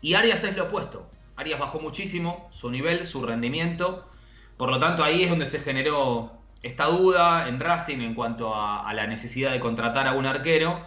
Y 0.00 0.14
Arias 0.14 0.42
es 0.44 0.56
lo 0.56 0.64
opuesto. 0.64 1.08
Arias 1.36 1.60
bajó 1.60 1.80
muchísimo 1.80 2.48
su 2.52 2.70
nivel, 2.70 3.06
su 3.06 3.24
rendimiento. 3.24 4.08
Por 4.56 4.70
lo 4.70 4.78
tanto, 4.78 5.04
ahí 5.04 5.22
es 5.22 5.30
donde 5.30 5.46
se 5.46 5.60
generó 5.60 6.32
esta 6.62 6.86
duda 6.86 7.48
en 7.48 7.60
Racing 7.60 8.00
en 8.00 8.14
cuanto 8.14 8.54
a, 8.54 8.92
la 8.92 9.06
necesidad 9.06 9.52
de 9.52 9.60
contratar 9.60 10.08
a 10.08 10.14
un 10.14 10.26
arquero. 10.26 10.80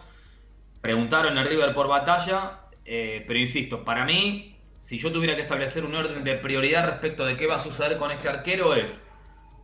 Preguntaron 0.81 1.37
a 1.37 1.43
River 1.43 1.73
por 1.73 1.87
batalla, 1.87 2.59
eh, 2.85 3.23
pero 3.27 3.39
insisto, 3.39 3.83
para 3.83 4.03
mí 4.05 4.51
si 4.81 4.97
yo 4.97 5.11
tuviera 5.11 5.35
que 5.35 5.43
establecer 5.43 5.85
un 5.85 5.95
orden 5.95 6.23
de 6.23 6.35
prioridad 6.35 6.85
respecto 6.85 7.23
de 7.23 7.37
qué 7.37 7.47
va 7.47 7.57
a 7.57 7.59
suceder 7.59 7.97
con 7.97 8.11
este 8.11 8.27
arquero 8.27 8.75
es 8.75 9.01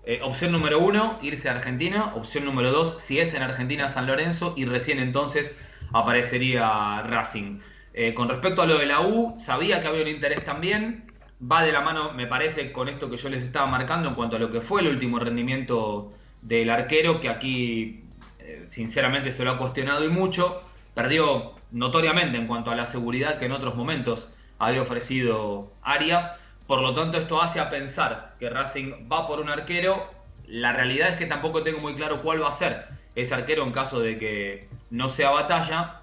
eh, 0.10 0.22
opción 0.24 0.53
número 0.53 0.80
uno, 0.80 1.20
irse 1.22 1.49
a 1.49 1.51
Argentina. 1.51 2.14
Opción 2.16 2.45
número 2.45 2.72
dos, 2.72 2.95
si 3.01 3.20
es 3.20 3.34
en 3.34 3.43
Argentina, 3.43 3.89
San 3.89 4.08
Lorenzo. 4.08 4.53
Y 4.55 4.64
recién 4.64 4.99
entonces 4.99 5.60
aparecería 5.91 7.01
Racing. 7.03 7.60
Eh, 7.93 8.14
con 8.14 8.30
respecto 8.30 8.62
a 8.62 8.66
lo 8.66 8.78
de 8.78 8.86
la 8.86 9.01
U, 9.01 9.36
sabía 9.38 9.82
que 9.82 9.88
había 9.89 10.03
un 10.03 10.08
interés 10.08 10.45
también. 10.45 11.12
Va 11.41 11.62
de 11.62 11.74
la 11.74 11.82
mano, 11.82 12.14
me 12.14 12.26
parece, 12.26 12.72
con 12.72 12.88
esto 12.88 13.10
que 13.10 13.18
yo 13.18 13.28
les 13.28 13.43
estaba 13.43 13.68
marcando 13.68 14.08
en 14.08 14.16
cuanto 14.16 14.38
a 14.38 14.39
lo 14.39 14.49
que 14.49 14.62
fue 14.62 14.80
el 14.80 14.88
último 14.88 15.20
rendimiento 15.20 16.14
del 16.41 16.70
arquero, 16.70 17.20
que 17.20 17.28
aquí 17.28 18.05
eh, 18.39 18.66
sinceramente 18.70 19.34
se 19.34 19.43
lo 19.43 19.51
ha 19.51 19.58
cuestionado 19.58 20.05
y 20.05 20.10
mucho. 20.10 20.64
Perdió 20.95 21.51
notoriamente 21.72 22.38
en 22.38 22.47
cuanto 22.47 22.72
a 22.72 22.76
la 22.76 22.86
seguridad 22.86 23.39
que 23.39 23.45
en 23.45 23.51
otros 23.51 23.76
momentos 23.76 24.34
había 24.58 24.82
ofrecido 24.82 25.74
Arias. 25.82 26.32
Por 26.68 26.82
lo 26.82 26.93
tanto, 26.93 27.18
esto 27.18 27.41
hace 27.41 27.61
a 27.61 27.70
pensar 27.70 28.36
que 28.38 28.49
Racing 28.49 29.09
va 29.11 29.26
por 29.26 29.39
un 29.39 29.49
arquero. 29.49 30.05
La 30.47 30.74
realidad 30.74 31.09
es 31.09 31.15
que 31.15 31.26
tampoco 31.26 31.63
tengo 31.63 31.80
muy 31.80 31.95
claro 31.95 32.22
cuál 32.22 32.43
va 32.43 32.49
a 32.49 32.51
ser 32.51 32.88
ese 33.15 33.34
arquero 33.34 33.63
en 33.63 33.72
caso 33.72 34.01
de 34.01 34.18
que 34.18 34.68
no 34.89 35.07
sea 35.07 35.30
batalla. 35.30 36.01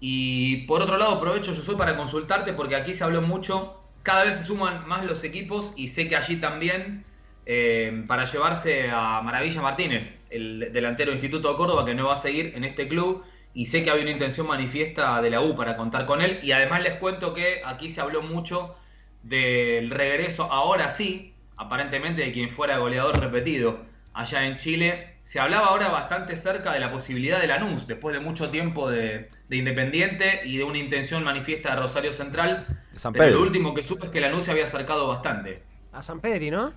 Y 0.00 0.66
por 0.66 0.82
otro 0.82 0.98
lado, 0.98 1.12
aprovecho 1.12 1.54
yo 1.54 1.62
soy 1.62 1.76
para 1.76 1.96
consultarte 1.96 2.52
porque 2.52 2.76
aquí 2.76 2.92
se 2.92 3.04
habló 3.04 3.22
mucho. 3.22 3.80
Cada 4.02 4.24
vez 4.24 4.36
se 4.36 4.44
suman 4.44 4.86
más 4.86 5.04
los 5.04 5.24
equipos 5.24 5.72
y 5.76 5.88
sé 5.88 6.08
que 6.08 6.16
allí 6.16 6.36
también 6.36 7.04
eh, 7.46 8.04
para 8.06 8.26
llevarse 8.26 8.90
a 8.90 9.22
Maravilla 9.22 9.62
Martínez, 9.62 10.20
el 10.28 10.72
delantero 10.72 11.12
Instituto 11.12 11.50
de 11.50 11.56
Córdoba 11.56 11.84
que 11.86 11.94
no 11.94 12.06
va 12.06 12.14
a 12.14 12.16
seguir 12.18 12.52
en 12.54 12.64
este 12.64 12.86
club. 12.86 13.24
Y 13.54 13.66
sé 13.66 13.84
que 13.84 13.90
había 13.90 14.02
una 14.02 14.12
intención 14.12 14.46
manifiesta 14.46 15.22
de 15.22 15.30
la 15.30 15.40
U 15.40 15.54
para 15.54 15.76
contar 15.76 16.04
con 16.04 16.20
él. 16.20 16.40
Y 16.42 16.52
además 16.52 16.82
les 16.82 16.94
cuento 16.94 17.32
que 17.32 17.62
aquí 17.64 17.88
se 17.88 18.00
habló 18.00 18.22
mucho 18.22 18.76
del 19.22 19.90
regreso, 19.90 20.50
ahora 20.50 20.90
sí, 20.90 21.34
aparentemente 21.56 22.22
de 22.22 22.32
quien 22.32 22.50
fuera 22.50 22.78
goleador 22.78 23.18
repetido 23.18 23.80
allá 24.12 24.46
en 24.46 24.56
Chile. 24.58 25.16
Se 25.22 25.38
hablaba 25.38 25.68
ahora 25.68 25.88
bastante 25.88 26.36
cerca 26.36 26.72
de 26.72 26.80
la 26.80 26.90
posibilidad 26.90 27.40
de 27.40 27.46
Lanús, 27.46 27.86
después 27.86 28.14
de 28.14 28.20
mucho 28.20 28.50
tiempo 28.50 28.90
de, 28.90 29.28
Independiente 29.50 30.40
y 30.46 30.56
de 30.56 30.64
una 30.64 30.78
intención 30.78 31.22
manifiesta 31.24 31.74
de 31.74 31.82
Rosario 31.82 32.14
Central. 32.14 32.66
San 32.94 33.12
Pero 33.12 33.36
lo 33.36 33.42
último 33.42 33.74
que 33.74 33.82
supe 33.82 34.06
es 34.06 34.10
que 34.10 34.18
Lanús 34.18 34.46
se 34.46 34.50
había 34.50 34.64
acercado 34.64 35.06
bastante. 35.06 35.62
A 35.92 36.00
San 36.00 36.20
Pedri, 36.20 36.50
¿no? 36.50 36.72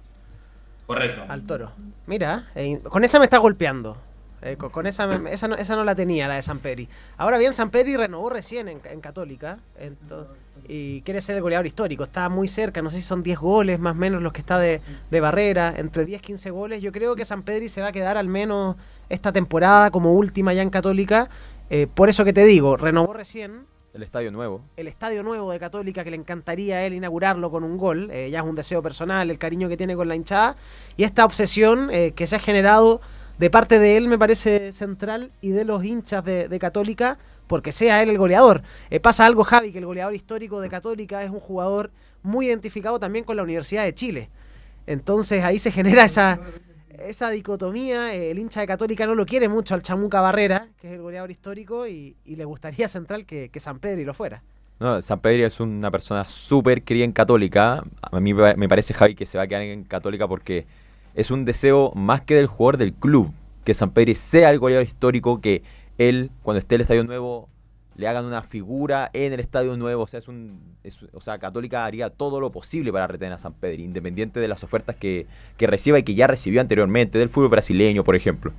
Correcto. 0.85 1.23
Al 1.29 1.45
toro. 1.47 1.71
Mira, 2.05 2.49
eh, 2.53 2.81
con 2.83 3.05
esa 3.05 3.17
me 3.17 3.25
está 3.25 3.37
golpeando. 3.37 3.97
Eh, 4.41 4.57
con, 4.57 4.85
esa, 4.85 5.15
esa, 5.31 5.47
no, 5.47 5.55
esa 5.55 5.75
no 5.75 5.83
la 5.83 5.95
tenía, 5.95 6.27
la 6.27 6.35
de 6.35 6.41
San 6.41 6.59
Pedri. 6.59 6.87
Ahora 7.17 7.37
bien, 7.37 7.53
San 7.53 7.71
Pedri 7.71 7.97
renovó 7.97 8.29
recién 8.29 8.67
en, 8.67 9.01
Católica 9.01 9.57
y 10.67 11.01
quiere 11.01 11.21
ser 11.21 11.35
el 11.35 11.41
goleador 11.41 11.65
histórico. 11.65 12.03
Está 12.03 12.29
muy 12.29 12.47
cerca, 12.47 12.81
no 12.81 12.89
sé 12.89 12.97
si 12.97 13.03
son 13.03 13.23
10 13.23 13.39
goles 13.39 13.79
más 13.79 13.95
o 13.95 13.99
menos 13.99 14.21
los 14.21 14.33
que 14.33 14.41
está 14.41 14.59
de, 14.59 14.81
barrera, 15.11 15.73
entre 15.77 16.05
10 16.05 16.21
15 16.21 16.49
goles. 16.51 16.81
Yo 16.81 16.91
creo 16.91 17.15
que 17.15 17.25
San 17.25 17.43
Pedri 17.43 17.69
se 17.69 17.81
va 17.81 17.87
a 17.87 17.91
quedar 17.91 18.17
al 18.17 18.27
menos 18.27 18.75
esta 19.09 19.31
temporada 19.31 19.91
como 19.91 20.13
última 20.13 20.53
ya 20.53 20.61
en 20.61 20.69
Católica. 20.69 21.29
Eh, 21.69 21.87
por 21.93 22.09
eso 22.09 22.23
que 22.25 22.33
te 22.33 22.45
digo, 22.45 22.77
renovó 22.77 23.13
recién. 23.13 23.65
El 23.93 24.03
estadio 24.03 24.31
nuevo. 24.31 24.61
El 24.75 24.87
estadio 24.87 25.23
nuevo 25.23 25.51
de 25.51 25.59
Católica, 25.59 26.03
que 26.03 26.11
le 26.11 26.17
encantaría 26.17 26.77
a 26.77 26.83
él 26.83 26.93
inaugurarlo 26.93 27.49
con 27.49 27.63
un 27.63 27.77
gol. 27.77 28.09
Eh, 28.11 28.29
ya 28.29 28.39
es 28.39 28.45
un 28.45 28.55
deseo 28.55 28.81
personal, 28.81 29.31
el 29.31 29.37
cariño 29.37 29.69
que 29.69 29.77
tiene 29.77 29.95
con 29.95 30.07
la 30.09 30.15
hinchada. 30.15 30.57
Y 30.97 31.03
esta 31.03 31.23
obsesión 31.23 31.89
que 31.89 32.27
se 32.27 32.35
ha 32.35 32.39
generado 32.39 33.01
de 33.37 33.49
parte 33.49 33.79
de 33.79 33.97
él 33.97 34.07
me 34.07 34.17
parece 34.17 34.71
central 34.71 35.31
y 35.41 35.49
de 35.49 35.65
los 35.65 35.83
hinchas 35.83 36.23
de, 36.23 36.57
Católica, 36.59 37.17
porque 37.47 37.71
sea 37.71 38.01
él 38.01 38.09
el 38.09 38.17
goleador. 38.17 38.61
Eh, 38.89 38.99
pasa 38.99 39.25
algo, 39.25 39.43
Javi, 39.43 39.71
que 39.71 39.79
el 39.79 39.85
goleador 39.85 40.15
histórico 40.15 40.61
de 40.61 40.69
Católica 40.69 41.23
es 41.23 41.29
un 41.29 41.39
jugador 41.39 41.91
muy 42.23 42.47
identificado 42.47 42.99
también 42.99 43.25
con 43.25 43.37
la 43.37 43.43
Universidad 43.43 43.83
de 43.83 43.93
Chile. 43.93 44.29
Entonces 44.87 45.43
ahí 45.43 45.59
se 45.59 45.71
genera 45.71 46.05
esa, 46.05 46.39
esa 46.89 47.29
dicotomía. 47.29 48.13
Eh, 48.13 48.31
el 48.31 48.39
hincha 48.39 48.61
de 48.61 48.67
Católica 48.67 49.05
no 49.05 49.15
lo 49.15 49.25
quiere 49.25 49.49
mucho 49.49 49.75
al 49.75 49.81
Chamuca 49.81 50.21
Barrera, 50.21 50.67
que 50.79 50.87
es 50.87 50.93
el 50.93 51.01
goleador 51.01 51.31
histórico, 51.31 51.87
y, 51.87 52.15
le 52.25 52.45
gustaría 52.45 52.87
central 52.87 53.25
que, 53.25 53.51
San 53.59 53.79
Pedro 53.79 54.03
lo 54.05 54.13
fuera. 54.13 54.43
No, 54.79 55.01
San 55.01 55.19
Pedro 55.19 55.45
es 55.45 55.59
una 55.59 55.89
persona 55.89 56.25
súper 56.25 56.83
querida 56.83 57.05
en 57.05 57.13
Católica. 57.13 57.83
A 58.01 58.19
mí 58.19 58.33
me 58.33 58.67
parece, 58.67 58.93
Javi, 58.93 59.15
que 59.15 59.25
se 59.25 59.37
va 59.37 59.45
a 59.45 59.47
quedar 59.47 59.61
en 59.61 59.85
Católica 59.85 60.27
porque 60.27 60.65
es 61.13 61.31
un 61.31 61.45
deseo 61.45 61.93
más 61.95 62.21
que 62.21 62.35
del 62.35 62.47
jugador 62.47 62.77
del 62.77 62.93
club, 62.93 63.31
que 63.63 63.73
San 63.73 63.91
Pedro 63.91 64.13
sea 64.15 64.49
el 64.49 64.59
goleador 64.59 64.85
histórico, 64.85 65.39
que 65.39 65.63
él, 65.97 66.31
cuando 66.43 66.59
esté 66.59 66.75
en 66.75 66.79
el 66.79 66.81
estadio 66.81 67.03
nuevo, 67.03 67.49
le 67.95 68.07
hagan 68.07 68.25
una 68.25 68.41
figura 68.41 69.09
en 69.13 69.33
el 69.33 69.39
estadio 69.39 69.77
nuevo. 69.77 70.03
O 70.03 70.07
sea, 70.07 70.19
es 70.19 70.27
un, 70.27 70.77
o 71.13 71.21
sea, 71.21 71.37
Católica 71.37 71.85
haría 71.85 72.09
todo 72.09 72.39
lo 72.39 72.51
posible 72.51 72.91
para 72.91 73.07
retener 73.07 73.33
a 73.33 73.39
San 73.39 73.53
Pedro, 73.53 73.81
independiente 73.81 74.39
de 74.39 74.47
las 74.47 74.63
ofertas 74.63 74.95
que, 74.95 75.27
reciba 75.57 75.99
y 75.99 76.03
que 76.03 76.15
ya 76.15 76.27
recibió 76.27 76.61
anteriormente, 76.61 77.17
del 77.17 77.29
fútbol 77.29 77.49
brasileño, 77.49 78.03
por 78.03 78.15
ejemplo. 78.15 78.51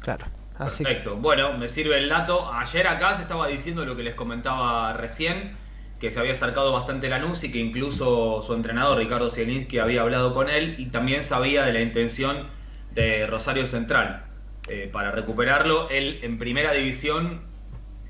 Claro. 0.00 0.26
Perfecto. 0.58 1.16
Bueno, 1.16 1.56
me 1.56 1.68
sirve 1.68 1.98
el 1.98 2.08
dato. 2.08 2.52
Ayer 2.52 2.86
acá 2.86 3.16
se 3.16 3.22
estaba 3.22 3.48
diciendo 3.48 3.84
lo 3.84 3.96
que 3.96 4.02
les 4.02 4.14
comentaba 4.14 4.92
recién 4.92 5.56
que 5.98 6.10
se 6.10 6.18
había 6.18 6.32
acercado 6.32 6.72
bastante 6.72 7.08
Lanús 7.08 7.44
y 7.44 7.52
que 7.52 7.58
incluso 7.58 8.42
su 8.42 8.54
entrenador 8.54 8.98
Ricardo 8.98 9.30
Zielinski 9.30 9.78
había 9.78 10.02
hablado 10.02 10.34
con 10.34 10.50
él 10.50 10.74
y 10.78 10.86
también 10.86 11.22
sabía 11.22 11.64
de 11.64 11.72
la 11.72 11.80
intención 11.80 12.48
de 12.92 13.26
Rosario 13.28 13.68
Central 13.68 14.24
eh, 14.68 14.88
para 14.92 15.10
recuperarlo. 15.10 15.88
Él 15.90 16.20
en 16.22 16.38
primera 16.38 16.72
división, 16.72 17.42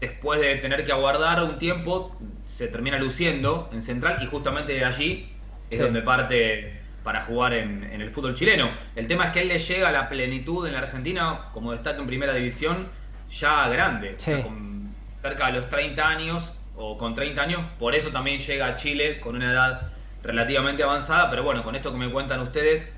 después 0.00 0.40
de 0.40 0.56
tener 0.56 0.84
que 0.84 0.92
aguardar 0.92 1.42
un 1.44 1.58
tiempo, 1.58 2.16
se 2.44 2.68
termina 2.68 2.98
luciendo 2.98 3.70
en 3.72 3.82
Central 3.82 4.18
y 4.22 4.26
justamente 4.26 4.72
de 4.72 4.84
allí 4.84 5.32
es 5.70 5.78
donde 5.78 6.02
parte 6.02 6.80
para 7.02 7.22
jugar 7.22 7.54
en, 7.54 7.84
el 7.84 8.10
fútbol 8.10 8.34
chileno. 8.34 8.70
El 8.94 9.08
tema 9.08 9.26
es 9.26 9.32
que 9.32 9.40
él 9.40 9.48
le 9.48 9.58
llega 9.58 9.88
a 9.88 9.92
la 9.92 10.08
plenitud 10.08 10.66
en 10.66 10.74
la 10.74 10.80
Argentina, 10.80 11.48
como 11.52 11.72
destaca 11.72 12.00
en 12.00 12.06
primera 12.06 12.34
división, 12.34 12.88
ya 13.30 13.68
grande, 13.68 14.12
con 14.42 14.94
cerca 15.22 15.46
de 15.46 15.52
los 15.52 15.68
30 15.68 16.06
años 16.06 16.52
o 16.76 16.98
con 16.98 17.14
30 17.14 17.42
años, 17.42 17.60
por 17.78 17.94
eso 17.94 18.10
también 18.10 18.40
llega 18.40 18.66
a 18.66 18.76
Chile 18.76 19.20
con 19.20 19.36
una 19.36 19.50
edad 19.50 19.92
relativamente 20.22 20.82
avanzada, 20.82 21.30
pero 21.30 21.42
bueno, 21.42 21.62
con 21.62 21.74
esto 21.74 21.92
que 21.92 21.98
me 21.98 22.10
cuentan 22.10 22.40
ustedes, 22.40 22.92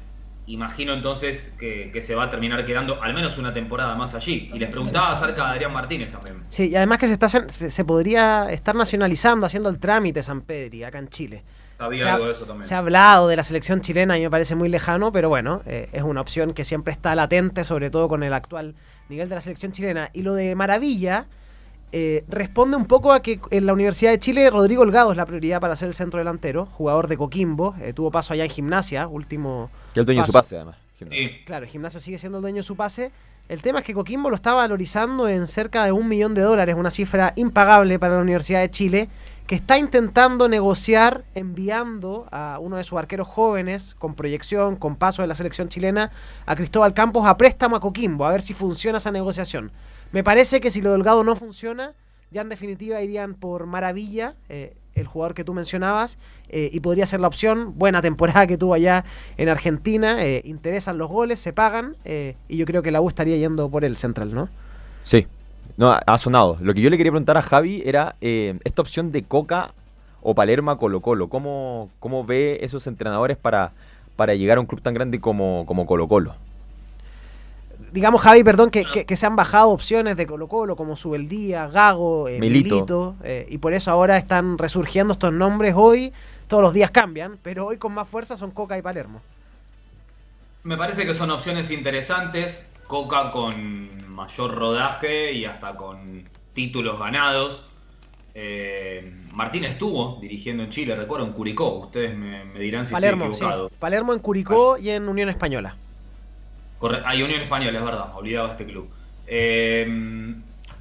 imagino 0.46 0.92
entonces 0.92 1.52
que, 1.58 2.00
se 2.02 2.14
va 2.14 2.24
a 2.24 2.30
terminar 2.30 2.64
quedando 2.66 3.02
al 3.02 3.14
menos 3.14 3.38
una 3.38 3.52
temporada 3.52 3.94
más 3.94 4.14
allí. 4.14 4.50
Y 4.52 4.58
les 4.58 4.70
preguntaba 4.70 5.12
acerca 5.12 5.44
de 5.44 5.50
Adrián 5.52 5.72
Martínez 5.72 6.12
también. 6.12 6.42
Sí, 6.48 6.68
y 6.70 6.76
además 6.76 6.98
que 6.98 7.06
se, 7.06 7.14
está, 7.14 7.28
se 7.28 7.84
podría 7.84 8.50
estar 8.50 8.74
nacionalizando, 8.74 9.46
haciendo 9.46 9.68
el 9.68 9.78
trámite 9.78 10.22
San 10.22 10.42
Pedri 10.42 10.84
acá 10.84 10.98
en 10.98 11.08
Chile. 11.08 11.42
Sabía 11.78 12.14
algo 12.14 12.26
de 12.26 12.32
eso 12.32 12.44
también. 12.44 12.66
Se 12.66 12.74
ha 12.74 12.78
hablado 12.78 13.28
de 13.28 13.36
la 13.36 13.42
selección 13.42 13.80
chilena 13.80 14.18
y 14.18 14.22
me 14.22 14.30
parece 14.30 14.54
muy 14.54 14.68
lejano, 14.68 15.12
pero 15.12 15.28
bueno, 15.28 15.62
eh, 15.66 15.88
es 15.92 16.02
una 16.02 16.20
opción 16.20 16.54
que 16.54 16.64
siempre 16.64 16.92
está 16.92 17.14
latente, 17.14 17.64
sobre 17.64 17.90
todo 17.90 18.08
con 18.08 18.22
el 18.22 18.32
actual 18.32 18.74
nivel 19.08 19.28
de 19.28 19.34
la 19.34 19.40
selección 19.40 19.72
chilena. 19.72 20.10
Y 20.12 20.22
lo 20.22 20.34
de 20.34 20.54
Maravilla 20.54 21.26
eh, 21.92 22.24
responde 22.28 22.76
un 22.76 22.86
poco 22.86 23.12
a 23.12 23.20
que 23.20 23.40
en 23.50 23.66
la 23.66 23.72
Universidad 23.72 24.12
de 24.12 24.18
Chile 24.18 24.48
Rodrigo 24.50 24.82
Holgado 24.82 25.10
es 25.10 25.16
la 25.16 25.26
prioridad 25.26 25.60
para 25.60 25.74
ser 25.74 25.88
el 25.88 25.94
centro 25.94 26.18
delantero, 26.18 26.66
jugador 26.66 27.08
de 27.08 27.16
Coquimbo, 27.16 27.74
eh, 27.80 27.92
tuvo 27.92 28.10
paso 28.10 28.32
allá 28.32 28.44
en 28.44 28.50
gimnasia, 28.50 29.06
último... 29.06 29.70
Que 29.94 30.00
el 30.00 30.06
dueño 30.06 30.22
de 30.22 30.26
su 30.26 30.32
pase 30.32 30.56
además. 30.56 30.76
Claro, 31.46 31.66
gimnasia 31.66 32.00
sigue 32.00 32.18
siendo 32.18 32.38
el 32.38 32.42
dueño 32.42 32.58
de 32.58 32.62
su 32.62 32.76
pase. 32.76 33.12
El 33.48 33.60
tema 33.60 33.80
es 33.80 33.84
que 33.84 33.92
Coquimbo 33.92 34.30
lo 34.30 34.36
está 34.36 34.54
valorizando 34.54 35.28
en 35.28 35.46
cerca 35.46 35.84
de 35.84 35.92
un 35.92 36.08
millón 36.08 36.34
de 36.34 36.40
dólares, 36.40 36.76
una 36.78 36.90
cifra 36.90 37.34
impagable 37.36 37.98
para 37.98 38.14
la 38.14 38.22
Universidad 38.22 38.60
de 38.60 38.70
Chile, 38.70 39.08
que 39.46 39.54
está 39.54 39.76
intentando 39.76 40.48
negociar 40.48 41.24
enviando 41.34 42.26
a 42.32 42.58
uno 42.58 42.78
de 42.78 42.84
sus 42.84 42.98
arqueros 42.98 43.28
jóvenes 43.28 43.94
con 43.98 44.14
proyección, 44.14 44.76
con 44.76 44.96
paso 44.96 45.20
de 45.20 45.28
la 45.28 45.34
selección 45.34 45.68
chilena, 45.68 46.10
a 46.46 46.56
Cristóbal 46.56 46.94
Campos 46.94 47.26
a 47.26 47.36
préstamo 47.36 47.76
a 47.76 47.80
Coquimbo, 47.80 48.24
a 48.24 48.32
ver 48.32 48.40
si 48.40 48.54
funciona 48.54 48.96
esa 48.96 49.10
negociación. 49.10 49.72
Me 50.10 50.24
parece 50.24 50.60
que 50.60 50.70
si 50.70 50.80
lo 50.80 50.92
Delgado 50.92 51.22
no 51.22 51.36
funciona, 51.36 51.92
ya 52.30 52.40
en 52.40 52.48
definitiva 52.48 53.02
irían 53.02 53.34
por 53.34 53.66
Maravilla, 53.66 54.36
eh, 54.48 54.74
el 54.94 55.06
jugador 55.06 55.34
que 55.34 55.44
tú 55.44 55.54
mencionabas, 55.54 56.18
eh, 56.48 56.70
y 56.72 56.80
podría 56.80 57.06
ser 57.06 57.20
la 57.20 57.28
opción. 57.28 57.74
Buena 57.76 58.02
temporada 58.02 58.46
que 58.46 58.56
tuvo 58.56 58.74
allá 58.74 59.04
en 59.36 59.48
Argentina, 59.48 60.24
eh, 60.24 60.42
interesan 60.44 60.98
los 60.98 61.08
goles, 61.10 61.40
se 61.40 61.52
pagan, 61.52 61.96
y 62.48 62.56
yo 62.56 62.66
creo 62.66 62.82
que 62.82 62.90
la 62.90 63.00
U 63.00 63.08
estaría 63.08 63.36
yendo 63.36 63.68
por 63.68 63.84
el 63.84 63.96
central, 63.96 64.34
¿no? 64.34 64.48
Sí, 65.02 65.26
no, 65.76 65.92
ha 65.92 66.18
sonado. 66.18 66.58
Lo 66.60 66.74
que 66.74 66.80
yo 66.80 66.90
le 66.90 66.96
quería 66.96 67.12
preguntar 67.12 67.36
a 67.36 67.42
Javi 67.42 67.82
era 67.84 68.16
esta 68.20 68.82
opción 68.82 69.12
de 69.12 69.22
Coca 69.22 69.74
o 70.22 70.34
Palermo 70.34 70.76
Colo 70.78 71.00
Colo. 71.00 71.28
¿Cómo, 71.28 71.90
cómo 72.00 72.24
ve 72.24 72.58
esos 72.62 72.86
entrenadores 72.86 73.36
para, 73.36 73.72
para 74.16 74.34
llegar 74.34 74.58
a 74.58 74.60
un 74.60 74.66
club 74.66 74.80
tan 74.80 74.94
grande 74.94 75.20
como, 75.20 75.64
como 75.66 75.86
Colo 75.86 76.08
Colo? 76.08 76.34
Digamos, 77.94 78.22
Javi, 78.22 78.42
perdón, 78.42 78.70
que, 78.70 78.84
que, 78.84 79.16
se 79.16 79.24
han 79.24 79.36
bajado 79.36 79.70
opciones 79.70 80.16
de 80.16 80.26
Colo 80.26 80.48
Colo 80.48 80.74
como 80.74 80.96
Subeldía, 80.96 81.68
Gago, 81.68 82.28
eh, 82.28 82.40
Milito, 82.40 83.14
eh, 83.22 83.46
y 83.48 83.58
por 83.58 83.72
eso 83.72 83.92
ahora 83.92 84.16
están 84.16 84.58
resurgiendo 84.58 85.12
estos 85.12 85.32
nombres 85.32 85.74
hoy. 85.76 86.12
Todos 86.48 86.64
los 86.64 86.72
días 86.72 86.90
cambian, 86.90 87.38
pero 87.40 87.66
hoy 87.66 87.78
con 87.78 87.94
más 87.94 88.08
fuerza 88.08 88.36
son 88.36 88.50
Coca 88.50 88.76
y 88.76 88.82
Palermo. 88.82 89.22
Me 90.64 90.76
parece 90.76 91.06
que 91.06 91.14
son 91.14 91.30
opciones 91.30 91.70
interesantes. 91.70 92.66
Coca 92.88 93.30
con 93.30 94.12
mayor 94.12 94.56
rodaje 94.56 95.32
y 95.32 95.44
hasta 95.44 95.76
con 95.76 96.28
títulos 96.52 96.98
ganados. 96.98 97.64
Eh, 98.34 99.14
Martín 99.32 99.62
estuvo 99.64 100.18
dirigiendo 100.20 100.64
en 100.64 100.70
Chile, 100.70 100.96
recuerdo, 100.96 101.26
en 101.26 101.32
Curicó. 101.32 101.78
Ustedes 101.78 102.18
me, 102.18 102.44
me 102.44 102.58
dirán 102.58 102.86
si 102.86 102.92
Palermo, 102.92 103.26
estoy 103.26 103.68
sí. 103.68 103.74
Palermo 103.78 104.12
en 104.12 104.18
Curicó 104.18 104.78
y 104.78 104.90
en 104.90 105.08
Unión 105.08 105.28
Española. 105.28 105.76
Hay 107.04 107.22
Unión 107.22 107.40
Española, 107.40 107.78
es 107.78 107.84
verdad, 107.84 108.14
olvidaba 108.14 108.50
este 108.50 108.66
club. 108.66 108.88
Eh, 109.26 110.34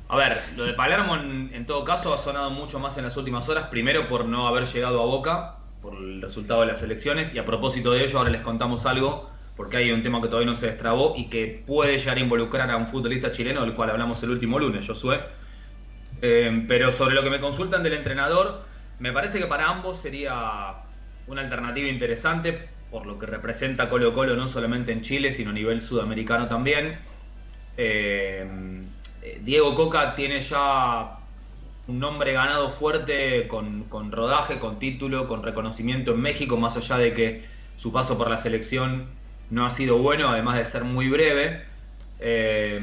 a 0.10 0.18
ver, 0.18 0.38
lo 0.58 0.66
de 0.66 0.74
Palermo 0.74 1.16
en, 1.16 1.52
en 1.54 1.66
todo 1.66 1.84
caso 1.86 2.14
ha 2.14 2.18
sonado 2.18 2.50
mucho 2.52 2.80
más 2.80 2.98
en 2.98 3.06
las 3.06 3.16
últimas 3.18 3.48
horas, 3.50 3.68
primero 3.70 4.08
por 4.08 4.26
no 4.26 4.48
haber 4.48 4.66
llegado 4.66 5.02
a 5.02 5.06
Boca, 5.06 5.56
por 5.82 5.96
el 5.96 6.22
resultado 6.22 6.62
de 6.62 6.68
las 6.68 6.82
elecciones, 6.82 7.34
y 7.34 7.40
a 7.40 7.46
propósito 7.46 7.92
de 7.92 8.06
ello 8.06 8.18
ahora 8.18 8.30
les 8.30 8.42
contamos 8.42 8.86
algo, 8.86 9.30
porque 9.56 9.78
hay 9.78 9.92
un 9.92 10.02
tema 10.02 10.22
que 10.22 10.28
todavía 10.28 10.50
no 10.50 10.56
se 10.56 10.68
destrabó 10.68 11.14
y 11.16 11.26
que 11.26 11.64
puede 11.66 11.98
llegar 11.98 12.18
a 12.18 12.20
involucrar 12.20 12.72
a 12.72 12.78
un 12.78 12.88
futbolista 12.88 13.32
chileno, 13.32 13.62
del 13.62 13.74
cual 13.74 13.90
hablamos 13.92 14.22
el 14.24 14.32
último 14.32 14.60
lunes, 14.60 14.88
Josué. 14.88 15.20
Eh, 16.22 16.66
pero 16.68 16.92
sobre 16.92 17.16
lo 17.16 17.24
que 17.24 17.30
me 17.30 17.40
consultan 17.40 17.84
del 17.84 17.94
entrenador, 17.94 18.64
me 19.00 19.12
parece 19.12 19.40
que 19.40 19.46
para 19.46 19.68
ambos 19.68 20.00
sería 20.00 20.76
una 21.28 21.42
alternativa 21.42 21.88
interesante 21.88 22.70
por 22.94 23.08
lo 23.08 23.18
que 23.18 23.26
representa 23.26 23.90
Colo 23.90 24.14
Colo 24.14 24.36
no 24.36 24.48
solamente 24.48 24.92
en 24.92 25.02
Chile, 25.02 25.34
sino 25.34 25.50
a 25.50 25.54
nivel 25.54 25.82
sudamericano 25.82 26.48
también. 26.48 27.00
Eh, 27.76 28.48
eh, 29.24 29.42
Diego 29.44 29.74
Coca 29.74 30.14
tiene 30.14 30.42
ya 30.42 31.18
un 31.88 32.00
nombre 32.00 32.34
ganado 32.34 32.72
fuerte 32.72 33.48
con, 33.48 33.86
con 33.86 34.12
rodaje, 34.12 34.60
con 34.60 34.78
título, 34.78 35.28
con 35.28 35.42
reconocimiento 35.42 36.12
en 36.12 36.22
México, 36.22 36.56
más 36.56 36.78
allá 36.78 37.00
de 37.00 37.16
que 37.16 37.46
su 37.78 37.92
paso 37.92 38.16
por 38.16 38.30
la 38.30 38.38
selección 38.38 39.08
no 39.50 39.66
ha 39.66 39.72
sido 39.72 39.98
bueno, 39.98 40.30
además 40.30 40.60
de 40.60 40.66
ser 40.66 40.84
muy 40.84 41.10
breve. 41.10 41.64
Eh, 42.20 42.80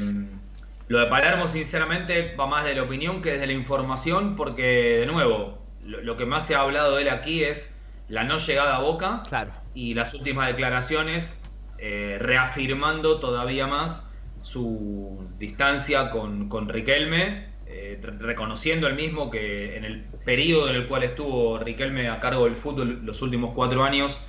lo 0.89 0.99
de 0.99 1.05
Palermo, 1.05 1.47
sinceramente, 1.47 2.35
va 2.35 2.47
más 2.47 2.65
de 2.65 2.75
la 2.75 2.83
opinión 2.83 3.21
que 3.21 3.31
desde 3.31 3.47
la 3.47 3.53
información, 3.53 4.35
porque, 4.35 4.97
de 4.99 5.05
nuevo, 5.05 5.57
lo, 5.85 6.01
lo 6.01 6.17
que 6.17 6.25
más 6.25 6.45
se 6.45 6.55
ha 6.55 6.59
hablado 6.59 6.97
de 6.97 7.03
él 7.03 7.09
aquí 7.09 7.45
es 7.45 7.71
la 8.09 8.25
no 8.25 8.39
llegada 8.39 8.75
a 8.75 8.81
Boca 8.81 9.21
Claro. 9.29 9.60
Y 9.73 9.93
las 9.93 10.13
últimas 10.13 10.47
declaraciones 10.47 11.41
eh, 11.77 12.17
reafirmando 12.19 13.19
todavía 13.19 13.67
más 13.67 14.07
su 14.41 15.29
distancia 15.37 16.09
con, 16.11 16.49
con 16.49 16.67
Riquelme, 16.69 17.55
eh, 17.65 17.99
re- 18.01 18.17
reconociendo 18.19 18.87
el 18.87 18.95
mismo 18.95 19.29
que 19.31 19.77
en 19.77 19.85
el 19.85 20.05
periodo 20.23 20.69
en 20.69 20.75
el 20.75 20.87
cual 20.87 21.03
estuvo 21.03 21.57
Riquelme 21.59 22.09
a 22.09 22.19
cargo 22.19 22.45
del 22.45 22.55
fútbol 22.57 23.05
los 23.05 23.21
últimos 23.21 23.53
cuatro 23.55 23.83
años 23.83 24.19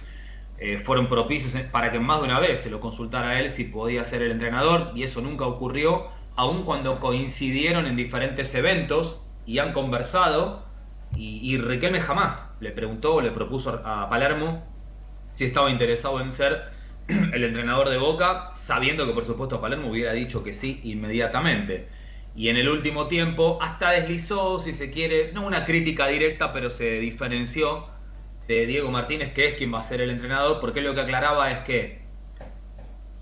eh, 0.57 0.79
fueron 0.79 1.09
propicios 1.09 1.55
para 1.71 1.91
que 1.93 1.99
más 2.01 2.21
de 2.21 2.27
una 2.27 2.39
vez 2.41 2.61
se 2.61 2.71
lo 2.71 2.81
consultara 2.81 3.41
él 3.41 3.51
si 3.51 3.65
podía 3.65 4.05
ser 4.05 4.23
el 4.23 4.33
entrenador 4.33 4.93
y 4.95 5.03
eso 5.05 5.21
nunca 5.21 5.47
ocurrió, 5.47 6.11
aun 6.35 6.65
cuando 6.65 7.01
coincidieron 7.01 7.87
en 7.87 7.97
diferentes 7.97 8.55
eventos 8.55 9.21
y 9.45 9.59
han 9.59 9.73
conversado 9.73 10.71
y, 11.11 11.39
y 11.55 11.59
Riquelme 11.59 12.01
jamás 12.01 12.55
le 12.61 12.73
preguntó 12.73 13.15
o 13.17 13.21
le 13.21 13.31
propuso 13.33 13.71
a 13.85 14.09
Palermo 14.09 14.72
si 15.35 15.45
estaba 15.45 15.71
interesado 15.71 16.21
en 16.21 16.33
ser 16.33 16.71
el 17.09 17.45
entrenador 17.45 17.89
de 17.89 17.99
Boca, 17.99 18.51
sabiendo 18.55 19.07
que 19.07 19.13
por 19.13 19.25
supuesto 19.25 19.61
Palermo 19.61 19.91
hubiera 19.91 20.13
dicho 20.13 20.43
que 20.43 20.55
sí 20.55 20.81
inmediatamente. 20.85 21.89
Y 22.35 22.49
en 22.49 22.57
el 22.57 22.69
último 22.69 23.09
tiempo 23.09 23.59
hasta 23.61 23.91
deslizó, 23.91 24.59
si 24.59 24.73
se 24.73 24.91
quiere, 24.91 25.33
no 25.33 25.47
una 25.47 25.65
crítica 25.65 26.07
directa, 26.07 26.53
pero 26.53 26.71
se 26.71 26.99
diferenció 26.99 27.89
de 28.49 28.67
Diego 28.67 28.91
Martínez, 28.91 29.33
que 29.35 29.49
es 29.49 29.55
quien 29.55 29.73
va 29.73 29.81
a 29.81 29.83
ser 29.83 30.01
el 30.01 30.11
entrenador, 30.11 30.61
porque 30.61 30.81
lo 30.81 30.95
que 30.95 31.03
aclaraba 31.03 31.51
es 31.51 31.59
que, 31.61 32.03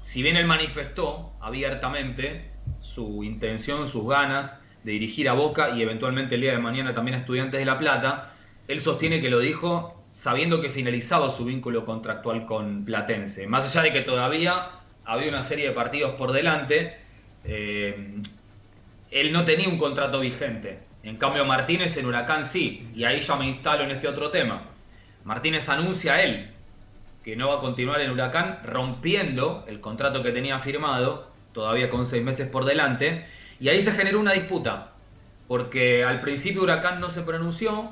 si 0.01 0.23
bien 0.23 0.37
él 0.37 0.47
manifestó 0.47 1.33
abiertamente 1.41 2.51
su 2.81 3.25
intención, 3.25 3.89
sus 3.89 4.09
ganas 4.09 4.59
de 4.85 4.93
dirigir 4.93 5.29
a 5.29 5.33
Boca 5.33 5.71
y 5.71 5.83
eventualmente 5.83 6.37
el 6.37 6.41
día 6.43 6.53
de 6.53 6.59
mañana 6.59 6.95
también 6.95 7.17
a 7.17 7.19
Estudiantes 7.19 7.59
de 7.59 7.67
La 7.67 7.79
Plata, 7.79 8.33
él 8.69 8.81
sostiene 8.81 9.21
que 9.21 9.29
lo 9.29 9.41
dijo 9.41 10.00
sabiendo 10.11 10.61
que 10.61 10.71
finalizaba 10.71 11.31
su 11.31 11.45
vínculo 11.45 11.85
contractual 11.85 12.45
con 12.45 12.85
Platense. 12.85 13.47
Más 13.47 13.67
allá 13.69 13.83
de 13.83 13.93
que 13.93 14.03
todavía 14.03 14.71
había 15.05 15.29
una 15.29 15.43
serie 15.43 15.69
de 15.69 15.73
partidos 15.73 16.15
por 16.17 16.33
delante, 16.33 16.97
eh, 17.45 18.21
él 19.11 19.33
no 19.33 19.45
tenía 19.45 19.69
un 19.69 19.79
contrato 19.79 20.21
vigente. 20.21 20.81
En 21.03 21.17
cambio, 21.17 21.45
Martínez 21.45 21.97
en 21.97 22.07
Huracán 22.07 22.45
sí. 22.45 22.89
Y 22.95 23.05
ahí 23.05 23.21
ya 23.21 23.37
me 23.37 23.47
instalo 23.47 23.85
en 23.85 23.93
este 23.93 24.09
otro 24.09 24.31
tema. 24.31 24.63
Martínez 25.25 25.69
anuncia 25.69 26.15
a 26.15 26.23
él 26.23 26.51
que 27.25 27.37
no 27.37 27.49
va 27.49 27.57
a 27.57 27.61
continuar 27.61 28.01
en 28.01 28.11
Huracán, 28.11 28.61
rompiendo 28.65 29.65
el 29.69 29.81
contrato 29.81 30.23
que 30.23 30.33
tenía 30.33 30.59
firmado, 30.61 31.29
todavía 31.53 31.91
con 31.91 32.07
seis 32.07 32.25
meses 32.25 32.49
por 32.49 32.65
delante. 32.65 33.27
Y 33.61 33.69
ahí 33.69 33.83
se 33.83 33.93
generó 33.93 34.21
una 34.21 34.33
disputa. 34.33 34.93
Porque 35.47 36.05
al 36.05 36.21
principio 36.21 36.63
Huracán 36.63 37.01
no 37.01 37.11
se 37.11 37.23
pronunció. 37.23 37.91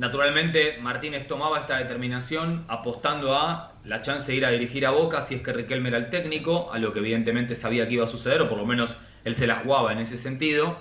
Naturalmente, 0.00 0.78
Martínez 0.80 1.28
tomaba 1.28 1.58
esta 1.58 1.76
determinación 1.76 2.64
apostando 2.68 3.36
a 3.36 3.74
la 3.84 4.00
chance 4.00 4.32
de 4.32 4.38
ir 4.38 4.46
a 4.46 4.50
dirigir 4.50 4.86
a 4.86 4.92
Boca 4.92 5.20
si 5.20 5.34
es 5.34 5.42
que 5.42 5.52
Riquelme 5.52 5.90
era 5.90 5.98
el 5.98 6.08
técnico, 6.08 6.72
a 6.72 6.78
lo 6.78 6.94
que 6.94 7.00
evidentemente 7.00 7.54
sabía 7.54 7.86
que 7.86 7.92
iba 7.92 8.06
a 8.06 8.08
suceder, 8.08 8.40
o 8.40 8.48
por 8.48 8.56
lo 8.56 8.64
menos 8.64 8.96
él 9.26 9.34
se 9.34 9.46
la 9.46 9.56
jugaba 9.56 9.92
en 9.92 9.98
ese 9.98 10.16
sentido. 10.16 10.78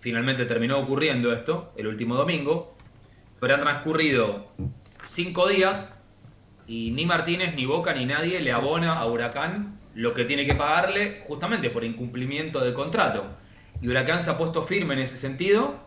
Finalmente 0.00 0.46
terminó 0.46 0.80
ocurriendo 0.80 1.32
esto 1.32 1.72
el 1.76 1.86
último 1.86 2.16
domingo, 2.16 2.76
pero 3.38 3.54
han 3.54 3.60
transcurrido 3.60 4.46
cinco 5.06 5.46
días 5.46 5.94
y 6.66 6.90
ni 6.90 7.06
Martínez, 7.06 7.54
ni 7.54 7.66
Boca, 7.66 7.94
ni 7.94 8.04
nadie 8.04 8.40
le 8.40 8.50
abona 8.50 8.94
a 8.94 9.06
Huracán 9.06 9.78
lo 9.94 10.12
que 10.12 10.24
tiene 10.24 10.44
que 10.44 10.56
pagarle 10.56 11.22
justamente 11.28 11.70
por 11.70 11.84
incumplimiento 11.84 12.58
del 12.58 12.74
contrato. 12.74 13.26
Y 13.80 13.86
Huracán 13.86 14.24
se 14.24 14.30
ha 14.30 14.36
puesto 14.36 14.64
firme 14.64 14.94
en 14.94 15.00
ese 15.02 15.16
sentido 15.16 15.86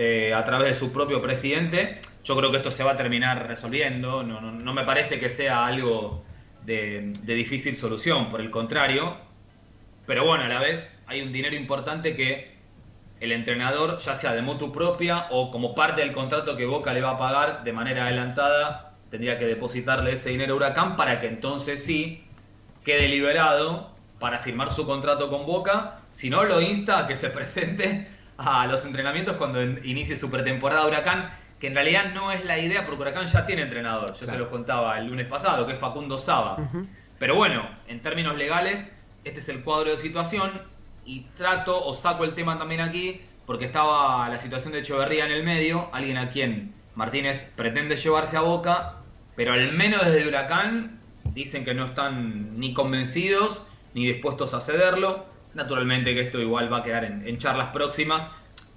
eh, 0.00 0.32
a 0.32 0.44
través 0.44 0.68
de 0.68 0.74
su 0.74 0.92
propio 0.92 1.20
presidente. 1.20 2.00
Yo 2.28 2.36
creo 2.36 2.50
que 2.50 2.58
esto 2.58 2.70
se 2.70 2.84
va 2.84 2.92
a 2.92 2.96
terminar 2.98 3.48
resolviendo, 3.48 4.22
no, 4.22 4.38
no, 4.42 4.52
no 4.52 4.74
me 4.74 4.84
parece 4.84 5.18
que 5.18 5.30
sea 5.30 5.64
algo 5.64 6.22
de, 6.62 7.14
de 7.22 7.34
difícil 7.34 7.74
solución, 7.74 8.28
por 8.28 8.42
el 8.42 8.50
contrario, 8.50 9.16
pero 10.06 10.26
bueno, 10.26 10.44
a 10.44 10.48
la 10.48 10.60
vez 10.60 10.86
hay 11.06 11.22
un 11.22 11.32
dinero 11.32 11.56
importante 11.56 12.14
que 12.14 12.58
el 13.20 13.32
entrenador, 13.32 13.98
ya 14.00 14.14
sea 14.14 14.34
de 14.34 14.42
motu 14.42 14.72
propia 14.72 15.28
o 15.30 15.50
como 15.50 15.74
parte 15.74 16.02
del 16.02 16.12
contrato 16.12 16.54
que 16.54 16.66
Boca 16.66 16.92
le 16.92 17.00
va 17.00 17.12
a 17.12 17.18
pagar 17.18 17.64
de 17.64 17.72
manera 17.72 18.04
adelantada, 18.04 18.92
tendría 19.10 19.38
que 19.38 19.46
depositarle 19.46 20.12
ese 20.12 20.28
dinero 20.28 20.52
a 20.52 20.56
Huracán 20.58 20.96
para 20.98 21.20
que 21.20 21.28
entonces 21.28 21.82
sí 21.82 22.26
quede 22.84 23.08
liberado 23.08 23.96
para 24.18 24.40
firmar 24.40 24.70
su 24.70 24.84
contrato 24.84 25.30
con 25.30 25.46
Boca. 25.46 26.00
Si 26.10 26.28
no, 26.28 26.44
lo 26.44 26.60
insta 26.60 26.98
a 26.98 27.06
que 27.06 27.16
se 27.16 27.30
presente 27.30 28.06
a 28.36 28.66
los 28.66 28.84
entrenamientos 28.84 29.36
cuando 29.36 29.62
inicie 29.62 30.14
su 30.14 30.30
pretemporada 30.30 30.86
Huracán, 30.86 31.30
que 31.58 31.66
en 31.66 31.74
realidad 31.74 32.12
no 32.14 32.30
es 32.30 32.44
la 32.44 32.58
idea 32.58 32.86
porque 32.86 33.02
Huracán 33.02 33.28
ya 33.28 33.46
tiene 33.46 33.62
entrenador. 33.62 34.16
Yo 34.18 34.26
se 34.26 34.38
los 34.38 34.48
contaba 34.48 34.98
el 34.98 35.06
lunes 35.06 35.26
pasado, 35.26 35.66
que 35.66 35.72
es 35.72 35.78
Facundo 35.78 36.18
Saba. 36.18 36.58
Pero 37.18 37.34
bueno, 37.34 37.68
en 37.88 38.00
términos 38.00 38.36
legales, 38.36 38.88
este 39.24 39.40
es 39.40 39.48
el 39.48 39.64
cuadro 39.64 39.90
de 39.90 39.98
situación 39.98 40.52
y 41.04 41.22
trato 41.36 41.84
o 41.84 41.94
saco 41.94 42.24
el 42.24 42.34
tema 42.34 42.58
también 42.58 42.80
aquí 42.80 43.22
porque 43.46 43.64
estaba 43.64 44.28
la 44.28 44.36
situación 44.36 44.74
de 44.74 44.80
Echeverría 44.80 45.24
en 45.24 45.32
el 45.32 45.42
medio, 45.42 45.88
alguien 45.92 46.18
a 46.18 46.30
quien 46.30 46.74
Martínez 46.94 47.50
pretende 47.56 47.96
llevarse 47.96 48.36
a 48.36 48.42
Boca, 48.42 48.96
pero 49.36 49.54
al 49.54 49.72
menos 49.72 50.04
desde 50.04 50.28
Huracán 50.28 50.98
dicen 51.32 51.64
que 51.64 51.72
no 51.72 51.86
están 51.86 52.60
ni 52.60 52.74
convencidos 52.74 53.62
ni 53.94 54.06
dispuestos 54.06 54.52
a 54.52 54.60
cederlo. 54.60 55.24
Naturalmente 55.54 56.14
que 56.14 56.20
esto 56.20 56.40
igual 56.40 56.70
va 56.70 56.78
a 56.78 56.82
quedar 56.82 57.04
en, 57.04 57.26
en 57.26 57.38
charlas 57.38 57.68
próximas. 57.68 58.22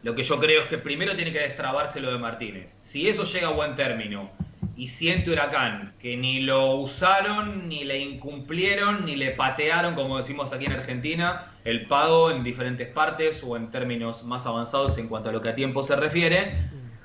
Lo 0.03 0.15
que 0.15 0.23
yo 0.23 0.39
creo 0.39 0.63
es 0.63 0.67
que 0.67 0.77
primero 0.77 1.15
tiene 1.15 1.31
que 1.31 1.39
destrabarse 1.39 1.99
lo 1.99 2.11
de 2.11 2.17
Martínez. 2.17 2.75
Si 2.79 3.07
eso 3.07 3.23
llega 3.23 3.49
a 3.49 3.51
buen 3.51 3.75
término 3.75 4.31
y 4.75 4.87
siente 4.87 5.29
Huracán 5.31 5.93
que 5.99 6.17
ni 6.17 6.41
lo 6.41 6.75
usaron, 6.75 7.67
ni 7.69 7.83
le 7.83 7.99
incumplieron, 7.99 9.05
ni 9.05 9.15
le 9.15 9.31
patearon, 9.31 9.93
como 9.93 10.17
decimos 10.17 10.51
aquí 10.53 10.65
en 10.65 10.73
Argentina, 10.73 11.45
el 11.65 11.85
pago 11.85 12.31
en 12.31 12.43
diferentes 12.43 12.87
partes 12.87 13.43
o 13.45 13.55
en 13.57 13.69
términos 13.69 14.23
más 14.23 14.45
avanzados 14.47 14.97
en 14.97 15.07
cuanto 15.07 15.29
a 15.29 15.33
lo 15.33 15.41
que 15.41 15.49
a 15.49 15.55
tiempo 15.55 15.83
se 15.83 15.95
refiere, 15.95 16.55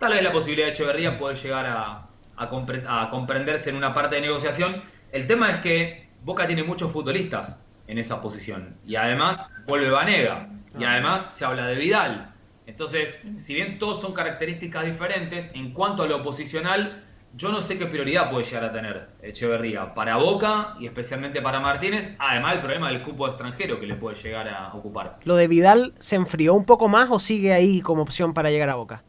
tal 0.01 0.12
vez 0.12 0.22
la 0.22 0.32
posibilidad 0.32 0.68
de 0.68 0.72
Echeverría 0.72 1.18
puede 1.18 1.34
llegar 1.36 1.66
a, 1.66 2.07
a 2.36 2.51
compre- 2.51 2.84
a 2.88 3.11
comprenderse 3.11 3.68
en 3.68 3.76
una 3.76 3.92
parte 3.92 4.16
de 4.16 4.22
negociación. 4.22 4.82
El 5.12 5.26
tema 5.26 5.51
es 5.51 5.57
que 5.61 6.09
Boca 6.22 6.47
tiene 6.47 6.62
muchos 6.62 6.90
futbolistas 6.92 7.62
en 7.88 7.99
esa 7.99 8.22
posición 8.22 8.74
y 8.86 8.97
además 8.97 9.51
vuelve 9.66 9.90
Vanega 9.90 10.49
y 10.78 10.84
además 10.84 11.34
se 11.34 11.44
habla 11.44 11.66
de 11.66 11.74
Vidal. 11.76 12.32
Entonces, 12.67 13.17
si 13.37 13.55
bien 13.55 13.79
todos 13.79 14.01
son 14.01 14.12
características 14.12 14.85
diferentes, 14.85 15.51
en 15.55 15.73
cuanto 15.73 16.03
a 16.03 16.07
lo 16.07 16.23
posicional, 16.23 17.05
yo 17.37 17.53
no 17.53 17.61
sé 17.61 17.79
qué 17.79 17.87
prioridad 17.87 18.31
puede 18.31 18.45
llegar 18.47 18.64
a 18.64 18.73
tener 18.73 19.09
Echeverría 19.23 19.95
para 19.95 20.17
Boca 20.17 20.75
y 20.81 20.87
especialmente 20.87 21.43
para 21.43 21.61
Martínez, 21.61 22.17
además 22.19 22.53
del 22.53 22.61
problema 22.61 22.89
del 22.89 23.03
cupo 23.03 23.29
extranjero 23.29 23.79
que 23.79 23.87
le 23.87 23.95
puede 23.95 24.17
llegar 24.21 24.49
a 24.49 24.73
ocupar. 24.75 25.19
¿Lo 25.25 25.37
de 25.37 25.47
Vidal 25.47 25.93
se 25.97 26.17
enfrió 26.17 26.55
un 26.55 26.64
poco 26.64 26.89
más 26.89 27.09
o 27.11 27.21
sigue 27.21 27.53
ahí 27.53 27.81
como 27.83 28.03
opción 28.03 28.35
para 28.35 28.51
llegar 28.51 28.71
a 28.71 28.75
Boca? 28.75 29.05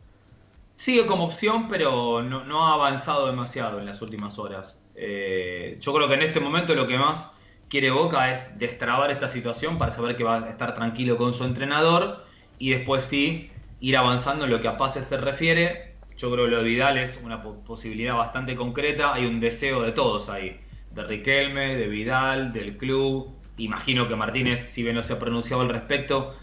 Sigue 0.76 1.08
como 1.08 1.26
opción, 1.26 1.68
pero 1.68 2.22
no, 2.22 2.44
no 2.44 2.68
ha 2.68 2.74
avanzado 2.74 3.28
demasiado 3.28 3.80
en 3.80 3.86
las 3.86 4.02
últimas 4.02 4.38
horas. 4.38 4.78
Eh, 4.94 5.78
yo 5.80 5.94
creo 5.94 6.08
que 6.08 6.16
en 6.16 6.22
este 6.22 6.40
momento 6.40 6.76
lo 6.76 6.86
que 6.86 6.98
más 6.98 7.32
quiere 7.70 7.90
Boca 7.90 8.32
es 8.32 8.60
destrabar 8.60 9.10
esta 9.10 9.30
situación 9.30 9.78
para 9.78 9.92
saber 9.92 10.16
que 10.16 10.24
va 10.24 10.44
a 10.44 10.50
estar 10.50 10.76
tranquilo 10.76 11.18
con 11.18 11.34
su 11.34 11.44
entrenador 11.44 12.27
y 12.60 12.72
después 12.72 13.06
sí 13.06 13.52
ir 13.80 13.98
avanzando 13.98 14.46
en 14.46 14.52
lo 14.52 14.62
que 14.62 14.68
a 14.68 14.78
pases 14.78 15.08
se 15.08 15.18
refiere. 15.18 15.96
Yo 16.18 16.32
creo 16.32 16.46
que 16.46 16.52
lo 16.52 16.58
de 16.58 16.64
Vidal 16.64 16.98
es 16.98 17.20
una 17.24 17.44
posibilidad 17.44 18.16
bastante 18.16 18.56
concreta. 18.56 19.14
Hay 19.14 19.26
un 19.26 19.40
deseo 19.40 19.84
de 19.84 19.92
todos 19.92 20.30
ahí. 20.30 20.60
De 20.92 21.04
Riquelme, 21.04 21.76
de 21.76 21.88
Vidal, 21.88 22.54
del 22.54 22.78
club. 22.78 23.36
Imagino 23.58 24.08
que 24.08 24.16
Martínez, 24.16 24.60
si 24.72 24.84
bien 24.84 24.96
no 24.96 25.04
se 25.04 25.14
ha 25.14 25.20
pronunciado 25.20 25.62
al 25.62 25.70
respecto, 25.70 26.36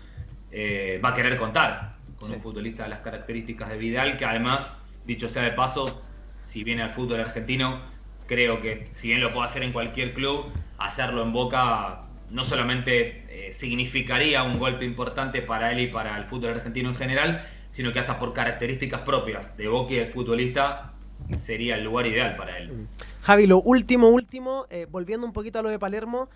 eh, 0.53 1.01
va 1.05 1.11
a 1.11 1.15
querer 1.15 1.37
contar 1.37 1.97
con 2.19 2.31
un 2.31 2.41
futbolista 2.41 2.85
de 2.85 2.91
las 2.91 3.01
características 3.01 3.69
de 3.71 3.77
Vidal, 3.77 4.17
que 4.17 4.25
además, 4.25 4.73
dicho 5.05 5.29
sea 5.29 5.43
de 5.43 5.51
paso, 5.51 6.03
si 6.43 6.63
viene 6.63 6.83
al 6.83 6.91
fútbol 6.91 7.21
argentino, 7.21 7.81
creo 8.27 8.63
que 8.63 8.89
si 8.95 9.09
bien 9.09 9.21
lo 9.21 9.33
puede 9.33 9.47
hacer 9.47 9.63
en 9.63 9.73
cualquier 9.73 10.15
club, 10.15 10.47
hacerlo 10.79 11.23
en 11.23 11.33
Boca 11.33 12.04
no 12.31 12.45
solamente 12.45 13.25
eh, 13.29 13.53
significaría 13.53 14.43
un 14.43 14.59
golpe 14.59 14.85
importante 14.85 15.43
para 15.43 15.73
él 15.73 15.81
y 15.81 15.87
para 15.89 16.17
el 16.19 16.25
fútbol 16.25 16.51
argentino 16.51 16.91
en 16.91 16.97
general, 16.97 17.47
sino 17.71 17.93
que 17.93 17.99
hasta 17.99 18.19
por 18.19 18.33
características 18.33 19.03
propias 19.03 19.57
de 19.57 19.69
Boca 19.69 19.93
y 19.93 19.97
del 19.97 20.13
futbolista 20.13 20.93
sería 21.37 21.77
el 21.77 21.85
lugar 21.85 22.07
ideal 22.07 22.37
para 22.37 22.59
él. 22.59 22.87
Javi, 23.23 23.47
lo 23.47 23.61
último, 23.61 24.09
último, 24.09 24.67
eh, 24.71 24.87
volviendo 24.91 25.27
un 25.27 25.33
poquito 25.33 25.59
a 25.59 25.63
lo 25.63 25.69
de 25.69 25.79
Palermo, 25.79 26.29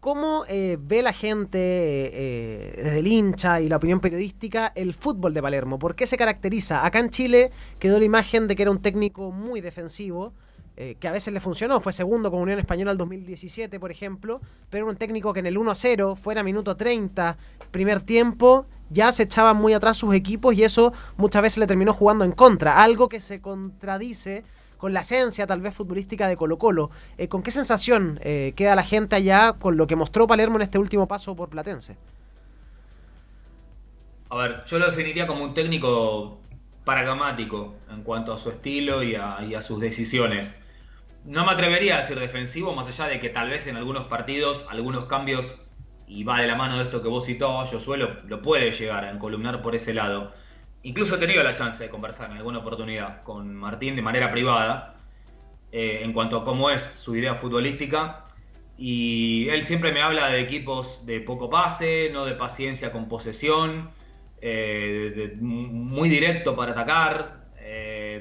¿cómo 0.00 0.44
eh, 0.48 0.76
ve 0.80 1.02
la 1.02 1.12
gente 1.12 1.58
desde 1.58 2.98
el 2.98 3.06
hincha 3.06 3.60
y 3.60 3.68
la 3.68 3.76
opinión 3.76 4.00
periodística 4.00 4.72
el 4.74 4.94
fútbol 4.94 5.34
de 5.34 5.42
Palermo? 5.42 5.78
¿Por 5.78 5.94
qué 5.94 6.06
se 6.06 6.16
caracteriza? 6.16 6.84
Acá 6.84 6.98
en 6.98 7.10
Chile 7.10 7.50
quedó 7.78 7.98
la 7.98 8.04
imagen 8.04 8.48
de 8.48 8.56
que 8.56 8.62
era 8.62 8.70
un 8.70 8.82
técnico 8.82 9.30
muy 9.30 9.60
defensivo, 9.60 10.34
eh, 10.74 10.96
que 10.98 11.06
a 11.06 11.12
veces 11.12 11.34
le 11.34 11.40
funcionó, 11.40 11.82
fue 11.82 11.92
segundo 11.92 12.30
con 12.30 12.40
Unión 12.40 12.58
Española 12.58 12.92
el 12.92 12.98
2017, 12.98 13.78
por 13.78 13.90
ejemplo, 13.90 14.40
pero 14.70 14.86
un 14.86 14.96
técnico 14.96 15.34
que 15.34 15.40
en 15.40 15.46
el 15.46 15.58
1-0, 15.58 16.16
fuera 16.16 16.42
minuto 16.42 16.76
30, 16.76 17.36
primer 17.70 18.00
tiempo, 18.00 18.64
ya 18.88 19.12
se 19.12 19.24
echaban 19.24 19.58
muy 19.58 19.74
atrás 19.74 19.98
sus 19.98 20.14
equipos 20.14 20.54
y 20.54 20.64
eso 20.64 20.94
muchas 21.18 21.42
veces 21.42 21.58
le 21.58 21.66
terminó 21.66 21.92
jugando 21.92 22.24
en 22.24 22.32
contra, 22.32 22.82
algo 22.82 23.10
que 23.10 23.20
se 23.20 23.42
contradice 23.42 24.44
con 24.78 24.94
la 24.94 25.00
esencia 25.00 25.46
tal 25.46 25.60
vez 25.60 25.74
futbolística 25.74 26.26
de 26.26 26.38
Colo 26.38 26.56
Colo. 26.56 26.90
Eh, 27.18 27.28
¿Con 27.28 27.42
qué 27.42 27.50
sensación 27.50 28.18
eh, 28.22 28.54
queda 28.56 28.74
la 28.74 28.82
gente 28.82 29.14
allá 29.14 29.52
con 29.52 29.76
lo 29.76 29.86
que 29.86 29.94
mostró 29.94 30.26
Palermo 30.26 30.56
en 30.56 30.62
este 30.62 30.78
último 30.78 31.06
paso 31.06 31.36
por 31.36 31.50
Platense? 31.50 31.98
A 34.30 34.36
ver, 34.36 34.64
yo 34.66 34.78
lo 34.78 34.86
definiría 34.86 35.26
como 35.26 35.44
un 35.44 35.52
técnico 35.52 36.38
pragmático 36.86 37.74
en 37.90 38.02
cuanto 38.02 38.32
a 38.32 38.38
su 38.38 38.48
estilo 38.48 39.02
y 39.02 39.14
a 39.14 39.62
sus 39.62 39.78
decisiones 39.78 40.61
no 41.24 41.44
me 41.44 41.52
atrevería 41.52 41.96
a 41.96 42.00
decir 42.02 42.18
defensivo, 42.18 42.74
más 42.74 42.88
allá 42.88 43.06
de 43.06 43.20
que 43.20 43.28
tal 43.28 43.50
vez 43.50 43.66
en 43.66 43.76
algunos 43.76 44.06
partidos, 44.06 44.66
algunos 44.68 45.04
cambios, 45.04 45.58
y 46.06 46.24
va 46.24 46.40
de 46.40 46.46
la 46.46 46.56
mano 46.56 46.78
de 46.78 46.84
esto 46.84 47.02
que 47.02 47.08
vos 47.08 47.26
citabas, 47.26 47.70
yo 47.70 47.80
suelo, 47.80 48.16
lo 48.26 48.42
puede 48.42 48.72
llegar 48.72 49.04
a 49.04 49.10
encolumnar 49.10 49.62
por 49.62 49.74
ese 49.74 49.94
lado. 49.94 50.32
Incluso 50.82 51.16
he 51.16 51.18
tenido 51.18 51.42
la 51.42 51.54
chance 51.54 51.82
de 51.82 51.90
conversar 51.90 52.30
en 52.30 52.36
alguna 52.36 52.58
oportunidad 52.58 53.22
con 53.22 53.54
Martín 53.54 53.96
de 53.96 54.02
manera 54.02 54.30
privada 54.32 54.96
eh, 55.70 56.00
en 56.02 56.12
cuanto 56.12 56.38
a 56.38 56.44
cómo 56.44 56.70
es 56.70 56.82
su 56.82 57.16
idea 57.16 57.36
futbolística. 57.36 58.26
Y 58.76 59.48
él 59.48 59.64
siempre 59.64 59.92
me 59.92 60.02
habla 60.02 60.28
de 60.28 60.40
equipos 60.40 61.06
de 61.06 61.20
poco 61.20 61.48
pase, 61.48 62.10
no 62.12 62.24
de 62.24 62.34
paciencia 62.34 62.90
con 62.90 63.08
posesión, 63.08 63.90
eh, 64.40 65.36
muy 65.40 66.08
directo 66.08 66.56
para 66.56 66.72
atacar, 66.72 67.44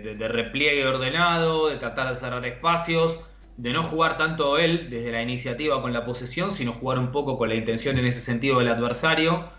de, 0.02 0.28
repliegue 0.28 0.86
ordenado, 0.86 1.70
de 1.70 1.78
tratar 1.78 2.10
de 2.10 2.16
cerrar 2.20 2.46
espacios, 2.46 3.20
de 3.58 3.74
no 3.74 3.84
jugar 3.84 4.18
tanto 4.18 4.58
él 4.58 4.90
desde 4.90 5.12
la 5.12 5.22
iniciativa 5.22 5.82
con 5.82 5.94
la 5.94 6.06
posesión, 6.06 6.54
sino 6.54 6.74
jugar 6.74 7.00
un 7.00 7.12
poco 7.12 7.38
con 7.38 7.50
la 7.50 7.56
intención 7.56 7.98
en 7.98 8.06
ese 8.06 8.22
sentido 8.22 8.60
del 8.60 8.70
adversario. 8.70 9.50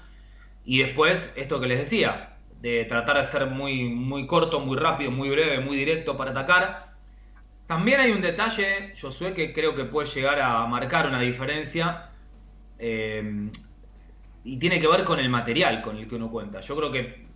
Y 0.64 0.78
después, 0.78 1.32
esto 1.36 1.60
que 1.60 1.66
les 1.66 1.78
decía, 1.78 2.36
de 2.60 2.84
tratar 2.84 3.16
de 3.18 3.24
ser 3.24 3.46
muy, 3.46 3.84
muy 3.84 4.26
corto, 4.26 4.60
muy 4.60 4.76
rápido, 4.76 5.10
muy 5.10 5.30
breve, 5.30 5.60
muy 5.60 5.76
directo 5.76 6.16
para 6.16 6.30
atacar. 6.30 6.92
También 7.66 8.00
hay 8.00 8.12
un 8.12 8.22
detalle, 8.22 8.94
Josué, 9.00 9.34
que 9.34 9.52
creo 9.52 9.74
que 9.74 9.84
puede 9.84 10.08
llegar 10.08 10.40
a 10.40 10.66
marcar 10.66 11.06
una 11.06 11.20
diferencia. 11.20 12.10
Eh, 12.78 13.50
y 14.44 14.56
tiene 14.58 14.80
que 14.80 14.88
ver 14.88 15.04
con 15.04 15.20
el 15.20 15.28
material 15.28 15.82
con 15.82 15.96
el 15.96 16.08
que 16.08 16.16
uno 16.16 16.30
cuenta. 16.30 16.60
Yo 16.60 16.76
creo 16.76 16.90
que 16.90 17.26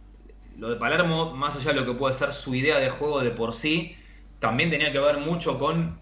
lo 0.59 0.70
de 0.70 0.76
Palermo, 0.76 1.34
más 1.34 1.57
allá 1.57 1.72
de 1.72 1.80
lo 1.80 1.86
que 1.86 1.92
puede 1.92 2.14
ser 2.14 2.32
su 2.32 2.54
idea 2.54 2.78
de 2.78 2.88
juego 2.88 3.20
de 3.20 3.30
por 3.30 3.54
sí, 3.54 3.96
también 4.40 4.70
tenía 4.70 4.92
que 4.92 4.98
ver 4.98 5.18
mucho 5.18 5.59
con 5.59 5.98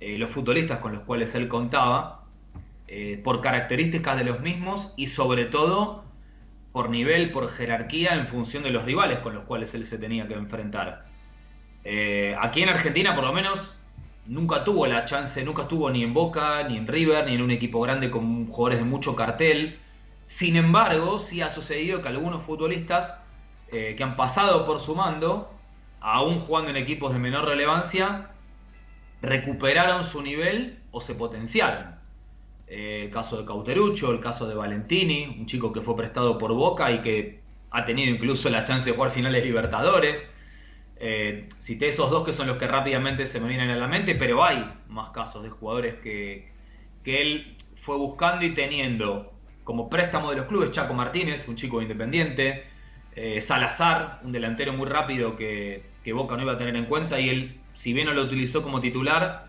eh, 0.00 0.16
los 0.18 0.30
futbolistas 0.30 0.78
con 0.78 0.92
los 0.92 1.02
cuales 1.02 1.34
él 1.34 1.48
contaba, 1.48 2.24
eh, 2.88 3.20
por 3.22 3.40
características 3.40 4.16
de 4.16 4.24
los 4.24 4.40
mismos 4.40 4.92
y 4.96 5.06
sobre 5.06 5.44
todo 5.44 6.04
por 6.72 6.90
nivel, 6.90 7.30
por 7.30 7.50
jerarquía 7.50 8.14
en 8.14 8.26
función 8.26 8.62
de 8.62 8.70
los 8.70 8.84
rivales 8.84 9.18
con 9.20 9.34
los 9.34 9.44
cuales 9.44 9.74
él 9.74 9.86
se 9.86 9.98
tenía 9.98 10.26
que 10.26 10.34
enfrentar. 10.34 11.04
Eh, 11.84 12.36
aquí 12.40 12.62
en 12.62 12.68
Argentina, 12.68 13.14
por 13.14 13.24
lo 13.24 13.32
menos, 13.32 13.76
nunca 14.26 14.64
tuvo 14.64 14.86
la 14.86 15.04
chance, 15.04 15.44
nunca 15.44 15.62
estuvo 15.62 15.90
ni 15.90 16.02
en 16.02 16.14
Boca, 16.14 16.62
ni 16.68 16.76
en 16.76 16.86
River, 16.86 17.26
ni 17.26 17.34
en 17.34 17.42
un 17.42 17.50
equipo 17.50 17.80
grande 17.80 18.10
con 18.10 18.46
jugadores 18.46 18.78
de 18.78 18.84
mucho 18.84 19.14
cartel. 19.14 19.78
Sin 20.26 20.56
embargo, 20.56 21.20
sí 21.20 21.42
ha 21.42 21.50
sucedido 21.50 22.02
que 22.02 22.08
algunos 22.08 22.42
futbolistas 22.42 23.19
eh, 23.72 23.94
que 23.96 24.02
han 24.02 24.16
pasado 24.16 24.66
por 24.66 24.80
su 24.80 24.94
mando, 24.94 25.50
aún 26.00 26.40
jugando 26.40 26.70
en 26.70 26.76
equipos 26.76 27.12
de 27.12 27.18
menor 27.18 27.46
relevancia, 27.46 28.30
recuperaron 29.22 30.04
su 30.04 30.22
nivel 30.22 30.78
o 30.90 31.00
se 31.00 31.14
potenciaron. 31.14 31.94
Eh, 32.66 33.04
el 33.06 33.10
caso 33.10 33.36
de 33.36 33.44
Cauterucho, 33.44 34.12
el 34.12 34.20
caso 34.20 34.48
de 34.48 34.54
Valentini, 34.54 35.36
un 35.38 35.46
chico 35.46 35.72
que 35.72 35.80
fue 35.80 35.96
prestado 35.96 36.38
por 36.38 36.52
Boca 36.52 36.90
y 36.90 37.00
que 37.00 37.40
ha 37.70 37.84
tenido 37.84 38.10
incluso 38.10 38.48
la 38.50 38.64
chance 38.64 38.88
de 38.88 38.96
jugar 38.96 39.10
finales 39.10 39.44
Libertadores. 39.44 40.28
Eh, 40.96 41.48
cité 41.60 41.88
esos 41.88 42.10
dos 42.10 42.24
que 42.24 42.32
son 42.32 42.46
los 42.46 42.58
que 42.58 42.66
rápidamente 42.66 43.26
se 43.26 43.40
me 43.40 43.48
vienen 43.48 43.70
a 43.70 43.76
la 43.76 43.88
mente, 43.88 44.14
pero 44.14 44.44
hay 44.44 44.70
más 44.88 45.10
casos 45.10 45.42
de 45.42 45.50
jugadores 45.50 45.94
que, 45.96 46.52
que 47.02 47.22
él 47.22 47.56
fue 47.82 47.96
buscando 47.96 48.44
y 48.44 48.54
teniendo 48.54 49.32
como 49.64 49.88
préstamo 49.88 50.30
de 50.30 50.36
los 50.36 50.46
clubes. 50.46 50.70
Chaco 50.70 50.94
Martínez, 50.94 51.48
un 51.48 51.56
chico 51.56 51.82
independiente, 51.82 52.69
eh, 53.16 53.40
Salazar, 53.40 54.20
un 54.22 54.32
delantero 54.32 54.72
muy 54.72 54.88
rápido 54.88 55.36
que, 55.36 55.88
Boca 56.12 56.36
no 56.36 56.42
iba 56.42 56.52
a 56.52 56.58
tener 56.58 56.74
en 56.74 56.86
cuenta 56.86 57.20
y 57.20 57.28
él, 57.28 57.60
si 57.74 57.92
bien 57.92 58.06
no 58.06 58.14
lo 58.14 58.22
utilizó 58.22 58.62
como 58.62 58.80
titular, 58.80 59.48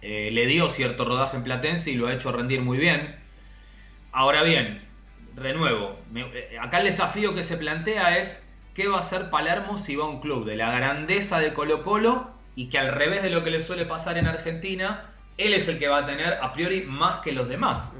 eh, 0.00 0.30
le 0.32 0.46
dio 0.46 0.70
cierto 0.70 1.04
rodaje 1.04 1.36
en 1.36 1.44
Platense 1.44 1.90
y 1.90 1.96
lo 1.96 2.06
ha 2.06 2.14
hecho 2.14 2.32
rendir 2.32 2.62
muy 2.62 2.78
bien. 2.78 3.16
Ahora 4.12 4.42
bien, 4.42 4.82
renuevo, 5.36 5.92
eh, 6.14 6.56
acá 6.60 6.78
el 6.78 6.84
desafío 6.84 7.34
que 7.34 7.42
se 7.42 7.56
plantea 7.56 8.18
es 8.18 8.42
qué 8.74 8.88
va 8.88 8.96
a 8.96 9.00
hacer 9.00 9.28
Palermo 9.30 9.76
si 9.76 9.96
va 9.96 10.04
a 10.04 10.08
un 10.08 10.20
club 10.20 10.46
de 10.46 10.56
la 10.56 10.70
grandeza 10.70 11.38
de 11.38 11.52
Colo 11.52 11.82
Colo 11.82 12.30
y 12.56 12.68
que 12.68 12.78
al 12.78 12.92
revés 12.92 13.22
de 13.22 13.30
lo 13.30 13.44
que 13.44 13.50
le 13.50 13.60
suele 13.60 13.84
pasar 13.84 14.16
en 14.16 14.26
Argentina, 14.26 15.10
él 15.36 15.54
es 15.54 15.68
el 15.68 15.78
que 15.78 15.88
va 15.88 15.98
a 15.98 16.06
tener 16.06 16.34
a 16.34 16.52
priori 16.52 16.82
más 16.82 17.16
que 17.18 17.32
los 17.32 17.48
demás. 17.48 17.92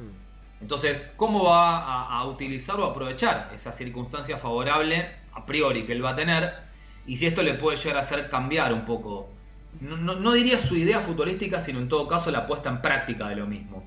Entonces, 0.61 1.13
¿cómo 1.17 1.45
va 1.45 2.07
a, 2.07 2.25
utilizar 2.27 2.79
o 2.79 2.85
aprovechar 2.85 3.51
esa 3.55 3.73
circunstancia 3.73 4.39
favorable 4.39 5.09
a 5.33 5.47
priori 5.47 5.85
que 5.85 5.93
él 5.93 6.05
va 6.05 6.11
a 6.11 6.17
tener? 6.17 6.55
Y 7.07 7.17
si 7.17 7.27
esto 7.27 7.43
le 7.43 7.55
puede 7.55 7.79
llegar 7.79 7.97
a 7.97 8.01
hacer 8.01 8.29
cambiar 8.29 8.73
un 8.73 8.85
poco, 8.85 9.31
no, 9.81 10.33
diría 10.33 10.59
su 10.59 10.77
idea 10.77 11.01
futbolística, 11.01 11.61
sino 11.61 11.79
en 11.79 11.89
todo 11.89 12.07
caso 12.07 12.31
la 12.31 12.47
puesta 12.47 12.69
en 12.69 12.83
práctica 12.83 13.29
de 13.29 13.37
lo 13.37 13.47
mismo. 13.47 13.85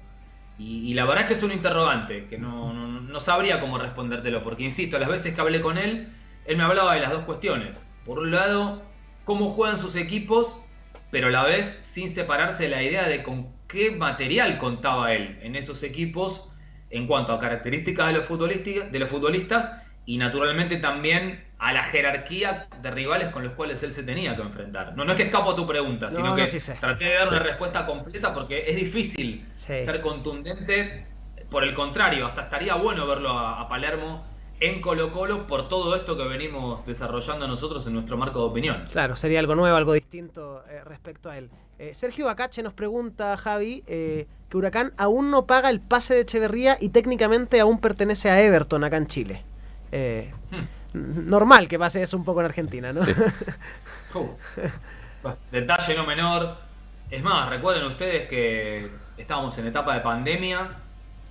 Y, 0.58 0.94
la 0.94 1.06
verdad 1.06 1.24
es 1.24 1.28
que 1.28 1.34
es 1.34 1.44
un 1.44 1.52
interrogante, 1.52 2.28
que 2.28 2.38
no, 2.38 2.74
no, 2.74 3.20
sabría 3.20 3.60
cómo 3.60 3.78
respondértelo, 3.78 4.44
porque 4.44 4.64
insisto, 4.64 5.00
las 5.00 5.10
veces 5.10 5.34
que 5.34 5.42
hablé 5.42 5.62
con 5.62 5.78
él, 5.78 6.10
él 6.46 6.58
me 6.58 6.64
hablaba 6.64 6.94
de 6.94 7.02
las 7.02 7.12
dos 7.12 7.24
cuestiones. 7.24 7.84
Por 8.06 8.20
un 8.20 8.32
lado, 8.32 8.82
cómo 9.26 9.50
juegan 9.50 9.80
sus 9.80 9.96
equipos, 9.96 10.58
pero 11.12 11.28
a 11.28 11.32
la 11.32 11.44
vez 11.44 11.80
sin 11.82 12.10
separarse 12.10 12.64
de 12.64 12.70
la 12.70 12.84
idea 12.84 13.08
de 13.08 13.24
con 13.24 13.48
qué 13.68 13.92
material 13.92 14.58
contaba 14.60 15.12
él 15.14 15.40
en 15.42 15.56
esos 15.56 15.84
equipos 15.84 16.50
en 16.94 17.08
cuanto 17.08 17.34
a 17.34 17.40
características 17.40 18.08
de 18.08 18.14
los 18.14 18.26
futbolistas, 18.26 18.92
de 18.92 19.00
los 19.00 19.10
futbolistas 19.10 19.82
y 20.06 20.18
naturalmente 20.18 20.78
también 20.78 21.44
a 21.58 21.74
la 21.74 21.84
jerarquía 21.84 22.68
de 22.82 22.92
rivales 22.92 23.30
con 23.30 23.44
los 23.44 23.54
cuales 23.54 23.82
él 23.82 23.92
se 23.92 24.04
tenía 24.04 24.36
que 24.36 24.44
enfrentar. 24.44 24.96
No, 24.96 25.04
no 25.04 25.14
es 25.14 25.18
que 25.18 25.24
escapo 25.24 25.52
a 25.52 25.56
tu 25.56 25.66
pregunta, 25.66 26.12
sino 26.12 26.36
que 26.36 26.46
traté 26.80 27.06
de 27.06 27.14
dar 27.16 27.30
una 27.30 27.40
respuesta 27.40 27.86
completa 27.86 28.34
porque 28.34 28.66
es 28.68 28.76
difícil 28.76 29.46
ser 29.56 30.02
contundente. 30.02 31.08
Por 31.50 31.64
el 31.64 31.74
contrario, 31.74 32.28
hasta 32.28 32.44
estaría 32.44 32.76
bueno 32.76 33.08
verlo 33.08 33.30
a, 33.32 33.68
Palermo 33.68 34.26
en 34.60 34.82
Colo 34.82 35.12
Colo 35.12 35.48
por 35.48 35.68
todo 35.68 35.96
esto 35.96 36.16
que 36.16 36.24
venimos 36.24 36.86
desarrollando 36.86 37.48
nosotros 37.48 37.86
en 37.88 37.94
nuestro 37.94 38.18
marco 38.18 38.40
de 38.40 38.46
opinión. 38.46 38.82
Claro, 38.92 39.16
sería 39.16 39.40
algo 39.40 39.56
nuevo, 39.56 39.76
algo 39.76 39.94
distinto 39.94 40.64
eh, 40.70 40.84
respecto 40.84 41.30
a 41.30 41.38
él. 41.38 41.50
Eh, 41.80 41.94
Sergio 41.94 42.28
Bacache 42.28 42.62
nos 42.62 42.74
pregunta, 42.74 43.36
Javi, 43.36 43.84
eh, 43.88 44.28
que 44.54 44.58
Huracán 44.60 44.94
aún 44.98 45.32
no 45.32 45.48
paga 45.48 45.72
el 45.72 45.82
pase 45.82 46.14
de 46.14 46.22
Echeverría 46.22 46.78
y 46.80 46.90
técnicamente 46.90 47.60
aún 47.60 47.80
pertenece 47.80 48.30
a 48.30 48.40
Everton 48.40 48.84
acá 48.84 48.98
en 48.98 49.08
Chile. 49.08 49.44
Eh, 49.92 50.32
hmm. 50.52 51.28
Normal 51.28 51.68
que 51.68 51.80
pase 51.80 52.04
eso 52.04 52.16
un 52.18 52.24
poco 52.24 52.42
en 52.42 52.46
Argentina, 52.46 52.94
¿no? 52.94 53.02
Uh. 54.14 54.30
detalle 55.52 55.96
no 55.96 56.06
menor. 56.06 56.56
Es 57.10 57.24
más, 57.24 57.50
recuerden 57.50 57.86
ustedes 57.86 58.30
que 58.30 58.88
estábamos 59.18 59.58
en 59.58 59.66
etapa 59.66 59.96
de 59.96 60.02
pandemia 60.02 60.70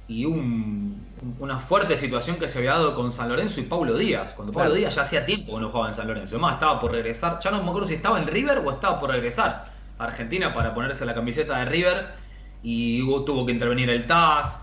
y 0.09 0.25
un, 0.25 1.07
una 1.39 1.61
fuerte 1.61 1.97
situación 1.97 2.39
que 2.41 2.49
se 2.49 2.59
había 2.59 2.73
dado 2.73 2.97
con 2.97 3.12
San 3.12 3.29
Lorenzo 3.29 3.61
y 3.61 3.62
Paulo 3.62 3.97
Díaz. 3.97 4.33
Cuando 4.33 4.53
Paulo 4.53 4.70
Claro. 4.70 4.81
Díaz 4.81 4.97
ya 4.97 5.03
hacía 5.03 5.25
tiempo 5.25 5.55
que 5.55 5.61
no 5.61 5.68
jugaba 5.68 5.91
en 5.91 5.95
San 5.95 6.09
Lorenzo. 6.09 6.35
Además, 6.35 6.55
estaba 6.55 6.81
por 6.81 6.91
regresar. 6.91 7.39
Ya 7.41 7.53
no 7.53 7.62
me 7.62 7.68
acuerdo 7.68 7.87
si 7.87 7.95
estaba 7.95 8.18
en 8.18 8.27
River 8.27 8.59
o 8.59 8.73
estaba 8.73 8.99
por 8.99 9.11
regresar 9.11 9.66
a 10.01 10.05
Argentina 10.05 10.53
para 10.53 10.75
ponerse 10.75 11.07
la 11.07 11.14
camiseta 11.14 11.59
de 11.59 11.66
River. 11.66 12.22
Y 12.63 13.03
hubo- 13.03 13.25
tuvo 13.25 13.45
que 13.47 13.53
intervenir 13.53 13.91
el 13.91 14.07
TAS. 14.07 14.57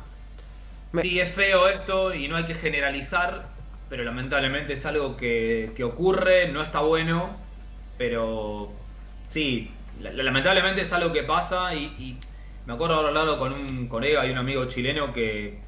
Me- 0.91 1.01
Sí, 1.01 1.19
es 1.19 1.31
feo 1.31 1.67
esto 1.67 2.13
y 2.13 2.27
no 2.27 2.35
hay 2.37 2.45
que 2.45 2.55
generalizar, 2.55 3.47
pero 3.89 4.03
lamentablemente 4.03 4.73
es 4.73 4.85
algo 4.85 5.17
que, 5.17 5.71
que 5.75 5.83
ocurre, 5.83 6.47
no 6.49 6.61
está 6.61 6.79
bueno, 6.81 7.37
pero 7.97 8.71
sí, 9.27 9.71
la- 10.01 10.11
la- 10.11 10.23
lamentablemente 10.23 10.81
es 10.81 10.91
algo 10.93 11.11
que 11.13 11.23
pasa 11.23 11.75
y, 11.75 11.85
y 11.99 12.17
me 12.65 12.73
acuerdo 12.73 12.95
haber 12.95 13.07
hablado 13.09 13.37
con 13.37 13.53
un 13.53 13.87
colega 13.87 14.25
y 14.25 14.31
un 14.31 14.37
amigo 14.37 14.65
chileno 14.65 15.11
que 15.13 15.59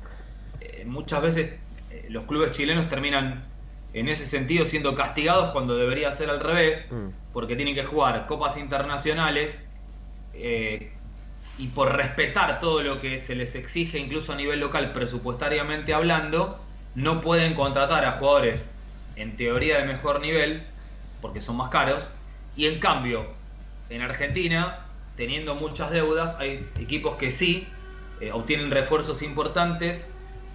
eh, 0.62 0.84
muchas 0.86 1.22
veces 1.22 1.52
eh, 1.92 2.06
los 2.10 2.26
clubes 2.26 2.52
chilenos 2.52 2.88
terminan 2.90 3.44
en 3.94 4.08
ese 4.08 4.26
sentido 4.26 4.66
siendo 4.66 4.96
castigados 4.96 5.52
cuando 5.52 5.76
debería 5.76 6.12
ser 6.14 6.30
al 6.30 6.40
revés, 6.40 6.88
Mm. 6.90 7.10
porque 7.34 7.56
tienen 7.56 7.76
que 7.76 7.84
jugar 7.84 8.26
copas 8.26 8.58
internacionales 8.58 9.64
eh, 10.34 10.94
y 11.62 11.68
por 11.68 11.96
respetar 11.96 12.60
todo 12.60 12.82
lo 12.82 13.00
que 13.00 13.20
se 13.20 13.36
les 13.36 13.54
exige, 13.54 14.00
incluso 14.00 14.34
a 14.34 14.36
nivel 14.36 14.60
local, 14.60 14.94
presupuestariamente 14.94 15.94
hablando, 15.94 16.60
no 16.96 17.22
pueden 17.22 17.54
contratar 17.54 18.04
a 18.04 18.14
jugadores 18.14 18.74
en 19.16 19.38
teoría 19.38 19.78
de 19.78 19.86
mejor 19.86 20.22
nivel, 20.22 20.64
porque 21.22 21.40
son 21.40 21.58
más 21.58 21.70
caros, 21.70 22.10
y 22.56 22.66
en 22.66 22.80
cambio, 22.80 23.28
en 23.92 24.02
Argentina, 24.02 24.88
teniendo 25.16 25.54
muchas 25.54 25.92
deudas, 25.92 26.36
hay 26.40 26.68
equipos 26.80 27.18
que 27.18 27.30
sí 27.30 27.68
eh, 28.22 28.32
obtienen 28.32 28.72
refuerzos 28.72 29.22
importantes 29.22 30.10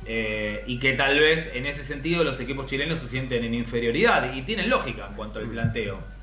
eh, 0.07 0.64
y 0.66 0.80
que 0.80 0.94
tal 0.94 1.20
vez 1.20 1.52
en 1.54 1.66
ese 1.66 1.84
sentido 1.84 2.24
los 2.24 2.40
equipos 2.40 2.66
chilenos 2.66 2.98
se 2.98 3.09
sienten 3.09 3.44
en 3.44 3.54
inferioridad 3.54 4.34
y 4.34 4.42
tienen 4.42 4.70
lógica 4.70 5.07
en 5.07 5.14
cuanto 5.14 5.38
al 5.38 5.46
planteo. 5.46 6.15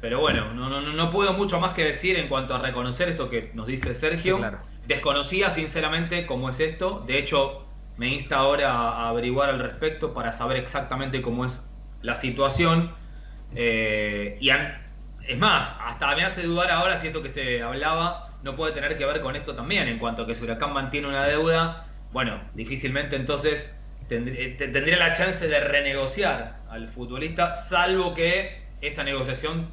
Pero 0.00 0.20
bueno, 0.20 0.52
no, 0.54 0.68
no, 0.70 0.80
no- 0.80 1.10
puedo 1.10 1.32
mucho 1.34 1.60
más 1.60 1.74
que 1.74 1.84
decir 1.84 2.18
en 2.18 2.28
cuanto 2.28 2.54
a 2.54 2.58
reconocer 2.58 3.08
esto 3.10 3.28
que 3.28 3.50
nos 3.54 3.66
dice 3.66 3.94
Sergio. 3.94 4.36
Sí, 4.36 4.40
claro. 4.40 4.58
Desconocía 4.86 5.50
sinceramente 5.50 6.26
cómo 6.26 6.48
es 6.48 6.58
esto. 6.60 7.04
De 7.06 7.18
hecho, 7.18 7.66
me 7.96 8.08
insta 8.08 8.36
ahora 8.36 8.72
a 8.72 9.08
averiguar 9.10 9.50
al 9.50 9.58
respecto 9.58 10.14
para 10.14 10.32
saber 10.32 10.56
exactamente 10.56 11.20
cómo 11.20 11.44
es 11.44 11.68
la 12.02 12.16
situación. 12.16 12.92
Eh, 13.54 14.38
y 14.40 14.50
an- 14.50 14.78
es 15.26 15.36
más, 15.38 15.74
hasta 15.84 16.14
me 16.16 16.24
hace 16.24 16.42
dudar 16.44 16.70
ahora 16.70 16.98
si 16.98 17.08
esto 17.08 17.22
que 17.22 17.30
se 17.30 17.62
hablaba 17.62 18.30
no 18.42 18.56
puede 18.56 18.72
tener 18.72 18.96
que 18.96 19.04
ver 19.04 19.20
con 19.20 19.36
esto 19.36 19.54
también, 19.54 19.86
en 19.88 19.98
cuanto 19.98 20.22
a 20.22 20.26
que 20.26 20.34
si 20.34 20.42
Huracán 20.44 20.72
mantiene 20.72 21.08
una 21.08 21.24
deuda, 21.26 21.84
bueno, 22.12 22.40
difícilmente 22.54 23.16
entonces 23.16 23.76
tendr- 24.08 24.34
eh, 24.36 24.54
te- 24.58 24.68
tendría 24.68 24.96
la 24.96 25.12
chance 25.12 25.46
de 25.46 25.60
renegociar 25.60 26.60
al 26.70 26.88
futbolista, 26.88 27.52
salvo 27.52 28.14
que 28.14 28.62
esa 28.80 29.04
negociación 29.04 29.68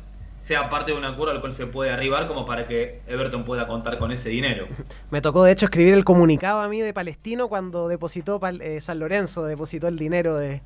sea 0.47 0.69
parte 0.69 0.93
de 0.93 0.97
un 0.97 1.03
acuerdo 1.03 1.33
al 1.33 1.41
cual 1.41 1.51
se 1.51 1.67
puede 1.67 1.91
arribar 1.91 2.25
como 2.25 2.45
para 2.45 2.69
que 2.69 3.01
Everton 3.05 3.43
pueda 3.43 3.67
contar 3.67 3.97
con 3.99 4.13
ese 4.13 4.29
dinero. 4.29 4.65
Me 5.11 5.19
tocó, 5.19 5.43
de 5.43 5.51
hecho, 5.51 5.65
escribir 5.65 5.93
el 5.93 6.05
comunicado 6.05 6.61
a 6.61 6.69
mí 6.69 6.79
de 6.79 6.93
Palestino 6.93 7.49
cuando 7.49 7.89
depositó 7.89 8.39
eh, 8.61 8.79
San 8.79 8.99
Lorenzo, 8.99 9.43
depositó 9.43 9.89
el 9.89 9.99
dinero 9.99 10.37
de 10.37 10.61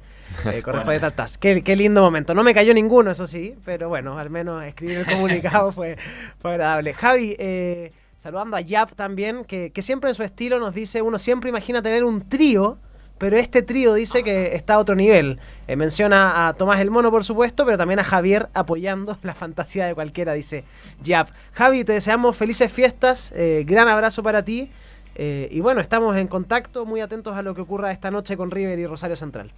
eh, 0.45 0.61
correspondiente 0.63 1.07
al 1.07 1.13
TAS. 1.13 1.39
Qué, 1.39 1.63
qué 1.63 1.75
lindo 1.75 2.03
momento. 2.03 2.36
No 2.36 2.43
me 2.43 2.53
cayó 2.53 2.75
ninguno, 2.75 3.09
eso 3.09 3.25
sí, 3.25 3.55
pero 3.65 3.89
bueno, 3.89 4.19
al 4.19 4.29
menos 4.29 4.63
escribir 4.63 4.99
el 4.99 5.05
comunicado 5.07 5.71
fue, 5.71 5.97
fue 6.38 6.51
agradable. 6.51 6.93
Javi, 6.93 7.36
eh, 7.39 7.91
saludando 8.17 8.57
a 8.57 8.61
Yap 8.61 8.91
también, 8.93 9.45
que, 9.45 9.71
que 9.71 9.82
siempre 9.82 10.11
en 10.11 10.15
su 10.15 10.21
estilo 10.21 10.59
nos 10.59 10.75
dice, 10.75 11.01
uno 11.01 11.17
siempre 11.17 11.49
imagina 11.49 11.82
tener 11.82 12.03
un 12.03 12.29
trío, 12.29 12.77
pero 13.22 13.38
este 13.38 13.61
trío 13.61 13.93
dice 13.93 14.24
que 14.24 14.55
está 14.55 14.74
a 14.74 14.80
otro 14.80 14.95
nivel. 14.95 15.39
Eh, 15.67 15.76
menciona 15.76 16.47
a 16.47 16.53
Tomás 16.53 16.80
el 16.80 16.89
Mono, 16.89 17.11
por 17.11 17.24
supuesto, 17.24 17.65
pero 17.65 17.78
también 17.78 17.99
a 17.99 18.03
Javier 18.03 18.49
apoyando 18.55 19.15
la 19.22 19.36
fantasía 19.36 19.86
de 19.86 19.93
cualquiera, 19.93 20.34
dice 20.34 20.63
Yap. 21.03 21.30
Javi, 21.53 21.84
te 21.84 21.93
deseamos 21.93 22.36
felices 22.36 22.72
fiestas, 22.72 23.32
eh, 23.34 23.63
gran 23.67 23.88
abrazo 23.88 24.24
para 24.24 24.43
ti. 24.43 24.72
eh, 25.13 25.47
y 25.51 25.59
bueno, 25.59 25.82
estamos 25.82 26.17
en 26.17 26.28
contacto, 26.28 26.84
muy 26.88 26.99
atentos 26.99 27.38
a 27.38 27.43
lo 27.43 27.53
que 27.53 27.61
ocurra 27.61 27.91
esta 27.91 28.09
noche 28.09 28.36
con 28.36 28.49
River 28.49 28.80
y 28.80 28.88
Rosario 28.88 29.15
Central. 29.15 29.51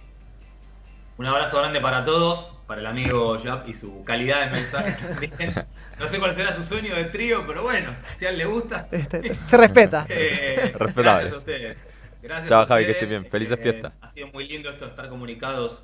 Un 1.16 1.24
abrazo 1.24 1.56
grande 1.56 1.80
para 1.80 2.04
todos, 2.04 2.58
para 2.66 2.82
el 2.82 2.86
amigo 2.86 3.38
Jap 3.42 3.66
y 3.66 3.72
su 3.72 4.04
calidad 4.04 4.44
de 4.44 4.60
mensaje 4.60 4.92
también. 5.08 5.66
No 5.98 6.06
sé 6.06 6.18
cuál 6.18 6.34
será 6.34 6.54
su 6.54 6.64
sueño 6.64 6.94
de 6.94 7.04
trío, 7.04 7.46
pero 7.46 7.62
bueno, 7.62 7.96
si 8.18 8.26
a 8.26 8.28
él 8.28 8.36
le 8.36 8.44
gusta. 8.44 8.88
Este, 8.90 9.38
se 9.42 9.56
respeta. 9.56 10.04
Eh, 10.10 10.74
Respetables. 10.76 11.30
Gracias 11.30 11.32
a 11.32 11.36
ustedes. 11.38 11.93
Gracias 12.24 12.48
Chao, 12.48 12.64
Javi, 12.64 12.86
que 12.86 12.92
estés 12.92 13.08
bien. 13.10 13.26
Felices 13.26 13.58
Eh, 13.58 13.62
fiestas. 13.62 13.92
Ha 14.00 14.08
sido 14.08 14.28
muy 14.28 14.48
lindo 14.48 14.70
esto 14.70 14.86
estar 14.86 15.10
comunicados 15.10 15.82